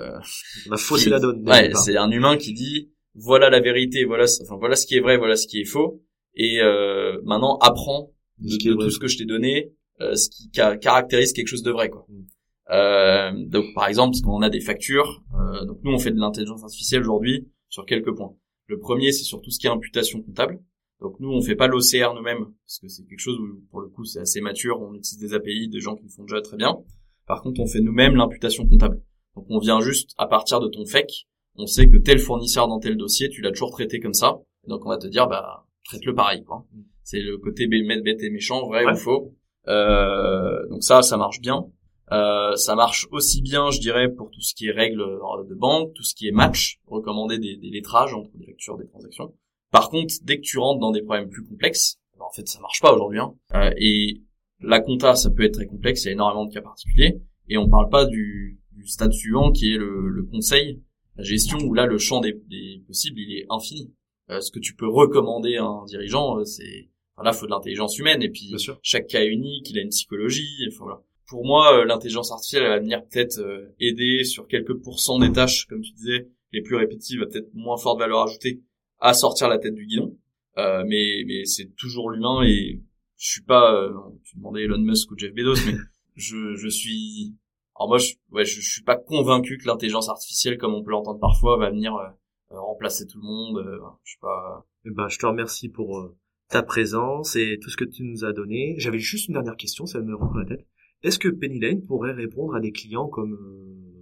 On 0.69 0.73
a 0.73 0.77
faussé 0.77 1.09
la 1.09 1.19
donne. 1.19 1.47
Ouais, 1.47 1.71
c'est 1.75 1.97
un 1.97 2.09
humain 2.11 2.37
qui 2.37 2.53
dit 2.53 2.91
voilà 3.15 3.49
la 3.49 3.59
vérité, 3.59 4.05
voilà 4.05 4.25
enfin 4.41 4.57
voilà 4.57 4.75
ce 4.75 4.85
qui 4.85 4.95
est 4.95 4.99
vrai, 4.99 5.17
voilà 5.17 5.35
ce 5.35 5.47
qui 5.47 5.59
est 5.59 5.65
faux 5.65 6.03
et 6.35 6.61
euh, 6.61 7.19
maintenant 7.23 7.57
apprends 7.57 8.11
de, 8.37 8.73
tout 8.73 8.89
ce 8.89 8.99
que 8.99 9.07
je 9.07 9.17
t'ai 9.17 9.25
donné 9.25 9.73
euh, 10.01 10.15
ce 10.15 10.29
qui 10.29 10.49
caractérise 10.51 11.33
quelque 11.33 11.47
chose 11.47 11.63
de 11.63 11.71
vrai 11.71 11.89
quoi. 11.89 12.05
Mm. 12.07 12.25
Euh, 12.71 13.31
donc 13.47 13.65
par 13.73 13.87
exemple 13.87 14.11
parce 14.11 14.21
qu'on 14.21 14.41
a 14.41 14.49
des 14.49 14.61
factures, 14.61 15.23
euh, 15.33 15.65
donc 15.65 15.79
nous 15.83 15.91
on 15.91 15.99
fait 15.99 16.11
de 16.11 16.19
l'intelligence 16.19 16.63
artificielle 16.63 17.01
aujourd'hui 17.01 17.47
sur 17.67 17.85
quelques 17.85 18.15
points. 18.15 18.35
Le 18.67 18.77
premier 18.77 19.11
c'est 19.11 19.23
sur 19.23 19.41
tout 19.41 19.49
ce 19.49 19.59
qui 19.59 19.67
est 19.67 19.71
imputation 19.71 20.21
comptable. 20.21 20.59
Donc 21.01 21.17
nous, 21.19 21.31
on 21.31 21.41
fait 21.41 21.55
pas 21.55 21.67
l'OCR 21.67 22.13
nous-mêmes 22.13 22.45
parce 22.65 22.79
que 22.79 22.87
c'est 22.89 23.05
quelque 23.05 23.19
chose 23.19 23.39
où 23.39 23.63
pour 23.71 23.79
le 23.79 23.87
coup 23.87 24.03
c'est 24.03 24.19
assez 24.19 24.41
mature. 24.41 24.81
On 24.81 24.93
utilise 24.93 25.17
des 25.17 25.33
API, 25.33 25.69
des 25.69 25.79
gens 25.79 25.95
qui 25.95 26.03
le 26.03 26.09
font 26.09 26.23
déjà 26.23 26.41
très 26.41 26.57
bien. 26.57 26.77
Par 27.29 27.43
contre, 27.43 27.61
on 27.61 27.67
fait 27.67 27.79
nous-mêmes 27.79 28.15
l'imputation 28.15 28.67
comptable. 28.67 28.99
Donc 29.35 29.45
on 29.49 29.59
vient 29.59 29.79
juste 29.81 30.15
à 30.17 30.25
partir 30.25 30.59
de 30.59 30.67
ton 30.67 30.83
FEC, 30.83 31.27
on 31.55 31.67
sait 31.67 31.85
que 31.85 31.97
tel 31.97 32.17
fournisseur 32.17 32.67
dans 32.67 32.79
tel 32.79 32.97
dossier, 32.97 33.29
tu 33.29 33.41
l'as 33.41 33.51
toujours 33.51 33.69
traité 33.69 33.99
comme 33.99 34.15
ça. 34.15 34.39
Donc 34.67 34.83
on 34.83 34.89
va 34.89 34.97
te 34.97 35.05
dire 35.05 35.27
bah 35.27 35.67
traite-le 35.85 36.15
pareil. 36.15 36.43
Quoi. 36.43 36.65
C'est 37.03 37.19
le 37.19 37.37
côté 37.37 37.67
bête 37.67 38.23
et 38.23 38.29
méchant, 38.31 38.65
vrai 38.67 38.83
ou 38.83 38.95
faux. 38.95 39.35
Euh, 39.67 40.67
donc 40.69 40.83
ça, 40.83 41.03
ça 41.03 41.17
marche 41.17 41.39
bien. 41.39 41.67
Euh, 42.11 42.55
ça 42.55 42.73
marche 42.73 43.07
aussi 43.11 43.43
bien, 43.43 43.69
je 43.69 43.79
dirais, 43.79 44.09
pour 44.09 44.31
tout 44.31 44.41
ce 44.41 44.55
qui 44.55 44.65
est 44.65 44.71
règles 44.71 45.05
de 45.47 45.53
banque, 45.53 45.93
tout 45.93 46.03
ce 46.03 46.15
qui 46.15 46.27
est 46.27 46.31
match, 46.31 46.79
recommander 46.87 47.37
des, 47.37 47.57
des 47.57 47.69
lettrages 47.69 48.15
entre 48.15 48.31
les 48.39 48.47
lectures 48.47 48.79
des 48.79 48.87
transactions. 48.87 49.35
Par 49.69 49.89
contre, 49.89 50.15
dès 50.23 50.37
que 50.37 50.41
tu 50.41 50.57
rentres 50.57 50.79
dans 50.79 50.91
des 50.91 51.03
problèmes 51.03 51.29
plus 51.29 51.45
complexes, 51.45 51.99
ben, 52.17 52.25
en 52.25 52.31
fait, 52.31 52.47
ça 52.47 52.59
marche 52.59 52.81
pas 52.81 52.91
aujourd'hui. 52.91 53.19
Hein. 53.19 53.35
Euh, 53.53 53.69
et 53.77 54.23
la 54.61 54.79
compta, 54.79 55.15
ça 55.15 55.29
peut 55.29 55.43
être 55.43 55.53
très 55.53 55.65
complexe, 55.65 56.03
il 56.03 56.07
y 56.07 56.09
a 56.09 56.13
énormément 56.13 56.45
de 56.45 56.53
cas 56.53 56.61
particuliers. 56.61 57.21
Et 57.47 57.57
on 57.57 57.69
parle 57.69 57.89
pas 57.89 58.05
du, 58.05 58.59
du 58.73 58.87
stade 58.87 59.11
suivant 59.11 59.51
qui 59.51 59.73
est 59.73 59.77
le, 59.77 60.09
le, 60.09 60.23
conseil, 60.23 60.81
la 61.15 61.23
gestion, 61.23 61.57
où 61.59 61.73
là, 61.73 61.85
le 61.85 61.97
champ 61.97 62.19
des, 62.19 62.33
des 62.47 62.83
possibles, 62.85 63.19
il 63.19 63.37
est 63.37 63.45
infini. 63.49 63.93
Euh, 64.29 64.41
ce 64.41 64.51
que 64.51 64.59
tu 64.59 64.75
peux 64.75 64.87
recommander 64.87 65.57
à 65.57 65.65
un 65.65 65.85
dirigeant, 65.85 66.39
euh, 66.39 66.45
c'est... 66.45 66.89
Enfin, 67.15 67.25
là, 67.25 67.33
faut 67.33 67.45
de 67.45 67.51
l'intelligence 67.51 67.97
humaine, 67.97 68.21
et 68.21 68.29
puis 68.29 68.53
chaque 68.83 69.07
cas 69.07 69.21
est 69.21 69.27
unique, 69.27 69.69
il 69.69 69.79
a 69.79 69.81
une 69.81 69.89
psychologie, 69.89 70.65
enfin, 70.67 70.85
voilà. 70.85 71.01
Pour 71.27 71.45
moi, 71.45 71.79
euh, 71.79 71.85
l'intelligence 71.85 72.31
artificielle, 72.31 72.63
elle 72.63 72.69
va 72.69 72.79
venir 72.79 73.03
peut-être 73.05 73.39
aider 73.79 74.23
sur 74.23 74.47
quelques 74.47 74.81
pourcents 74.81 75.19
des 75.19 75.31
tâches, 75.31 75.65
comme 75.67 75.81
tu 75.81 75.91
disais, 75.91 76.29
les 76.51 76.61
plus 76.61 76.75
répétitives, 76.75 77.19
peut-être 77.19 77.53
moins 77.53 77.77
forte 77.77 77.99
valeur 77.99 78.21
ajoutée, 78.21 78.61
à 78.99 79.13
sortir 79.13 79.47
la 79.47 79.57
tête 79.57 79.75
du 79.75 79.85
guidon. 79.85 80.17
Euh, 80.57 80.83
mais 80.87 81.23
mais 81.25 81.45
c'est 81.45 81.73
toujours 81.75 82.09
l'humain 82.09 82.43
et 82.43 82.81
je 83.19 83.31
suis 83.31 83.43
pas 83.43 83.73
euh, 83.75 83.93
tu 84.23 84.37
demandais 84.37 84.63
Elon 84.63 84.79
Musk 84.79 85.11
ou 85.11 85.17
Jeff 85.17 85.33
Bezos 85.33 85.65
mais 85.67 85.77
je 86.15 86.55
je 86.55 86.67
suis 86.67 87.35
alors 87.75 87.89
moi 87.89 87.97
je 87.99 88.13
ouais 88.31 88.45
je, 88.45 88.59
suis 88.61 88.83
pas 88.83 88.97
convaincu 88.97 89.57
que 89.57 89.67
l'intelligence 89.67 90.09
artificielle 90.09 90.57
comme 90.57 90.73
on 90.73 90.83
peut 90.83 90.91
l'entendre 90.91 91.19
parfois 91.19 91.57
va 91.57 91.69
venir 91.69 91.95
euh, 91.95 92.07
remplacer 92.49 93.05
tout 93.05 93.19
le 93.19 93.27
monde 93.27 93.63
je 94.03 94.11
suis 94.11 94.19
pas 94.19 94.65
eh 94.85 94.91
ben 94.91 95.07
je 95.07 95.19
te 95.19 95.25
remercie 95.25 95.69
pour 95.69 96.11
ta 96.49 96.63
présence 96.63 97.35
et 97.35 97.59
tout 97.61 97.69
ce 97.69 97.77
que 97.77 97.85
tu 97.85 98.03
nous 98.03 98.25
as 98.25 98.33
donné 98.33 98.73
j'avais 98.79 98.97
juste 98.97 99.27
une 99.27 99.35
dernière 99.35 99.57
question 99.57 99.85
ça 99.85 100.01
me 100.01 100.15
rentre 100.15 100.37
la 100.37 100.45
tête 100.45 100.65
est-ce 101.03 101.19
que 101.19 101.29
Penny 101.29 101.59
Lane 101.59 101.85
pourrait 101.85 102.13
répondre 102.13 102.55
à 102.55 102.59
des 102.59 102.71
clients 102.71 103.07
comme 103.07 103.37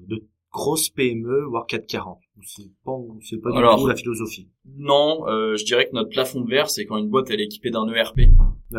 de 0.07 0.26
grosse 0.51 0.89
PME, 0.89 1.45
voire 1.45 1.68
440 1.68 2.20
C'est 2.43 2.63
pas, 2.84 2.97
c'est 3.22 3.38
pas 3.38 3.51
du 3.51 3.57
tout 3.57 3.88
la 3.88 3.95
philosophie? 3.95 4.49
Non, 4.65 5.28
euh, 5.28 5.55
je 5.55 5.65
dirais 5.65 5.88
que 5.88 5.93
notre 5.93 6.09
plafond 6.09 6.41
de 6.41 6.49
verre, 6.49 6.70
c'est 6.70 6.86
quand 6.86 6.97
une 6.97 7.09
boîte 7.09 7.30
elle 7.30 7.41
est 7.41 7.45
équipée 7.45 7.70
d'un 7.70 7.88
ERP. 7.88 8.22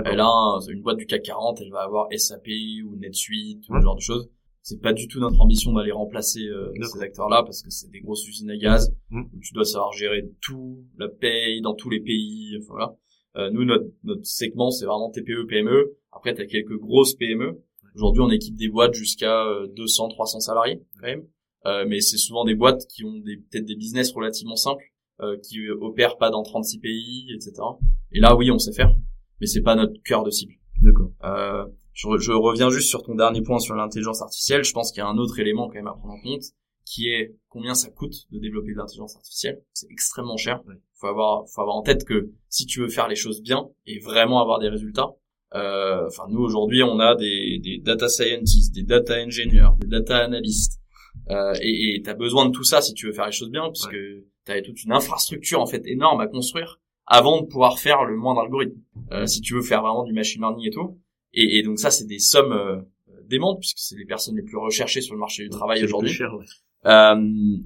Elle 0.05 0.21
a 0.21 0.59
une 0.69 0.83
boîte 0.83 0.99
du 0.99 1.07
CAC 1.07 1.23
40, 1.23 1.61
elle 1.61 1.71
va 1.71 1.81
avoir 1.81 2.09
SAP 2.15 2.49
ou 2.85 2.97
NetSuite, 2.97 3.69
ou 3.69 3.77
ce 3.77 3.83
genre 3.83 3.97
de 3.97 4.01
choses. 4.01 4.31
C'est 4.63 4.83
pas 4.83 4.93
du 4.93 5.09
tout 5.09 5.19
notre 5.19 5.41
ambition 5.41 5.73
d'aller 5.73 5.93
remplacer 5.93 6.47
euh, 6.47 6.71
ces 6.83 7.01
acteurs-là 7.01 7.43
parce 7.43 7.63
que 7.63 7.71
c'est 7.71 7.91
des 7.91 8.01
grosses 8.01 8.29
usines 8.29 8.51
à 8.51 8.57
gaz 8.57 8.95
mmh. 9.09 9.23
où 9.35 9.41
tu 9.41 9.55
dois 9.55 9.65
savoir 9.65 9.93
gérer 9.93 10.29
tout, 10.43 10.85
la 10.99 11.09
paye 11.09 11.63
dans 11.63 11.75
tous 11.75 11.89
les 11.89 12.01
pays. 12.01 12.55
Enfin, 12.59 12.75
voilà. 12.75 12.97
Euh, 13.37 13.51
nous, 13.51 13.65
notre, 13.65 13.87
notre 14.05 14.27
segment, 14.27 14.71
c'est 14.71 14.85
vraiment 14.85 15.11
TPE, 15.11 15.47
PME. 15.49 15.97
Après, 16.13 16.35
tu 16.35 16.43
as 16.43 16.47
quelques 16.47 16.77
grosses 16.77 17.15
PME. 17.15 17.63
Aujourd'hui, 17.95 18.21
on 18.21 18.31
équipe 18.31 18.57
des 18.57 18.69
boîtes 18.69 18.95
jusqu'à 18.95 19.47
200, 19.75 20.09
300 20.09 20.41
salariés 20.41 20.83
quand 21.01 21.07
même. 21.07 21.25
Euh, 21.67 21.85
mais 21.87 22.01
c'est 22.01 22.19
souvent 22.19 22.45
des 22.45 22.55
boîtes 22.55 22.87
qui 22.87 23.05
ont 23.05 23.19
des 23.19 23.37
peut-être 23.37 23.65
des 23.65 23.75
business 23.75 24.13
relativement 24.13 24.57
simples, 24.57 24.85
euh, 25.21 25.37
qui 25.43 25.69
opèrent 25.69 26.17
pas 26.17 26.31
dans 26.31 26.43
36 26.43 26.79
pays, 26.79 27.27
etc. 27.35 27.53
Et 28.13 28.21
là, 28.21 28.37
oui, 28.37 28.51
on 28.51 28.59
sait 28.59 28.73
faire, 28.73 28.95
mais 29.41 29.47
c'est 29.47 29.63
pas 29.63 29.75
notre 29.75 30.01
cœur 30.05 30.25
de 30.25 30.31
cible. 30.31 30.55
D'accord. 30.83 31.11
Euh, 31.25 31.67
je, 31.93 32.07
je, 32.19 32.33
reviens 32.33 32.71
juste 32.71 32.89
sur 32.89 33.03
ton 33.03 33.15
dernier 33.15 33.43
point 33.43 33.59
sur 33.59 33.75
l'intelligence 33.75 34.23
artificielle. 34.23 34.65
Je 34.65 34.73
pense 34.73 34.93
qu'il 34.93 35.01
y 35.01 35.05
a 35.05 35.09
un 35.09 35.19
autre 35.19 35.39
élément 35.41 35.69
quand 35.69 35.75
même 35.75 35.89
à 35.89 35.93
prendre 35.93 36.15
en 36.15 36.21
compte, 36.21 36.45
qui 36.85 37.09
est 37.09 37.37
combien 37.49 37.75
ça 37.75 37.91
coûte 37.91 38.15
de 38.31 38.39
développer 38.39 38.73
de 38.73 38.79
l'intelligence 38.79 39.17
artificielle. 39.17 39.61
C'est 39.75 39.91
extrêmement 39.91 40.37
cher. 40.37 40.63
Il 40.69 40.77
faut 40.95 41.09
avoir, 41.09 41.45
faut 41.49 41.61
avoir 41.61 41.77
en 41.77 41.83
tête 41.83 42.05
que 42.05 42.31
si 42.49 42.67
tu 42.67 42.81
veux 42.81 42.89
faire 42.89 43.09
les 43.09 43.17
choses 43.17 43.43
bien 43.43 43.69
et 43.87 43.99
vraiment 43.99 44.41
avoir 44.41 44.59
des 44.59 44.69
résultats, 44.69 45.11
euh, 45.55 46.07
enfin 46.07 46.25
nous 46.29 46.41
aujourd'hui 46.41 46.83
on 46.83 47.01
a 47.01 47.15
des, 47.15 47.59
des 47.63 47.79
data 47.79 48.09
scientists, 48.09 48.75
des 48.75 48.83
data 48.83 49.15
engineers, 49.23 49.71
des 49.81 49.87
data 49.87 50.19
analysts, 50.19 50.81
euh, 51.31 51.55
et 51.61 52.01
tu 52.03 52.11
as 52.11 52.15
besoin 52.15 52.47
de 52.47 52.53
tout 52.53 52.65
ça 52.65 52.81
si 52.81 52.95
tu 52.95 53.07
veux 53.07 53.13
faire 53.13 53.27
les 53.27 53.33
choses 53.33 53.51
bien, 53.51 53.63
parce 53.63 53.87
que 53.87 54.25
tu 54.45 54.53
as 54.53 54.63
toute 54.63 54.83
une 54.85 54.93
infrastructure 54.93 55.61
en 55.61 55.67
fait 55.67 55.83
énorme 55.87 56.21
à 56.21 56.27
construire 56.27 56.81
avant 57.09 57.41
de 57.41 57.47
pouvoir 57.47 57.79
faire 57.79 58.05
le 58.05 58.17
moindre 58.17 58.43
algorithme. 58.43 58.79
Euh, 59.13 59.27
si 59.27 59.41
tu 59.41 59.55
veux 59.55 59.63
faire 59.63 59.81
vraiment 59.83 60.05
du 60.05 60.13
machine 60.13 60.41
learning 60.43 60.67
et 60.67 60.71
tout. 60.71 60.99
Et, 61.33 61.59
et 61.59 61.63
donc 61.63 61.79
ça, 61.79 61.91
c'est 61.91 62.07
des 62.07 62.19
sommes 62.19 62.53
euh, 62.53 62.81
démentes, 63.29 63.61
puisque 63.61 63.79
c'est 63.79 63.97
les 63.97 64.05
personnes 64.05 64.37
les 64.37 64.43
plus 64.43 64.57
recherchées 64.57 65.01
sur 65.01 65.15
le 65.15 65.21
marché 65.21 65.43
du 65.43 65.49
travail 65.49 65.83
aujourd'hui. 65.83 66.17
Ouais. 66.21 66.45
Euh, 66.87 67.17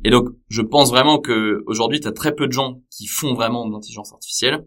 et 0.04 0.10
donc, 0.10 0.28
je 0.48 0.62
pense 0.62 0.90
vraiment 0.90 1.18
que 1.18 1.62
aujourd'hui, 1.66 2.00
tu 2.00 2.08
as 2.08 2.12
très 2.12 2.34
peu 2.34 2.46
de 2.46 2.52
gens 2.52 2.80
qui 2.90 3.06
font 3.06 3.34
vraiment 3.34 3.66
de 3.66 3.72
l'intelligence 3.72 4.12
artificielle. 4.12 4.64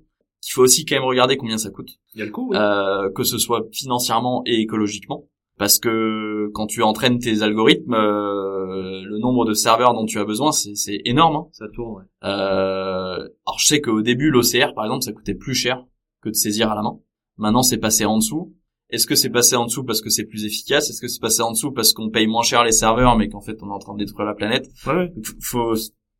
Il 0.47 0.51
faut 0.51 0.61
aussi 0.61 0.86
quand 0.86 0.95
même 0.95 1.05
regarder 1.05 1.38
combien 1.38 1.57
ça 1.57 1.71
coûte. 1.71 1.89
Il 2.13 2.19
y 2.19 2.21
a 2.21 2.26
le 2.26 2.32
coût. 2.32 2.53
Euh, 2.53 3.09
que 3.11 3.23
ce 3.23 3.38
soit 3.38 3.65
financièrement 3.71 4.43
et 4.45 4.59
écologiquement 4.59 5.28
parce 5.57 5.79
que 5.79 6.49
quand 6.53 6.67
tu 6.67 6.83
entraînes 6.83 7.19
tes 7.19 7.41
algorithmes, 7.41 7.93
euh, 7.93 9.01
le 9.03 9.19
nombre 9.19 9.45
de 9.45 9.53
serveurs 9.53 9.93
dont 9.93 10.05
tu 10.05 10.19
as 10.19 10.25
besoin, 10.25 10.51
c'est 10.51 11.01
énorme. 11.05 11.35
Hein. 11.35 11.47
Ça 11.51 11.65
tourne. 11.73 11.95
Ouais. 11.95 12.29
Euh, 12.29 13.17
alors 13.45 13.59
je 13.59 13.65
sais 13.65 13.81
qu'au 13.81 14.01
début, 14.01 14.29
l'OCR, 14.29 14.73
par 14.73 14.85
exemple, 14.85 15.03
ça 15.03 15.13
coûtait 15.13 15.35
plus 15.35 15.53
cher 15.53 15.83
que 16.21 16.29
de 16.29 16.35
saisir 16.35 16.71
à 16.71 16.75
la 16.75 16.81
main. 16.81 16.99
Maintenant, 17.37 17.63
c'est 17.63 17.77
passé 17.77 18.05
en 18.05 18.17
dessous. 18.17 18.53
Est-ce 18.89 19.07
que 19.07 19.15
c'est 19.15 19.29
passé 19.29 19.55
en 19.55 19.65
dessous 19.65 19.83
parce 19.83 20.01
que 20.01 20.09
c'est 20.09 20.25
plus 20.25 20.45
efficace? 20.45 20.89
Est-ce 20.89 21.01
que 21.01 21.07
c'est 21.07 21.21
passé 21.21 21.41
en 21.41 21.51
dessous 21.51 21.71
parce 21.71 21.91
qu'on 21.91 22.09
paye 22.09 22.27
moins 22.27 22.43
cher 22.43 22.63
les 22.63 22.71
serveurs, 22.71 23.17
mais 23.17 23.29
qu'en 23.29 23.41
fait 23.41 23.57
on 23.63 23.69
est 23.69 23.73
en 23.73 23.79
train 23.79 23.93
de 23.93 23.99
détruire 23.99 24.27
la 24.27 24.35
planète? 24.35 24.69
Ouais. 24.85 25.11
Faut, 25.41 25.73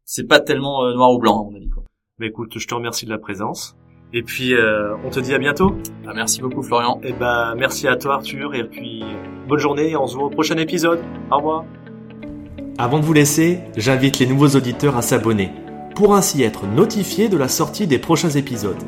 c'est 0.04 0.28
pas 0.28 0.40
tellement 0.40 0.84
euh, 0.84 0.94
noir 0.94 1.14
ou 1.14 1.20
blanc 1.20 1.42
à 1.42 1.44
mon 1.50 1.56
avis. 1.56 1.70
Quoi. 1.70 1.84
Mais 2.18 2.28
écoute, 2.28 2.58
je 2.58 2.68
te 2.68 2.74
remercie 2.74 3.06
de 3.06 3.12
la 3.12 3.18
présence. 3.18 3.76
Et 4.14 4.24
puis, 4.24 4.54
euh, 4.54 4.96
on 5.04 5.10
te 5.10 5.20
dit 5.20 5.34
à 5.34 5.38
bientôt. 5.38 5.76
Ah, 6.08 6.12
merci 6.16 6.42
beaucoup, 6.42 6.64
Florian. 6.64 7.00
Et 7.04 7.10
eh 7.10 7.14
ben, 7.14 7.56
merci 7.58 7.88
à 7.88 7.96
toi, 7.96 8.16
Arthur. 8.16 8.56
Et 8.56 8.64
puis, 8.64 9.04
bonne 9.48 9.60
journée. 9.60 9.92
Et 9.92 9.98
on 9.98 10.08
se 10.08 10.16
voit 10.16 10.26
au 10.26 10.30
prochain 10.30 10.58
épisode. 10.58 11.00
Au 11.32 11.38
revoir. 11.38 11.66
Avant 12.78 13.00
de 13.00 13.06
vous 13.06 13.14
laisser, 13.14 13.60
j'invite 13.78 14.20
les 14.20 14.28
nouveaux 14.28 14.50
auditeurs 14.50 14.98
à 14.98 15.02
s'abonner 15.02 15.52
pour 15.96 16.14
ainsi 16.14 16.44
être 16.44 16.66
notifiés 16.68 17.30
de 17.30 17.38
la 17.38 17.48
sortie 17.48 17.88
des 17.88 18.00
prochains 18.00 18.30
épisodes. 18.30 18.84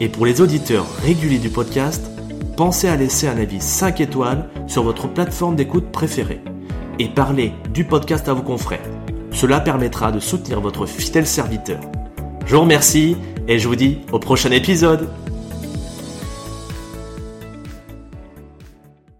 Et 0.00 0.08
pour 0.08 0.26
les 0.26 0.40
auditeurs 0.40 0.86
réguliers 1.02 1.38
du 1.38 1.50
podcast, 1.50 2.10
pensez 2.56 2.88
à 2.88 2.96
laisser 2.96 3.28
un 3.28 3.38
avis 3.38 3.60
5 3.60 4.00
étoiles 4.00 4.50
sur 4.66 4.82
votre 4.82 5.08
plateforme 5.08 5.54
d'écoute 5.56 5.92
préférée 5.92 6.40
et 6.98 7.08
parlez 7.08 7.52
du 7.72 7.84
podcast 7.84 8.28
à 8.28 8.34
vos 8.34 8.42
confrères. 8.42 8.80
Cela 9.30 9.60
permettra 9.60 10.10
de 10.10 10.20
soutenir 10.20 10.60
votre 10.60 10.86
fidèle 10.86 11.26
serviteur. 11.26 11.80
Je 12.46 12.54
vous 12.54 12.62
remercie 12.62 13.16
et 13.50 13.58
je 13.58 13.66
vous 13.66 13.74
dis 13.74 13.98
au 14.12 14.20
prochain 14.20 14.52
épisode 14.52 15.08